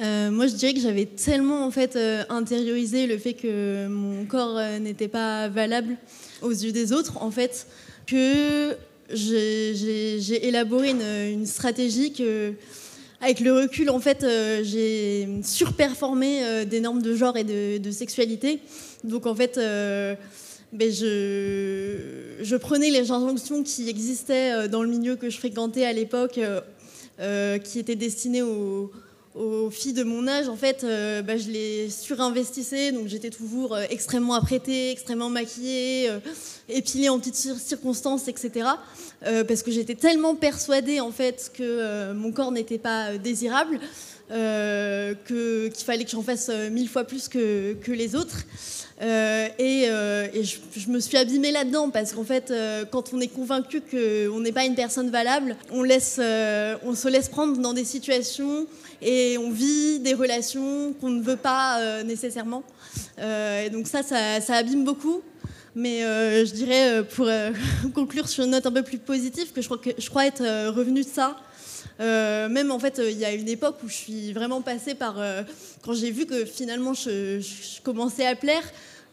Euh, 0.00 0.30
moi, 0.30 0.46
je 0.46 0.54
dirais 0.54 0.74
que 0.74 0.80
j'avais 0.80 1.06
tellement 1.06 1.64
en 1.66 1.70
fait 1.72 1.96
euh, 1.96 2.22
intériorisé 2.28 3.06
le 3.08 3.18
fait 3.18 3.32
que 3.34 3.88
mon 3.88 4.26
corps 4.26 4.56
euh, 4.56 4.78
n'était 4.78 5.08
pas 5.08 5.48
valable 5.48 5.96
aux 6.40 6.50
yeux 6.52 6.70
des 6.72 6.92
autres, 6.92 7.20
en 7.20 7.30
fait, 7.32 7.66
que 8.06 8.76
j'ai- 9.12 10.46
élaboré 10.46 10.90
une, 10.90 11.02
une 11.40 11.46
stratégie 11.46 12.12
que, 12.12 12.52
avec 13.20 13.40
le 13.40 13.52
recul, 13.54 13.90
en 13.90 13.98
fait, 13.98 14.22
euh, 14.22 14.60
j'ai 14.62 15.26
surperformé 15.42 16.44
euh, 16.44 16.64
des 16.64 16.80
normes 16.80 17.02
de 17.02 17.16
genre 17.16 17.36
et 17.36 17.44
de, 17.44 17.78
de 17.78 17.90
sexualité. 17.90 18.60
Donc, 19.02 19.26
en 19.26 19.34
fait, 19.34 19.58
je, 20.72 22.56
prenais 22.56 22.90
les 22.90 23.10
injonctions 23.10 23.62
qui 23.62 23.88
existaient 23.88 24.52
euh, 24.52 24.68
dans 24.68 24.82
le 24.82 24.88
milieu 24.88 25.16
que 25.16 25.30
je 25.30 25.38
fréquentais 25.38 25.84
à 25.84 25.92
l'époque, 25.92 26.38
euh, 26.38 26.60
euh, 27.20 27.58
qui 27.58 27.78
étaient 27.78 27.96
destinées 27.96 28.42
aux 28.42 28.90
filles 29.70 29.92
de 29.92 30.02
mon 30.02 30.26
âge, 30.26 30.48
en 30.48 30.56
fait, 30.56 30.84
bah, 31.24 31.36
je 31.36 31.48
les 31.50 31.90
surinvestissais. 31.90 32.90
Donc 32.92 33.06
j'étais 33.06 33.30
toujours 33.30 33.78
extrêmement 33.78 34.34
apprêtée, 34.34 34.90
extrêmement 34.90 35.30
maquillée, 35.30 36.10
épilée 36.68 37.08
en 37.08 37.18
petites 37.20 37.36
cir- 37.36 37.58
circonstances, 37.58 38.26
etc. 38.26 38.66
Parce 39.20 39.62
que 39.62 39.70
j'étais 39.70 39.94
tellement 39.94 40.34
persuadée, 40.34 40.98
en 41.00 41.12
fait, 41.12 41.52
que 41.54 42.12
mon 42.14 42.32
corps 42.32 42.50
n'était 42.50 42.78
pas 42.78 43.16
désirable, 43.16 43.78
euh, 44.30 45.14
qu'il 45.26 45.84
fallait 45.84 46.04
que 46.04 46.10
j'en 46.10 46.22
fasse 46.22 46.50
euh, 46.50 46.68
mille 46.70 46.88
fois 46.88 47.04
plus 47.04 47.28
que, 47.28 47.74
que 47.74 47.92
les 47.92 48.14
autres. 48.14 48.44
Euh, 49.00 49.48
et 49.58 49.84
euh, 49.88 50.26
et 50.34 50.42
je, 50.44 50.88
me 50.88 50.98
suis 50.98 51.16
abîmée 51.16 51.52
là-dedans 51.52 51.88
parce 51.88 52.12
qu'en 52.12 52.24
fait, 52.24 52.52
quand 52.90 53.14
on 53.14 53.20
est 53.20 53.28
convaincu 53.28 53.80
qu'on 53.80 54.40
n'est 54.40 54.52
pas 54.52 54.64
une 54.64 54.74
personne 54.74 55.10
valable, 55.10 55.56
on, 55.70 55.82
laisse, 55.82 56.20
on 56.84 56.94
se 56.94 57.08
laisse 57.08 57.28
prendre 57.28 57.58
dans 57.58 57.72
des 57.72 57.84
situations 57.84 58.66
et 59.00 59.38
on 59.38 59.50
vit 59.50 60.00
des 60.00 60.14
relations 60.14 60.92
qu'on 61.00 61.10
ne 61.10 61.22
veut 61.22 61.36
pas 61.36 62.02
nécessairement. 62.02 62.64
Et 63.18 63.70
donc 63.70 63.86
ça, 63.86 64.02
ça, 64.02 64.40
ça 64.40 64.56
abîme 64.56 64.84
beaucoup. 64.84 65.22
Mais 65.76 66.00
je 66.00 66.52
dirais, 66.52 67.04
pour 67.14 67.28
conclure 67.94 68.28
sur 68.28 68.44
une 68.44 68.50
note 68.50 68.66
un 68.66 68.72
peu 68.72 68.82
plus 68.82 68.98
positive, 68.98 69.52
que 69.52 69.62
je 69.62 69.66
crois, 69.66 69.78
que, 69.78 69.90
je 69.96 70.08
crois 70.10 70.26
être 70.26 70.70
revenue 70.70 71.02
de 71.02 71.08
ça 71.08 71.36
Euh, 72.00 72.48
même 72.48 72.70
en 72.70 72.78
fait, 72.78 73.00
il 73.04 73.18
y 73.18 73.24
a 73.24 73.32
une 73.32 73.48
époque 73.48 73.76
où 73.84 73.88
je 73.88 73.94
suis 73.94 74.32
vraiment 74.32 74.62
passée 74.62 74.94
par 74.94 75.16
quand 75.82 75.94
j'ai 75.94 76.10
vu 76.10 76.26
que 76.26 76.44
finalement 76.44 76.94
je 76.94 77.40
commençais 77.82 78.26
à 78.26 78.36
plaire. 78.36 78.62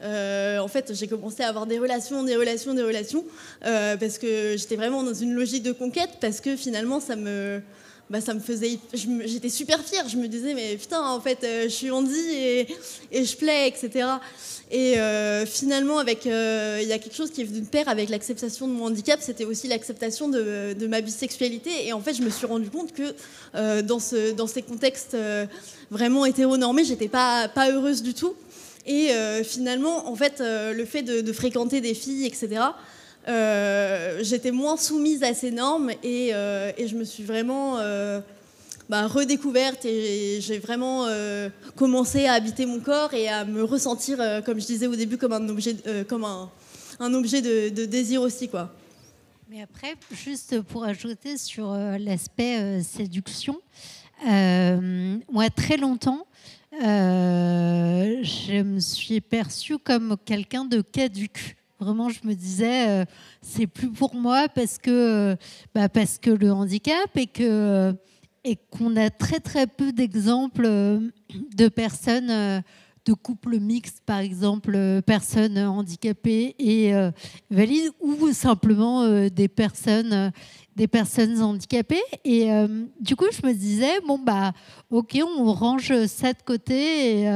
en 0.01 0.67
fait, 0.67 0.93
j'ai 0.93 1.07
commencé 1.07 1.43
à 1.43 1.49
avoir 1.49 1.65
des 1.65 1.79
relations, 1.79 2.23
des 2.23 2.35
relations, 2.35 2.73
des 2.73 2.83
relations, 2.83 3.25
parce 3.61 4.17
que 4.17 4.55
j'étais 4.57 4.75
vraiment 4.75 5.03
dans 5.03 5.13
une 5.13 5.33
logique 5.33 5.63
de 5.63 5.71
conquête, 5.71 6.11
parce 6.21 6.41
que 6.41 6.55
finalement, 6.55 6.99
ça 6.99 7.15
me, 7.15 7.61
bah, 8.09 8.21
ça 8.21 8.35
me 8.35 8.39
faisait. 8.39 8.77
J'étais 8.93 9.49
super 9.49 9.79
fière. 9.81 10.07
Je 10.07 10.17
me 10.17 10.27
disais, 10.27 10.53
mais 10.53 10.75
putain, 10.77 11.01
en 11.01 11.19
fait, 11.19 11.39
euh, 11.43 11.63
je 11.63 11.69
suis 11.69 11.89
Andy 11.89 12.13
et, 12.15 12.67
je 13.11 13.35
plais, 13.35 13.67
etc. 13.67 14.07
Et 14.69 14.99
euh, 14.99 15.45
finalement, 15.45 15.99
euh, 15.99 16.79
il 16.81 16.87
y 16.87 16.93
a 16.93 16.99
quelque 16.99 17.15
chose 17.15 17.31
qui 17.31 17.41
est 17.41 17.45
venu 17.45 17.61
de 17.61 17.65
pair 17.65 17.87
avec 17.89 18.09
l'acceptation 18.09 18.67
de 18.67 18.73
mon 18.73 18.85
handicap, 18.85 19.19
c'était 19.21 19.45
aussi 19.45 19.67
l'acceptation 19.67 20.29
de, 20.29 20.87
ma 20.87 21.01
bisexualité. 21.01 21.87
Et 21.87 21.93
en 21.93 21.99
fait, 21.99 22.13
je 22.13 22.21
me 22.21 22.29
suis 22.29 22.45
rendu 22.45 22.69
compte 22.69 22.93
que 22.93 23.81
dans, 23.81 23.99
ce, 23.99 24.33
dans 24.33 24.47
ces 24.47 24.61
contextes 24.61 25.17
vraiment 25.89 26.25
hétéronormés, 26.25 26.83
j'étais 26.83 27.07
pas, 27.07 27.47
pas 27.47 27.71
heureuse 27.71 28.03
du 28.03 28.13
tout. 28.13 28.35
Et 28.85 29.09
finalement, 29.43 30.09
en 30.09 30.15
fait, 30.15 30.41
le 30.41 30.85
fait 30.85 31.01
de 31.01 31.33
fréquenter 31.33 31.81
des 31.81 31.95
filles, 31.95 32.27
etc., 32.27 32.61
euh, 33.27 34.19
j'étais 34.21 34.51
moins 34.51 34.77
soumise 34.77 35.23
à 35.23 35.33
ces 35.33 35.49
normes 35.49 35.91
et, 36.03 36.33
euh, 36.33 36.71
je 36.77 36.95
me 36.95 37.03
suis 37.03 37.23
vraiment 37.23 37.79
euh, 37.79 38.19
bah, 38.87 39.07
redécouverte 39.07 39.83
et 39.85 40.39
j'ai 40.41 40.59
vraiment 40.59 41.07
commencé 41.75 42.25
à 42.25 42.33
habiter 42.33 42.65
mon 42.65 42.79
corps 42.79 43.13
et 43.13 43.27
à 43.27 43.45
me 43.45 43.63
ressentir, 43.63 44.17
comme 44.45 44.59
je 44.59 44.65
disais 44.65 44.87
au 44.87 44.95
début, 44.95 45.17
comme 45.17 45.33
un 45.33 45.49
objet, 45.49 45.75
comme 46.07 46.23
un, 46.23 47.13
objet 47.13 47.41
de, 47.41 47.69
de, 47.69 47.85
désir 47.85 48.21
aussi. 48.21 48.47
Quoi. 48.47 48.71
Mais 49.49 49.61
après, 49.61 49.95
juste 50.11 50.61
pour 50.61 50.83
ajouter 50.83 51.37
sur 51.37 51.73
l'aspect 51.99 52.83
séduction, 52.83 53.59
moi, 54.23 55.49
très 55.55 55.77
longtemps, 55.77 56.27
je 56.79 58.61
me 58.61 58.79
suis 58.79 59.19
perçue 59.19 59.79
comme 59.79 60.15
quelqu'un 60.25 60.65
de 60.65 60.81
caduque. 60.81 61.55
Vraiment, 61.79 62.07
je 62.07 62.19
me 62.23 62.33
disais, 62.33 62.87
euh, 62.87 63.05
c'est 63.41 63.67
plus 63.67 63.91
pour 63.91 64.15
moi 64.15 64.47
parce 64.47 64.77
que, 64.77 64.91
euh, 64.91 65.35
bah 65.73 65.89
parce 65.89 66.17
que 66.17 66.29
le 66.29 66.51
handicap 66.51 67.09
et 67.15 67.27
que 67.27 67.43
euh, 67.43 67.93
et 68.45 68.55
qu'on 68.55 68.95
a 68.95 69.09
très 69.09 69.39
très 69.41 69.67
peu 69.67 69.91
d'exemples 69.91 70.69
de 71.57 71.67
personnes, 71.67 72.63
de 73.05 73.13
couples 73.13 73.59
mixtes, 73.59 74.03
par 74.05 74.19
exemple, 74.19 75.01
personnes 75.01 75.57
handicapées 75.57 76.55
et 76.59 76.93
valides, 77.49 77.91
ou 77.99 78.31
simplement 78.33 79.27
des 79.29 79.47
personnes 79.47 80.31
des 80.75 80.87
personnes 80.87 81.41
handicapées. 81.41 82.03
Et 82.23 82.51
du 83.01 83.15
coup, 83.15 83.25
je 83.31 83.47
me 83.47 83.51
disais, 83.51 83.99
bon, 84.07 84.19
bah, 84.19 84.53
ok, 84.91 85.17
on 85.39 85.51
range 85.51 86.05
ça 86.05 86.31
de 86.31 86.43
côté. 86.45 87.27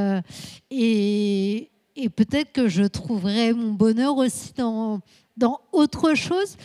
Et, 0.70 1.70
et 2.00 2.08
peut-être 2.08 2.52
que 2.52 2.68
je 2.68 2.82
trouverai 2.84 3.52
mon 3.52 3.72
bonheur 3.72 4.16
aussi 4.16 4.52
dans, 4.56 5.00
dans 5.36 5.60
autre 5.72 6.14
chose. 6.14 6.56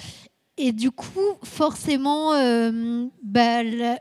Et 0.57 0.71
du 0.71 0.91
coup, 0.91 1.35
forcément, 1.43 2.33
euh, 2.33 3.05
bah, 3.21 3.63
il 3.63 3.97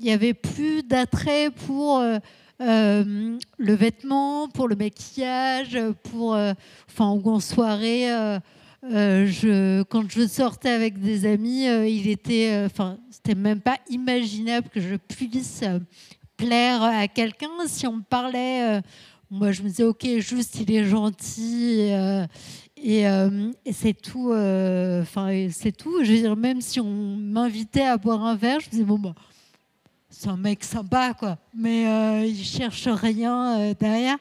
n'y 0.00 0.12
avait 0.12 0.34
plus 0.34 0.84
d'attrait 0.84 1.50
pour 1.66 1.98
euh, 1.98 2.18
euh, 2.60 3.36
le 3.58 3.74
vêtement, 3.74 4.48
pour 4.48 4.68
le 4.68 4.76
maquillage, 4.76 5.76
pour, 6.04 6.36
enfin, 6.88 7.06
en 7.06 7.40
soirée. 7.40 8.06
quand 8.82 10.08
je 10.08 10.26
sortais 10.28 10.70
avec 10.70 11.00
des 11.00 11.26
amis, 11.26 11.64
il 11.64 12.08
était, 12.08 12.62
enfin, 12.64 12.98
c'était 13.10 13.34
même 13.34 13.60
pas 13.60 13.78
imaginable 13.90 14.68
que 14.68 14.80
je 14.80 14.94
puisse 14.94 15.64
plaire 16.36 16.84
à 16.84 17.08
quelqu'un. 17.08 17.50
Si 17.66 17.88
on 17.88 17.96
me 17.96 18.02
parlait 18.02 18.80
moi, 19.34 19.50
je 19.50 19.62
me 19.62 19.68
disais, 19.68 19.82
ok, 19.82 20.06
juste, 20.18 20.60
il 20.60 20.70
est 20.70 20.84
gentil. 20.84 21.88
Euh, 21.90 22.24
euh, 22.86 23.52
et, 23.64 23.72
c'est 23.72 23.92
tout. 23.92 24.30
Euh, 24.30 25.02
enfin, 25.02 25.48
c'est 25.50 25.72
tout. 25.72 26.04
Je 26.04 26.12
veux 26.12 26.18
dire, 26.18 26.36
même 26.36 26.60
si 26.60 26.78
on 26.78 27.16
m'invitait 27.16 27.82
à 27.82 27.96
boire 27.96 28.24
un 28.24 28.36
verre, 28.36 28.60
je 28.60 28.66
me 28.66 28.70
disais, 28.70 28.84
bon, 28.84 28.98
bah, 28.98 29.14
c'est 30.08 30.28
un 30.28 30.36
mec 30.36 30.62
sympa, 30.62 31.14
quoi. 31.14 31.36
Mais 31.52 32.28
il 32.28 32.44
cherche 32.44 32.86
rien 32.86 33.74
derrière. 33.78 34.18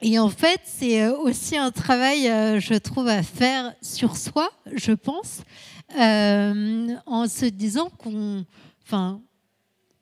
Et 0.00 0.18
en 0.18 0.30
fait, 0.30 0.62
c'est 0.64 1.08
aussi 1.08 1.58
un 1.58 1.70
travail, 1.70 2.22
je 2.58 2.78
trouve, 2.78 3.08
à 3.08 3.22
faire 3.22 3.74
sur 3.82 4.16
soi, 4.16 4.48
je 4.74 4.92
pense, 4.92 5.42
en 5.94 7.28
se 7.28 7.44
disant 7.44 7.90
qu'on. 7.98 8.46
Enfin, 8.86 9.20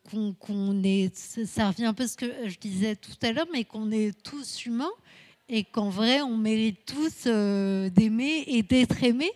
qu'on 0.09 0.83
est, 0.83 1.15
ça 1.17 1.69
revient 1.69 1.87
un 1.87 1.95
peu 1.95 2.05
à 2.05 2.09
ce 2.09 2.17
que 2.17 2.27
je 2.47 2.59
disais 2.59 2.97
tout 2.97 3.13
à 3.23 3.33
l'heure, 3.33 3.47
mais 3.53 3.65
qu'on 3.65 3.91
est 3.91 4.13
tous 4.23 4.67
humains 4.67 4.91
et 5.49 5.65
qu'en 5.65 5.89
vrai, 5.89 6.21
on 6.21 6.37
mérite 6.37 6.79
tous 6.85 7.25
euh, 7.27 7.89
d'aimer 7.91 8.45
et 8.47 8.63
d'être 8.63 9.03
aimés. 9.03 9.33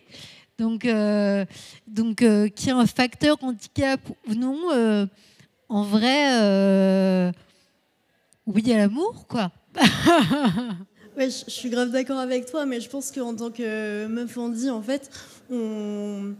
Donc, 0.59 0.85
euh, 0.85 1.45
donc 1.87 2.21
euh, 2.21 2.47
qu'il 2.49 2.67
y 2.67 2.69
ait 2.69 2.73
un 2.73 2.85
facteur 2.85 3.37
handicap 3.41 3.99
ou 4.27 4.35
non, 4.35 5.07
en 5.69 5.83
vrai, 5.83 7.31
oui 8.45 8.71
à 8.71 8.77
l'amour, 8.77 9.25
quoi. 9.27 9.51
ouais, 11.17 11.29
je, 11.29 11.49
suis 11.49 11.69
grave 11.69 11.89
d'accord 11.89 12.19
avec 12.19 12.45
toi, 12.45 12.65
mais 12.65 12.79
je 12.79 12.89
pense 12.89 13.11
qu'en 13.11 13.35
tant 13.35 13.49
que 13.49 14.05
meuf 14.05 14.37
Andy, 14.37 14.69
en 14.69 14.81
fait, 14.81 15.09
on 15.49 16.35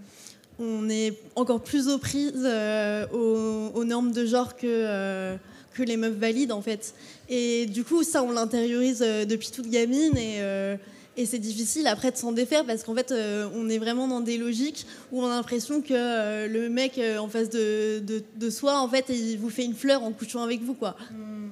on 0.59 0.89
est 0.89 1.17
encore 1.35 1.61
plus 1.61 1.87
aux 1.87 1.97
prises 1.97 2.33
euh, 2.45 3.07
aux, 3.07 3.83
normes 3.83 4.11
de 4.11 4.25
genre 4.25 4.55
que, 4.55 4.65
euh, 4.65 5.35
que 5.73 5.83
les 5.83 5.97
meufs 5.97 6.15
valides 6.15 6.51
en 6.51 6.61
fait. 6.61 6.93
Et 7.29 7.65
du 7.65 7.83
coup, 7.83 8.03
ça, 8.03 8.23
on 8.23 8.31
l'intériorise 8.31 9.03
euh, 9.05 9.25
depuis 9.25 9.51
toute 9.51 9.69
gamine 9.69 10.17
et, 10.17 11.25
c'est 11.25 11.39
difficile 11.39 11.85
après 11.85 12.11
de 12.11 12.17
s'en 12.17 12.31
défaire 12.31 12.65
parce 12.65 12.83
qu'en 12.83 12.95
fait, 12.95 13.13
on 13.55 13.69
est 13.69 13.77
vraiment 13.77 14.07
dans 14.07 14.19
des 14.19 14.39
logiques 14.39 14.87
où 15.11 15.21
on 15.21 15.27
a 15.27 15.35
l'impression 15.35 15.79
que 15.81 16.47
le 16.47 16.69
mec 16.69 16.99
en 17.19 17.27
face 17.27 17.51
de, 17.51 18.49
soi, 18.49 18.79
en 18.79 18.89
fait, 18.89 19.05
il 19.09 19.37
vous 19.37 19.51
fait 19.51 19.63
une 19.63 19.75
fleur 19.75 20.01
en 20.01 20.11
couchant 20.11 20.41
avec 20.41 20.63
vous, 20.63 20.73
quoi. 20.73 20.95
Hmm. 21.11 21.49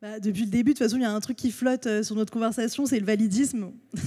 Bah, 0.00 0.20
depuis 0.20 0.42
le 0.42 0.50
début, 0.50 0.74
de 0.74 0.78
toute 0.78 0.86
façon, 0.86 0.96
il 0.96 1.02
y 1.02 1.06
a 1.06 1.10
un 1.10 1.18
truc 1.18 1.36
qui 1.36 1.50
flotte 1.50 2.04
sur 2.04 2.14
notre 2.14 2.32
conversation, 2.32 2.86
c'est 2.86 3.00
le 3.00 3.04
validisme. 3.06 3.72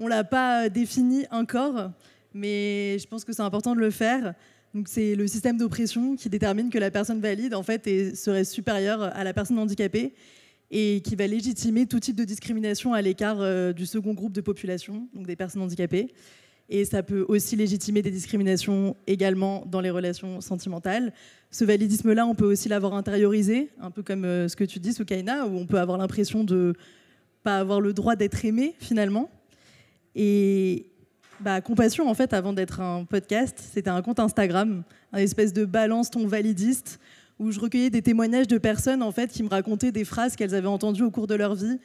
on 0.00 0.08
l'a 0.08 0.24
pas 0.24 0.68
défini 0.68 1.26
encore 1.30 1.92
mais 2.34 2.98
je 2.98 3.06
pense 3.06 3.24
que 3.24 3.32
c'est 3.32 3.42
important 3.42 3.74
de 3.74 3.80
le 3.80 3.90
faire. 3.90 4.34
Donc 4.74 4.88
c'est 4.88 5.16
le 5.16 5.26
système 5.26 5.56
d'oppression 5.56 6.14
qui 6.14 6.28
détermine 6.28 6.70
que 6.70 6.78
la 6.78 6.90
personne 6.90 7.20
valide 7.20 7.54
en 7.54 7.62
fait 7.62 8.14
serait 8.14 8.44
supérieure 8.44 9.02
à 9.02 9.24
la 9.24 9.32
personne 9.32 9.58
handicapée 9.58 10.14
et 10.70 11.00
qui 11.04 11.16
va 11.16 11.26
légitimer 11.26 11.86
tout 11.86 11.98
type 11.98 12.16
de 12.16 12.24
discrimination 12.24 12.92
à 12.94 13.02
l'écart 13.02 13.40
euh, 13.40 13.72
du 13.72 13.86
second 13.86 14.14
groupe 14.14 14.32
de 14.32 14.40
population, 14.40 15.08
donc 15.14 15.26
des 15.26 15.34
personnes 15.34 15.62
handicapées. 15.62 16.12
Et 16.68 16.84
ça 16.84 17.02
peut 17.02 17.24
aussi 17.26 17.56
légitimer 17.56 18.00
des 18.00 18.12
discriminations 18.12 18.96
également 19.08 19.64
dans 19.66 19.80
les 19.80 19.90
relations 19.90 20.40
sentimentales. 20.40 21.12
Ce 21.50 21.64
validisme-là, 21.64 22.24
on 22.24 22.36
peut 22.36 22.44
aussi 22.44 22.68
l'avoir 22.68 22.94
intériorisé, 22.94 23.70
un 23.80 23.90
peu 23.90 24.04
comme 24.04 24.24
euh, 24.24 24.46
ce 24.46 24.54
que 24.54 24.62
tu 24.62 24.78
dis, 24.78 24.92
Soukaina, 24.92 25.48
où 25.48 25.58
on 25.58 25.66
peut 25.66 25.80
avoir 25.80 25.98
l'impression 25.98 26.44
de 26.44 26.74
pas 27.42 27.58
avoir 27.58 27.80
le 27.80 27.92
droit 27.92 28.14
d'être 28.14 28.44
aimé 28.44 28.76
finalement. 28.78 29.28
Et, 30.14 30.86
bah, 31.40 31.60
Compassion, 31.60 32.08
en 32.08 32.14
fait, 32.14 32.32
avant 32.32 32.52
d'être 32.52 32.80
un 32.80 33.04
podcast, 33.04 33.58
c'était 33.72 33.90
un 33.90 34.02
compte 34.02 34.20
Instagram, 34.20 34.82
un 35.12 35.18
espèce 35.18 35.52
de 35.52 35.64
balance 35.64 36.10
ton 36.10 36.26
validiste, 36.26 37.00
où 37.38 37.50
je 37.50 37.58
recueillais 37.58 37.90
des 37.90 38.02
témoignages 38.02 38.46
de 38.46 38.58
personnes 38.58 39.02
en 39.02 39.12
fait 39.12 39.30
qui 39.30 39.42
me 39.42 39.48
racontaient 39.48 39.92
des 39.92 40.04
phrases 40.04 40.36
qu'elles 40.36 40.54
avaient 40.54 40.68
entendues 40.68 41.02
au 41.02 41.10
cours 41.10 41.26
de 41.26 41.34
leur 41.34 41.54
vie, 41.54 41.78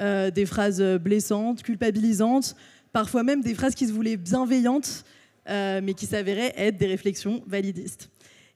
euh, 0.00 0.30
des 0.30 0.46
phrases 0.46 0.80
blessantes, 0.80 1.62
culpabilisantes, 1.62 2.54
parfois 2.92 3.24
même 3.24 3.40
des 3.42 3.54
phrases 3.54 3.74
qui 3.74 3.88
se 3.88 3.92
voulaient 3.92 4.16
bienveillantes, 4.16 5.04
euh, 5.48 5.80
mais 5.82 5.94
qui 5.94 6.06
s'avéraient 6.06 6.54
être 6.56 6.76
des 6.76 6.86
réflexions 6.86 7.42
validistes. 7.46 8.10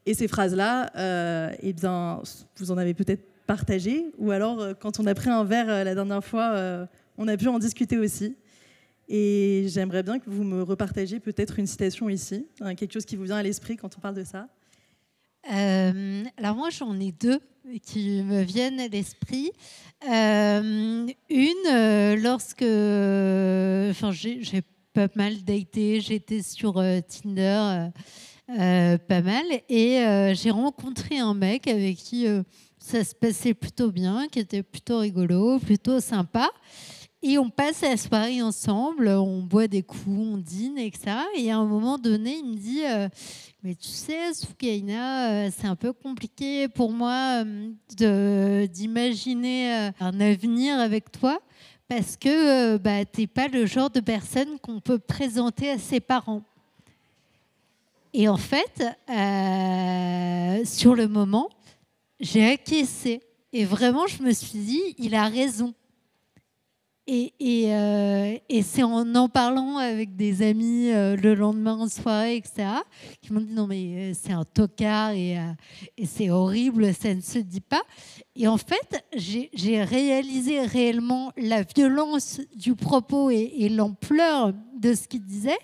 Et 0.06 0.14
ces 0.14 0.28
phrases-là, 0.28 0.90
euh, 0.96 1.50
eh 1.60 1.72
bien, 1.72 2.22
vous 2.58 2.70
en 2.70 2.78
avez 2.78 2.94
peut-être 2.94 3.24
partagé, 3.46 4.06
ou 4.18 4.30
alors 4.30 4.64
quand 4.78 5.00
on 5.00 5.06
a 5.06 5.14
pris 5.14 5.30
un 5.30 5.44
verre 5.44 5.66
la 5.66 5.94
dernière 5.94 6.24
fois, 6.24 6.86
on 7.18 7.28
a 7.28 7.36
pu 7.36 7.48
en 7.48 7.58
discuter 7.58 7.98
aussi. 7.98 8.36
Et 9.08 9.66
j'aimerais 9.68 10.02
bien 10.02 10.18
que 10.18 10.30
vous 10.30 10.44
me 10.44 10.62
repartagiez 10.62 11.20
peut-être 11.20 11.58
une 11.58 11.66
citation 11.66 12.08
ici, 12.08 12.46
hein, 12.60 12.74
quelque 12.74 12.92
chose 12.92 13.04
qui 13.04 13.16
vous 13.16 13.24
vient 13.24 13.36
à 13.36 13.42
l'esprit 13.42 13.76
quand 13.76 13.96
on 13.96 14.00
parle 14.00 14.14
de 14.14 14.24
ça. 14.24 14.48
Euh, 15.52 16.24
alors 16.38 16.56
moi 16.56 16.70
j'en 16.70 16.98
ai 16.98 17.12
deux 17.12 17.38
qui 17.82 18.22
me 18.22 18.42
viennent 18.42 18.80
à 18.80 18.88
l'esprit. 18.88 19.52
Euh, 20.10 21.06
une, 21.28 21.66
euh, 21.70 22.16
lorsque, 22.16 22.62
enfin 22.62 24.10
j'ai 24.12 24.62
pas 24.94 25.08
mal 25.16 25.42
daté, 25.44 26.00
j'étais 26.00 26.42
sur 26.42 26.74
Tinder 26.74 27.88
pas 28.46 29.22
mal, 29.22 29.44
et 29.68 30.32
j'ai 30.34 30.50
rencontré 30.50 31.18
un 31.18 31.34
mec 31.34 31.66
avec 31.66 31.96
qui 31.96 32.26
ça 32.78 33.04
se 33.04 33.14
passait 33.14 33.54
plutôt 33.54 33.90
bien, 33.90 34.28
qui 34.28 34.38
était 34.38 34.62
plutôt 34.62 34.98
rigolo, 34.98 35.58
plutôt 35.58 36.00
sympa. 36.00 36.50
Et 37.26 37.38
on 37.38 37.48
passe 37.48 37.80
la 37.80 37.96
soirée 37.96 38.42
ensemble, 38.42 39.08
on 39.08 39.40
boit 39.40 39.66
des 39.66 39.82
coups, 39.82 40.04
on 40.06 40.36
dîne, 40.36 40.76
etc. 40.76 41.16
Et 41.34 41.50
à 41.50 41.56
un 41.56 41.64
moment 41.64 41.96
donné, 41.96 42.36
il 42.36 42.44
me 42.44 42.54
dit 42.54 42.84
euh, 42.84 43.08
Mais 43.62 43.74
tu 43.74 43.88
sais, 43.88 44.34
Soukaina, 44.34 45.30
euh, 45.30 45.50
c'est 45.50 45.66
un 45.66 45.74
peu 45.74 45.94
compliqué 45.94 46.68
pour 46.68 46.92
moi 46.92 47.42
euh, 48.02 48.66
d'imaginer 48.66 49.90
un 50.00 50.20
avenir 50.20 50.78
avec 50.78 51.10
toi 51.12 51.40
parce 51.88 52.18
que 52.18 52.76
bah, 52.76 53.06
tu 53.06 53.22
n'es 53.22 53.26
pas 53.26 53.48
le 53.48 53.64
genre 53.64 53.88
de 53.88 54.00
personne 54.00 54.58
qu'on 54.58 54.80
peut 54.80 54.98
présenter 54.98 55.70
à 55.70 55.78
ses 55.78 56.00
parents. 56.00 56.42
Et 58.12 58.28
en 58.28 58.36
fait, 58.36 58.84
sur 60.66 60.94
le 60.94 61.08
moment, 61.08 61.48
j'ai 62.20 62.50
acquiescé. 62.50 63.22
Et 63.54 63.64
vraiment, 63.64 64.06
je 64.06 64.22
me 64.22 64.32
suis 64.32 64.58
dit, 64.58 64.82
il 64.98 65.14
a 65.14 65.26
raison. 65.26 65.72
Et, 67.06 67.32
euh, 67.66 68.38
et, 68.48 68.62
c'est 68.62 68.82
en 68.82 69.14
en 69.14 69.28
parlant 69.28 69.76
avec 69.76 70.16
des 70.16 70.40
amis 70.40 70.90
euh, 70.90 71.16
le 71.16 71.34
lendemain 71.34 71.74
en 71.74 71.88
soirée, 71.88 72.36
etc., 72.36 72.66
qui 73.20 73.30
m'ont 73.30 73.42
dit 73.42 73.52
non 73.52 73.66
mais 73.66 74.12
euh, 74.12 74.12
c'est 74.14 74.32
un 74.32 74.44
tocard 74.44 75.10
et, 75.10 75.36
c'est 76.06 76.30
horrible, 76.30 76.94
ça 76.94 77.14
ne 77.14 77.20
se 77.20 77.38
dit 77.38 77.60
pas. 77.60 77.82
Et 78.34 78.48
en 78.48 78.56
fait, 78.56 79.04
j'ai 79.14 79.84
réalisé 79.84 80.62
réellement 80.62 81.30
la 81.36 81.62
violence 81.62 82.40
du 82.56 82.74
propos 82.74 83.30
et, 83.30 83.52
et 83.58 83.68
l'ampleur 83.68 84.54
de 84.78 84.94
ce 84.94 85.06
qu'il 85.06 85.24
disait 85.24 85.58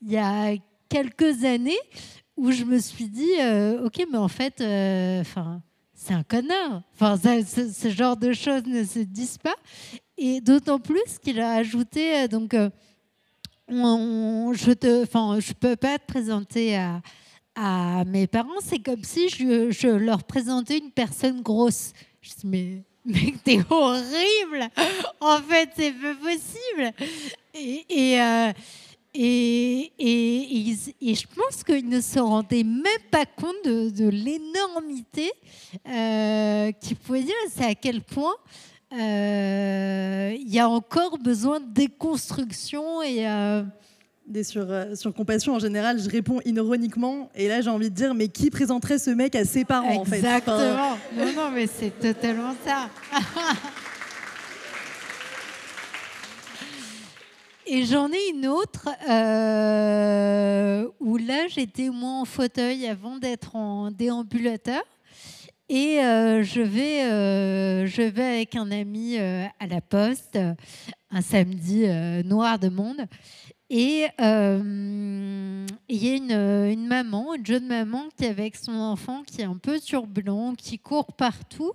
il 0.00 0.12
y 0.12 0.16
a 0.16 0.54
quelques 0.88 1.44
années 1.44 1.72
où 2.36 2.52
je 2.52 2.64
me 2.64 2.78
suis 2.78 3.08
dit 3.08 3.32
ok 3.84 4.06
mais 4.12 4.18
en 4.18 4.28
fait, 4.28 4.62
enfin 5.20 5.60
c'est 6.04 6.12
un 6.12 6.22
connard. 6.22 6.82
Enfin, 6.92 7.16
ce, 7.16 7.88
genre 7.88 8.16
de 8.16 8.32
choses 8.32 8.66
ne 8.66 8.84
se 8.84 8.98
disent 8.98 9.38
pas. 9.38 9.54
Et 10.16 10.40
d'autant 10.40 10.78
plus 10.78 11.18
qu'il 11.22 11.40
a 11.40 11.54
ajouté, 11.54 12.22
euh, 12.22 12.28
donc, 12.28 12.54
euh, 12.54 12.70
je 13.68 14.68
ne 14.70 15.52
peux 15.54 15.76
pas 15.76 15.98
te 15.98 16.06
présenter 16.06 16.76
à, 17.56 18.04
mes 18.06 18.26
parents, 18.26 18.60
c'est 18.62 18.80
comme 18.80 19.04
si 19.04 19.28
je, 19.28 19.88
leur 19.88 20.24
présentais 20.24 20.78
une 20.78 20.90
personne 20.90 21.40
grosse. 21.40 21.92
Je 22.20 22.30
dis, 22.30 22.46
mais 22.46 22.82
mec, 23.04 23.34
t'es 23.44 23.58
horrible 23.70 24.68
En 25.20 25.38
fait, 25.38 25.70
c'est 25.76 25.92
pas 25.92 26.14
possible 26.14 26.92
Et, 27.54 27.84
et, 27.88 28.20
euh, 28.20 28.52
et, 29.16 29.92
et, 29.98 31.14
je 31.14 31.26
pense 31.28 31.62
qu'ils 31.62 31.88
ne 31.88 32.00
se 32.00 32.18
rendaient 32.18 32.64
même 32.64 32.82
pas 33.12 33.24
compte 33.24 33.64
de, 33.64 34.08
l'énormité 34.08 35.30
euh, 35.88 36.72
qu'il 36.72 36.96
pouvait 36.96 37.22
dire. 37.22 37.34
C'est 37.50 37.64
à 37.64 37.74
quel 37.76 38.00
point 38.00 38.34
il 38.96 40.52
y 40.52 40.58
a 40.58 40.68
encore 40.68 41.18
besoin 41.18 41.60
de 41.60 41.66
déconstruction 41.66 43.02
et 43.02 43.28
euh, 43.28 43.62
sur, 44.42 44.66
euh, 44.70 44.94
sur 44.94 45.12
compassion, 45.12 45.54
en 45.54 45.58
général, 45.58 46.00
je 46.00 46.08
réponds 46.08 46.40
ironiquement. 46.44 47.30
Et 47.34 47.48
là, 47.48 47.60
j'ai 47.60 47.70
envie 47.70 47.90
de 47.90 47.94
dire, 47.94 48.14
mais 48.14 48.28
qui 48.28 48.50
présenterait 48.50 48.98
ce 48.98 49.10
mec 49.10 49.34
à 49.34 49.44
ses 49.44 49.64
parents, 49.64 50.00
en 50.00 50.04
fait? 50.04 50.16
Exactement. 50.16 50.96
Non, 51.16 51.32
non, 51.36 51.50
mais 51.52 51.66
c'est 51.66 51.90
totalement 51.90 52.54
ça. 52.64 52.88
Et 57.66 57.86
j'en 57.86 58.08
ai 58.08 58.28
une 58.34 58.46
autre 58.46 58.88
où 61.00 61.16
là, 61.16 61.48
j'étais 61.48 61.88
moins 61.88 62.20
en 62.20 62.24
fauteuil 62.26 62.86
avant 62.86 63.16
d'être 63.16 63.56
en 63.56 63.90
déambulateur. 63.90 64.82
Et 65.70 66.00
euh, 66.00 66.42
je, 66.42 66.60
vais, 66.60 67.04
euh, 67.04 67.86
je 67.86 68.02
vais 68.02 68.36
avec 68.36 68.54
un 68.54 68.70
ami 68.70 69.16
euh, 69.18 69.46
à 69.58 69.66
la 69.66 69.80
poste 69.80 70.38
un 71.10 71.20
samedi 71.22 71.86
noir 72.24 72.58
de 72.58 72.68
monde. 72.68 73.06
Et 73.70 74.06
il 74.18 75.68
y 75.88 76.10
a 76.10 76.16
une, 76.16 76.32
une, 76.32 76.86
maman, 76.86 77.34
une 77.34 77.46
jeune 77.46 77.66
maman 77.66 78.08
qui 78.16 78.24
est 78.24 78.28
avec 78.28 78.56
son 78.56 78.72
enfant 78.72 79.22
qui 79.22 79.40
est 79.40 79.44
un 79.44 79.56
peu 79.56 79.80
turbulent, 79.80 80.54
qui 80.58 80.78
court 80.78 81.12
partout. 81.12 81.72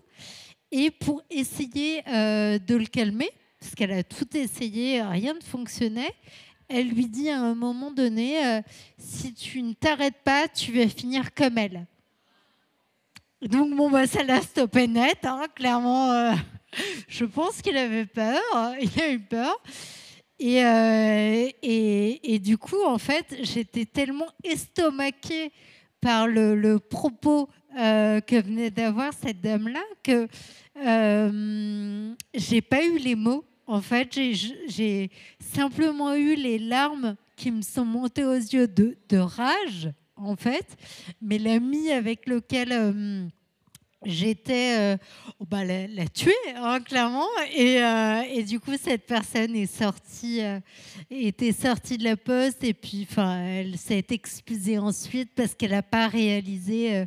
Et 0.71 0.91
pour 0.91 1.23
essayer 1.29 2.01
de 2.03 2.75
le 2.75 2.85
calmer, 2.85 3.29
parce 3.59 3.75
qu'elle 3.75 3.93
a 3.93 4.03
tout 4.03 4.27
essayé, 4.35 5.01
rien 5.01 5.33
ne 5.33 5.41
fonctionnait, 5.41 6.11
elle 6.67 6.89
lui 6.89 7.07
dit 7.07 7.29
à 7.29 7.41
un 7.41 7.55
moment 7.55 7.91
donné, 7.91 8.61
si 8.97 9.33
tu 9.33 9.61
ne 9.61 9.73
t'arrêtes 9.73 10.21
pas, 10.25 10.49
tu 10.49 10.73
vas 10.73 10.87
finir 10.87 11.33
comme 11.33 11.57
elle. 11.57 11.87
Donc, 13.41 13.73
bon, 13.73 13.89
bah, 13.89 14.05
ça 14.05 14.21
l'a 14.23 14.41
stoppé 14.41 14.87
net, 14.87 15.19
hein, 15.23 15.45
clairement. 15.55 16.11
Euh, 16.11 16.33
je 17.07 17.23
pense 17.23 17.61
qu'il 17.61 17.77
avait 17.77 18.05
peur, 18.05 18.41
il 18.81 19.01
a 19.01 19.11
eu 19.11 19.19
peur. 19.19 19.61
Et, 20.39 20.63
euh, 20.63 21.49
et, 21.61 22.33
et, 22.33 22.39
du 22.39 22.57
coup, 22.57 22.83
en 22.85 22.97
fait, 22.97 23.37
j'étais 23.41 23.85
tellement 23.85 24.27
estomaquée 24.43 25.51
par 26.01 26.27
le, 26.27 26.77
propos 26.79 27.49
euh, 27.77 28.21
que 28.21 28.41
venait 28.41 28.71
d'avoir 28.71 29.13
cette 29.13 29.41
dame-là 29.41 29.83
que 30.03 30.27
j'ai 32.33 32.61
pas 32.61 32.85
eu 32.85 32.97
les 32.97 33.15
mots. 33.15 33.45
En 33.67 33.81
fait, 33.81 34.17
j'ai 34.67 35.11
simplement 35.39 36.13
eu 36.15 36.35
les 36.35 36.57
larmes 36.57 37.15
qui 37.35 37.51
me 37.51 37.61
sont 37.61 37.85
montées 37.85 38.25
aux 38.25 38.33
yeux 38.33 38.67
de 38.67 39.17
rage 39.17 39.89
en 40.19 40.35
fait, 40.35 40.77
mais 41.21 41.37
l'ami 41.37 41.91
avec 41.91 42.27
lequel 42.27 42.71
euh, 42.71 43.25
j'étais, 44.05 44.77
euh, 44.77 44.97
oh, 45.39 45.45
bah, 45.49 45.63
la, 45.63 45.87
la 45.87 46.07
tuer, 46.07 46.33
hein, 46.55 46.79
clairement. 46.81 47.27
Et, 47.55 47.81
euh, 47.81 48.21
et, 48.29 48.43
du 48.43 48.59
coup, 48.59 48.73
cette 48.81 49.05
personne 49.05 49.55
est 49.55 49.73
sortie, 49.73 50.41
était 51.09 51.51
sortie 51.51 51.97
de 51.97 52.03
la 52.03 52.17
poste 52.17 52.63
et 52.63 52.73
puis, 52.73 53.07
elle 53.17 53.77
s'est 53.77 54.05
excusée 54.09 54.77
ensuite 54.77 55.31
parce 55.35 55.55
qu'elle 55.55 55.71
n'a 55.71 55.83
pas 55.83 56.07
réalisé 56.07 57.05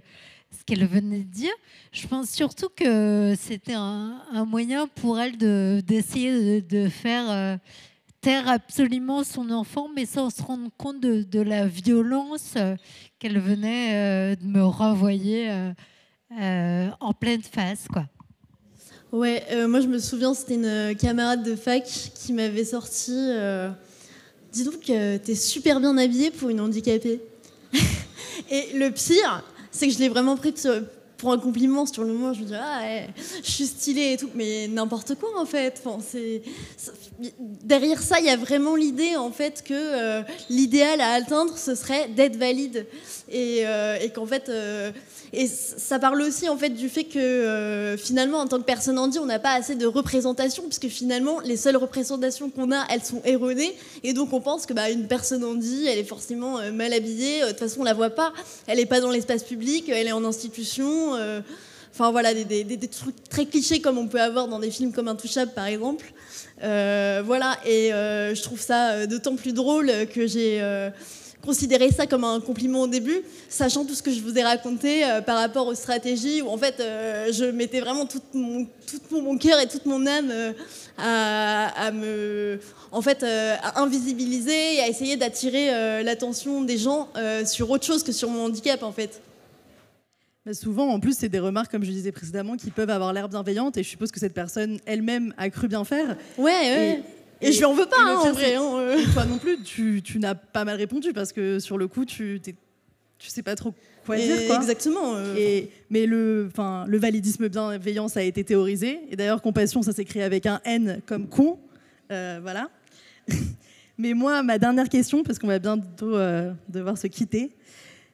ce 0.50 0.64
qu'elle 0.64 0.86
venait 0.86 1.20
de 1.20 1.30
dire. 1.30 1.52
Je 1.92 2.06
pense 2.06 2.30
surtout 2.30 2.68
que 2.74 3.34
c'était 3.38 3.74
un, 3.74 4.44
moyen 4.46 4.86
pour 4.86 5.18
elle 5.18 5.36
d'essayer 5.36 6.60
de, 6.60 6.84
de, 6.84 6.88
faire 6.88 7.58
taire 8.22 8.48
absolument 8.48 9.24
son 9.24 9.50
enfant, 9.50 9.88
mais 9.94 10.06
sans 10.06 10.30
se 10.30 10.42
rendre 10.42 10.70
compte 10.78 11.00
de, 11.00 11.40
la 11.40 11.66
violence 11.66 12.54
euh, 12.56 12.76
qu'elle 13.18 13.38
venait 13.38 13.94
euh, 14.32 14.36
de 14.36 14.46
me 14.46 14.62
renvoyer 14.62 15.50
euh, 16.40 16.88
en 17.00 17.12
pleine 17.12 17.42
face. 17.42 17.86
Quoi. 17.92 18.06
Ouais, 19.10 19.44
moi 19.66 19.80
je 19.80 19.88
me 19.88 19.98
souviens, 19.98 20.32
c'était 20.32 20.54
une 20.54 20.96
camarade 20.96 21.42
de 21.42 21.54
fac 21.54 21.84
qui 21.84 22.32
m'avait 22.32 22.64
sorti 22.64 23.12
Dis 24.52 24.64
donc, 24.64 24.80
t'es 24.84 25.34
super 25.34 25.80
bien 25.80 25.96
habillée 25.98 26.30
pour 26.30 26.48
une 26.48 26.60
handicapée. 26.60 27.20
Et 28.50 28.72
le 28.74 28.90
pire, 28.90 29.42
c'est 29.70 29.88
que 29.88 29.94
je 29.94 29.98
l'ai 29.98 30.08
vraiment 30.08 30.36
pris 30.36 30.52
pour 31.22 31.32
un 31.32 31.38
compliment 31.38 31.86
sur 31.86 32.02
le 32.02 32.12
moment. 32.12 32.34
Je 32.34 32.40
me 32.40 32.46
dis, 32.46 32.54
ah, 32.60 32.82
je 33.44 33.48
suis 33.48 33.66
stylée 33.66 34.14
et 34.14 34.16
tout, 34.16 34.28
mais 34.34 34.66
n'importe 34.66 35.14
quoi 35.14 35.30
en 35.40 35.46
fait. 35.46 35.80
Enfin, 35.84 35.98
c'est 36.04 36.42
derrière 37.62 38.02
ça, 38.02 38.18
il 38.18 38.26
y 38.26 38.28
a 38.28 38.36
vraiment 38.36 38.74
l'idée 38.74 39.14
en 39.14 39.30
fait 39.30 39.62
que 39.62 39.72
euh, 39.72 40.22
l'idéal 40.50 41.00
à 41.00 41.12
atteindre, 41.12 41.56
ce 41.56 41.76
serait 41.76 42.08
d'être 42.08 42.36
valide 42.36 42.86
et, 43.30 43.66
euh, 43.66 43.96
et 44.00 44.10
qu'en 44.10 44.26
fait, 44.26 44.48
euh, 44.48 44.90
ça 45.46 45.98
parle 45.98 46.20
aussi 46.22 46.48
en 46.48 46.56
fait 46.56 46.70
du 46.70 46.88
fait 46.88 47.04
que 47.04 47.96
finalement, 47.98 48.38
en 48.38 48.46
tant 48.46 48.58
que 48.58 48.64
personne 48.64 48.98
handi, 48.98 49.18
on 49.18 49.26
n'a 49.26 49.38
pas 49.38 49.52
assez 49.52 49.74
de 49.74 49.86
représentation 49.86 50.64
puisque 50.64 50.88
finalement, 50.88 51.40
les 51.40 51.56
seules 51.56 51.76
représentations 51.76 52.50
qu'on 52.50 52.72
a, 52.72 52.84
elles 52.90 53.04
sont 53.04 53.22
erronées 53.24 53.74
et 54.02 54.12
donc 54.12 54.32
on 54.32 54.40
pense 54.40 54.66
que 54.66 54.74
bah, 54.74 54.90
une 54.90 55.06
personne 55.06 55.44
handi, 55.44 55.86
elle 55.86 55.98
est 55.98 56.04
forcément 56.04 56.58
mal 56.72 56.92
habillée. 56.92 57.42
De 57.42 57.48
toute 57.48 57.58
façon, 57.58 57.80
on 57.80 57.84
la 57.84 57.94
voit 57.94 58.10
pas. 58.10 58.32
Elle 58.66 58.78
n'est 58.78 58.86
pas 58.86 59.00
dans 59.00 59.10
l'espace 59.10 59.44
public, 59.44 59.88
elle 59.88 60.08
est 60.08 60.12
en 60.12 60.24
institution. 60.24 61.14
Enfin 61.94 62.10
voilà, 62.10 62.32
des, 62.32 62.88
trucs 62.88 63.22
très 63.28 63.44
clichés 63.44 63.80
comme 63.80 63.98
on 63.98 64.08
peut 64.08 64.20
avoir 64.20 64.48
dans 64.48 64.58
des 64.58 64.70
films 64.70 64.92
comme 64.92 65.08
Intouchable 65.08 65.52
par 65.52 65.66
exemple. 65.66 66.06
Euh, 66.62 67.22
voilà, 67.24 67.58
et 67.66 67.92
euh, 67.92 68.34
je 68.34 68.42
trouve 68.42 68.60
ça 68.60 68.92
euh, 68.92 69.06
d'autant 69.06 69.36
plus 69.36 69.52
drôle 69.52 69.90
que 70.14 70.26
j'ai 70.26 70.62
considéré 71.44 71.90
ça 71.90 72.06
comme 72.06 72.24
un 72.24 72.40
compliment 72.40 72.82
au 72.82 72.86
début, 72.86 73.22
sachant 73.48 73.84
tout 73.84 73.94
ce 73.94 74.02
que 74.02 74.12
je 74.12 74.20
vous 74.20 74.38
ai 74.38 74.42
raconté 74.42 75.02
par 75.26 75.38
rapport 75.38 75.66
aux 75.66 75.74
stratégies, 75.74 76.42
où 76.42 76.48
en 76.48 76.56
fait 76.56 76.76
je 76.78 77.50
mettais 77.50 77.80
vraiment 77.80 78.06
tout 78.06 78.22
mon, 78.32 78.64
tout 78.64 79.20
mon 79.20 79.36
cœur 79.36 79.60
et 79.60 79.66
toute 79.66 79.86
mon 79.86 80.06
âme 80.06 80.32
à, 80.98 81.90
me, 81.92 82.60
en 82.90 83.02
fait, 83.02 83.22
à 83.24 83.80
invisibiliser 83.80 84.76
et 84.76 84.80
à 84.80 84.88
essayer 84.88 85.16
d'attirer 85.16 86.02
l'attention 86.02 86.62
des 86.62 86.78
gens 86.78 87.08
sur 87.44 87.70
autre 87.70 87.84
chose 87.84 88.02
que 88.02 88.12
sur 88.12 88.30
mon 88.30 88.44
handicap 88.46 88.82
en 88.82 88.92
fait 88.92 89.20
souvent, 90.52 90.88
en 90.88 90.98
plus, 90.98 91.16
c'est 91.16 91.28
des 91.28 91.38
remarques, 91.38 91.70
comme 91.70 91.84
je 91.84 91.90
disais 91.90 92.12
précédemment, 92.12 92.56
qui 92.56 92.70
peuvent 92.70 92.90
avoir 92.90 93.12
l'air 93.12 93.28
bienveillantes 93.28 93.76
et 93.76 93.82
je 93.82 93.88
suppose 93.88 94.10
que 94.10 94.18
cette 94.18 94.34
personne 94.34 94.78
elle-même 94.86 95.32
a 95.38 95.48
cru 95.50 95.68
bien 95.68 95.84
faire. 95.84 96.16
Ouais, 96.36 96.44
ouais. 96.44 96.98
Et, 96.98 97.21
je 97.50 97.58
lui 97.58 97.64
en 97.64 97.74
veux 97.74 97.86
pas, 97.86 97.96
hein, 97.98 98.16
en 98.18 98.32
vrai. 98.32 98.54
Hein, 98.54 98.62
euh. 98.76 99.02
Toi 99.12 99.24
non 99.24 99.38
plus, 99.38 99.60
tu, 99.62 100.02
tu 100.02 100.18
n'as 100.18 100.34
pas 100.34 100.64
mal 100.64 100.76
répondu 100.76 101.12
parce 101.12 101.32
que 101.32 101.58
sur 101.58 101.78
le 101.78 101.88
coup, 101.88 102.04
tu, 102.04 102.40
tu 102.42 103.28
sais 103.28 103.42
pas 103.42 103.54
trop 103.54 103.72
quoi 104.04 104.16
dire. 104.16 104.46
Quoi. 104.46 104.56
Exactement. 104.56 105.14
Euh. 105.14 105.34
Et, 105.36 105.70
mais 105.90 106.06
le, 106.06 106.50
le 106.86 106.98
validisme 106.98 107.48
bienveillant, 107.48 108.08
ça 108.08 108.20
a 108.20 108.22
été 108.22 108.44
théorisé. 108.44 109.00
Et 109.10 109.16
d'ailleurs, 109.16 109.40
compassion, 109.42 109.82
ça 109.82 109.92
s'écrit 109.92 110.22
avec 110.22 110.46
un 110.46 110.60
N 110.64 111.00
comme 111.06 111.28
con. 111.28 111.58
Euh, 112.10 112.40
voilà. 112.42 112.68
Mais 113.98 114.14
moi, 114.14 114.42
ma 114.42 114.58
dernière 114.58 114.88
question, 114.88 115.22
parce 115.22 115.38
qu'on 115.38 115.46
va 115.46 115.58
bientôt 115.58 116.16
euh, 116.16 116.52
devoir 116.68 116.98
se 116.98 117.06
quitter, 117.06 117.54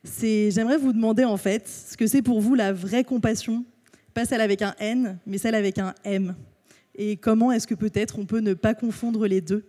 c'est 0.05 0.51
j'aimerais 0.51 0.77
vous 0.77 0.93
demander 0.93 1.25
en 1.25 1.37
fait 1.37 1.67
ce 1.69 1.97
que 1.97 2.07
c'est 2.07 2.21
pour 2.21 2.41
vous 2.41 2.55
la 2.55 2.73
vraie 2.73 3.05
compassion, 3.05 3.65
pas 4.13 4.25
celle 4.25 4.41
avec 4.41 4.61
un 4.61 4.75
N, 4.81 5.19
mais 5.25 5.39
celle 5.39 5.55
avec 5.55 5.79
un 5.79 5.95
M. 6.05 6.35
Et 6.99 7.17
comment 7.17 7.53
est-ce 7.53 7.69
que 7.69 7.77
peut-être 7.77 8.19
on 8.19 8.27
peut 8.27 8.41
ne 8.41 8.55
pas 8.55 8.75
confondre 8.75 9.27
les 9.29 9.41
deux? 9.41 9.63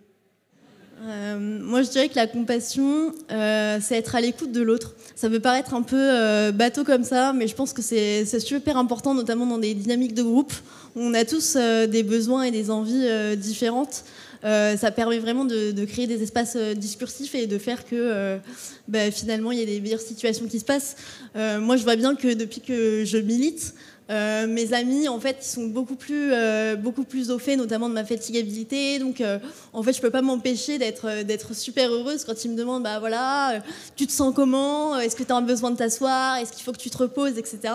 Euh, 1.06 1.38
moi, 1.40 1.84
je 1.84 1.90
dirais 1.90 2.10
que 2.10 2.16
la 2.16 2.26
compassion, 2.26 3.14
euh, 3.32 3.78
c'est 3.82 3.96
être 3.96 4.16
à 4.16 4.22
l'écoute 4.22 4.52
de 4.52 4.62
l'autre. 4.62 4.96
Ça 5.16 5.30
peut 5.30 5.40
paraître 5.40 5.76
un 5.76 5.84
peu 5.84 5.96
euh, 5.96 6.52
bateau 6.52 6.84
comme 6.84 7.04
ça, 7.04 7.32
mais 7.32 7.48
je 7.48 7.56
pense 7.56 7.72
que 7.72 7.84
c'est 7.84 8.26
super 8.40 8.78
important, 8.78 9.14
notamment 9.14 9.46
dans 9.46 9.60
des 9.60 9.76
dynamiques 9.76 10.16
de 10.16 10.24
groupe. 10.24 10.52
où 10.96 11.02
On 11.02 11.14
a 11.14 11.24
tous 11.24 11.56
des 11.56 12.04
besoins 12.04 12.44
et 12.44 12.52
des 12.52 12.72
envies 12.72 13.08
différentes. 13.38 14.04
Ça 14.44 14.92
permet 14.92 15.20
vraiment 15.20 15.46
de, 15.46 15.86
créer 15.86 16.08
des 16.08 16.24
espaces 16.24 16.58
discursifs 16.58 17.36
et 17.36 17.46
de 17.46 17.58
faire 17.58 17.86
que 17.86 18.40
bah, 18.88 19.12
finalement 19.12 19.52
il 19.52 19.60
y 19.60 19.62
ait 19.62 19.66
des 19.66 19.80
meilleures 19.80 20.02
situations 20.02 20.48
qui 20.48 20.60
se 20.60 20.66
passent. 20.66 20.96
Moi, 21.36 21.78
je 21.78 21.84
vois 21.84 21.96
bien 21.96 22.16
que 22.16 22.34
depuis 22.34 22.62
que 22.62 23.04
je 23.06 23.18
milite, 23.18 23.74
euh, 24.10 24.48
mes 24.48 24.74
amis, 24.74 25.08
en 25.08 25.20
fait, 25.20 25.38
ils 25.42 25.46
sont 25.46 25.68
beaucoup 25.68 25.96
plus, 25.96 26.34
euh, 26.34 26.76
beaucoup 26.76 27.04
plus 27.04 27.30
au 27.30 27.38
fait, 27.38 27.56
notamment 27.56 27.90
de 27.90 27.94
ma 27.94 28.04
fatigabilité. 28.04 28.98
Donc, 28.98 29.22
euh, 29.22 29.38
en 29.72 29.84
fait, 29.84 29.94
je 29.94 30.02
peux 30.02 30.10
pas 30.10 30.24
m'empêcher 30.24 30.80
d'être, 30.80 31.24
d'être 31.24 31.56
super 31.56 31.92
heureuse 31.92 32.24
quand 32.26 32.44
ils 32.44 32.52
me 32.52 32.56
demandent, 32.56 32.84
bah 32.84 33.00
voilà, 33.00 33.62
tu 33.96 34.08
te 34.08 34.12
sens 34.12 34.34
comment? 34.36 34.98
Est-ce 34.98 35.16
que 35.16 35.24
tu 35.24 35.32
as 35.32 35.36
un 35.36 35.44
besoin 35.44 35.72
de 35.72 35.78
t'asseoir? 35.78 36.38
Est-ce 36.38 36.54
qu'il 36.54 36.64
faut 36.64 36.72
que 36.72 36.80
tu 36.80 36.90
te 36.90 36.98
reposes, 36.98 37.38
etc. 37.38 37.74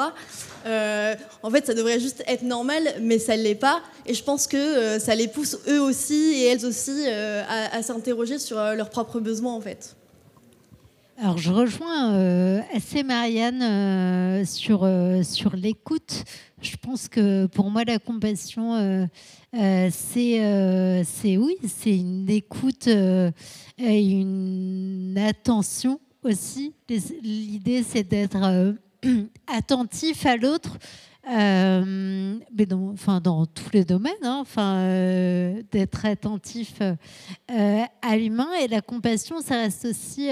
En 0.66 1.51
fait, 1.51 1.66
ça 1.66 1.74
devrait 1.74 2.01
juste 2.01 2.24
être 2.26 2.43
normal, 2.43 2.95
mais 3.01 3.18
ça 3.18 3.37
l'est 3.37 3.55
pas. 3.55 3.80
Et 4.07 4.14
je 4.14 4.24
pense 4.24 4.47
que 4.47 4.99
ça 4.99 5.14
les 5.14 5.28
pousse 5.28 5.59
eux 5.68 5.80
aussi 5.80 6.32
et 6.35 6.47
elles 6.47 6.66
aussi 6.66 7.07
à, 7.07 7.82
s'interroger 7.82 8.39
sur 8.39 8.57
leurs 8.57 8.91
propres 8.91 9.20
besoins, 9.20 9.53
en 9.53 9.61
fait. 9.61 9.95
Alors, 11.16 11.38
je 11.38 11.52
rejoins 11.52 12.12
euh, 12.14 12.60
assez 12.74 13.04
Marianne 13.04 13.62
euh, 13.62 14.44
sur, 14.44 14.80
euh, 14.82 15.22
sur 15.22 15.54
l'écoute. 15.54 16.24
Je 16.60 16.76
pense 16.76 17.08
que 17.08 17.46
pour 17.46 17.70
moi, 17.70 17.84
la 17.84 18.00
compassion, 18.00 19.08
c'est 19.52 21.36
oui, 21.36 21.56
c'est 21.68 21.96
une 21.96 22.28
écoute 22.28 22.88
et 22.88 24.10
une 24.10 25.16
attention 25.16 26.00
aussi. 26.24 26.74
L'idée, 27.22 27.84
c'est 27.84 28.02
d'être 28.02 28.74
attentif 29.46 30.26
à 30.26 30.36
l'autre. 30.36 30.78
mais 31.28 32.66
dans, 32.66 32.90
enfin, 32.92 33.20
dans 33.20 33.46
tous 33.46 33.70
les 33.72 33.84
domaines, 33.84 34.14
hein, 34.22 34.38
enfin, 34.40 34.82
d'être 35.70 36.06
attentif 36.06 36.80
à 37.48 38.16
l'humain 38.16 38.48
et 38.62 38.66
la 38.66 38.80
compassion, 38.80 39.40
ça 39.42 39.58
reste 39.58 39.84
aussi 39.84 40.28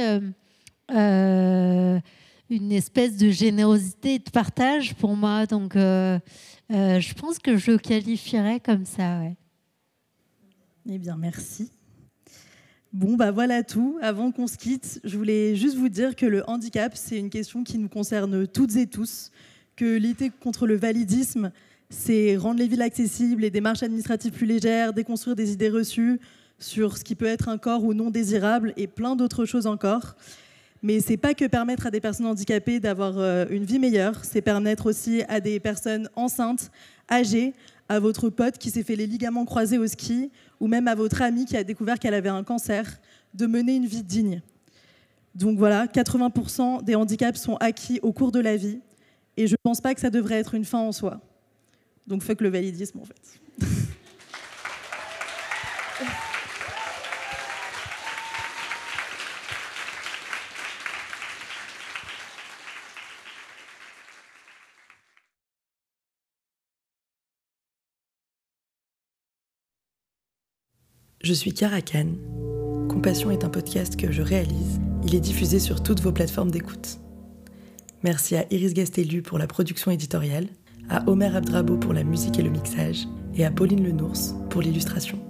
une 0.89 2.73
espèce 2.73 3.17
de 3.17 3.31
générosité 3.31 4.15
et 4.15 4.19
de 4.19 4.31
partage 4.31 4.95
pour 4.95 5.17
moi. 5.17 5.47
Donc, 5.47 5.75
euh, 5.75 6.19
euh, 6.71 7.01
je 7.01 7.15
pense 7.15 7.39
que 7.39 7.57
je 7.57 7.73
qualifierais 7.73 8.61
comme 8.61 8.85
ça. 8.85 9.21
ouais. 9.21 9.37
Eh 10.89 10.99
bien, 10.99 11.17
merci. 11.17 11.71
Bon, 12.93 13.17
bah 13.17 13.31
voilà 13.31 13.63
tout. 13.63 13.99
Avant 14.03 14.33
qu'on 14.33 14.47
se 14.47 14.59
quitte, 14.59 15.01
je 15.03 15.17
voulais 15.17 15.57
juste 15.57 15.77
vous 15.77 15.89
dire 15.89 16.15
que 16.15 16.27
le 16.27 16.49
handicap, 16.49 16.93
c'est 16.95 17.19
une 17.19 17.31
question 17.31 17.65
qui 17.65 17.79
nous 17.79 17.89
concerne 17.89 18.47
toutes 18.47 18.77
et 18.77 18.87
tous, 18.87 19.31
que 19.77 19.97
lutter 19.97 20.31
contre 20.31 20.67
le 20.67 20.77
validisme, 20.77 21.53
c'est 21.89 22.37
rendre 22.37 22.59
les 22.59 22.69
villes 22.69 22.83
accessibles, 22.83 23.43
les 23.43 23.51
démarches 23.51 23.83
administratives 23.83 24.33
plus 24.33 24.47
légères, 24.47 24.93
déconstruire 24.93 25.37
des 25.37 25.53
idées 25.53 25.71
reçues 25.71 26.21
sur 26.59 26.99
ce 26.99 27.05
qui 27.05 27.15
peut 27.15 27.27
être 27.27 27.49
un 27.49 27.59
corps 27.59 27.85
ou 27.85 27.95
non 27.95 28.11
désirable 28.11 28.75
et 28.77 28.87
plein 28.87 29.17
d'autres 29.17 29.47
choses 29.47 29.67
encore. 29.67 30.17
Mais 30.83 31.01
c'est 31.01 31.17
pas 31.17 31.35
que 31.35 31.45
permettre 31.45 31.87
à 31.87 31.91
des 31.91 32.01
personnes 32.01 32.27
handicapées 32.27 32.81
d'avoir 32.81 33.17
euh, 33.17 33.47
une 33.51 33.65
vie 33.65 33.79
meilleure, 33.79 34.25
c'est 34.25 34.43
permettre 34.43 34.87
aussi 34.87 35.23
à 35.29 35.41
des 35.41 35.61
personnes 35.61 36.09
enceintes, 36.17 36.71
âgées, 37.11 37.55
à 37.89 38.01
votre 38.01 38.31
pote 38.31 38.59
qui 38.59 38.71
s'est 38.71 38.83
fait 38.83 38.97
les 38.97 39.07
ligaments 39.07 39.45
croisés 39.45 39.79
au 39.79 39.87
ski, 39.87 40.31
ou 40.59 40.67
même 40.67 40.89
à 40.89 40.95
votre 40.95 41.23
amie 41.23 41.45
qui 41.45 41.57
a 41.57 41.63
découvert 41.63 41.99
qu'elle 41.99 42.15
avait 42.15 42.29
un 42.29 42.43
cancer, 42.43 43.01
de 43.35 43.47
mener 43.47 43.77
une 43.77 43.87
vie 43.87 44.03
digne. 44.03 44.43
Donc 45.35 45.57
voilà, 45.57 45.87
80% 45.87 46.85
des 46.85 46.95
handicaps 46.95 47.41
sont 47.41 47.57
acquis 47.57 48.01
au 48.03 48.13
cours 48.13 48.33
de 48.33 48.41
la 48.41 48.57
vie, 48.57 48.81
et 49.37 49.47
je 49.47 49.53
ne 49.53 49.59
pense 49.63 49.81
pas 49.81 49.95
que 49.95 50.01
ça 50.01 50.11
devrait 50.11 50.37
être 50.37 50.55
une 50.55 50.65
fin 50.65 50.81
en 50.81 50.93
soi. 50.93 51.21
Donc 52.07 52.23
fuck 52.23 52.41
le 52.41 52.49
validisme 52.49 52.99
en 52.99 53.05
fait. 53.05 53.41
Je 71.23 71.35
suis 71.35 71.53
Cara 71.53 71.81
Khan. 71.83 72.09
Compassion 72.89 73.31
est 73.31 73.45
un 73.45 73.49
podcast 73.49 73.95
que 73.95 74.11
je 74.11 74.23
réalise. 74.23 74.81
Il 75.05 75.15
est 75.15 75.21
diffusé 75.21 75.61
sur 75.61 75.81
toutes 75.81 76.01
vos 76.01 76.11
plateformes 76.11 76.51
d'écoute. 76.51 76.99
Merci 78.03 78.35
à 78.35 78.45
Iris 78.51 78.75
Gastelu 78.75 79.23
pour 79.23 79.39
la 79.39 79.47
production 79.47 79.93
éditoriale, 79.93 80.49
à 80.89 81.09
Omer 81.09 81.37
Abdrabo 81.37 81.77
pour 81.77 81.93
la 81.93 82.03
musique 82.03 82.41
et 82.41 82.43
le 82.43 82.51
mixage, 82.51 83.07
et 83.37 83.45
à 83.45 83.53
Pauline 83.53 83.85
Lenours 83.85 84.35
pour 84.51 84.63
l'illustration. 84.63 85.21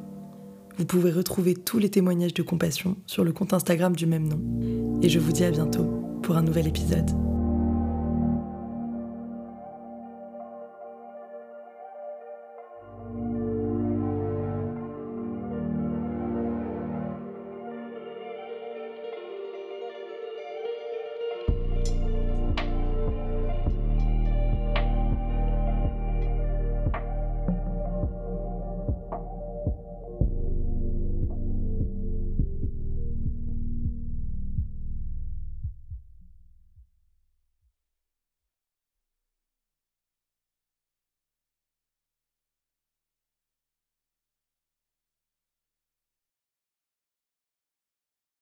Vous 0.78 0.86
pouvez 0.86 1.10
retrouver 1.10 1.52
tous 1.52 1.78
les 1.78 1.90
témoignages 1.90 2.32
de 2.32 2.42
compassion 2.42 2.96
sur 3.06 3.22
le 3.22 3.34
compte 3.34 3.52
Instagram 3.52 3.94
du 3.94 4.06
même 4.06 4.26
nom. 4.26 4.40
Et 5.02 5.10
je 5.10 5.18
vous 5.18 5.32
dis 5.32 5.44
à 5.44 5.50
bientôt 5.50 5.84
pour 6.22 6.38
un 6.38 6.42
nouvel 6.42 6.68
épisode. 6.68 7.10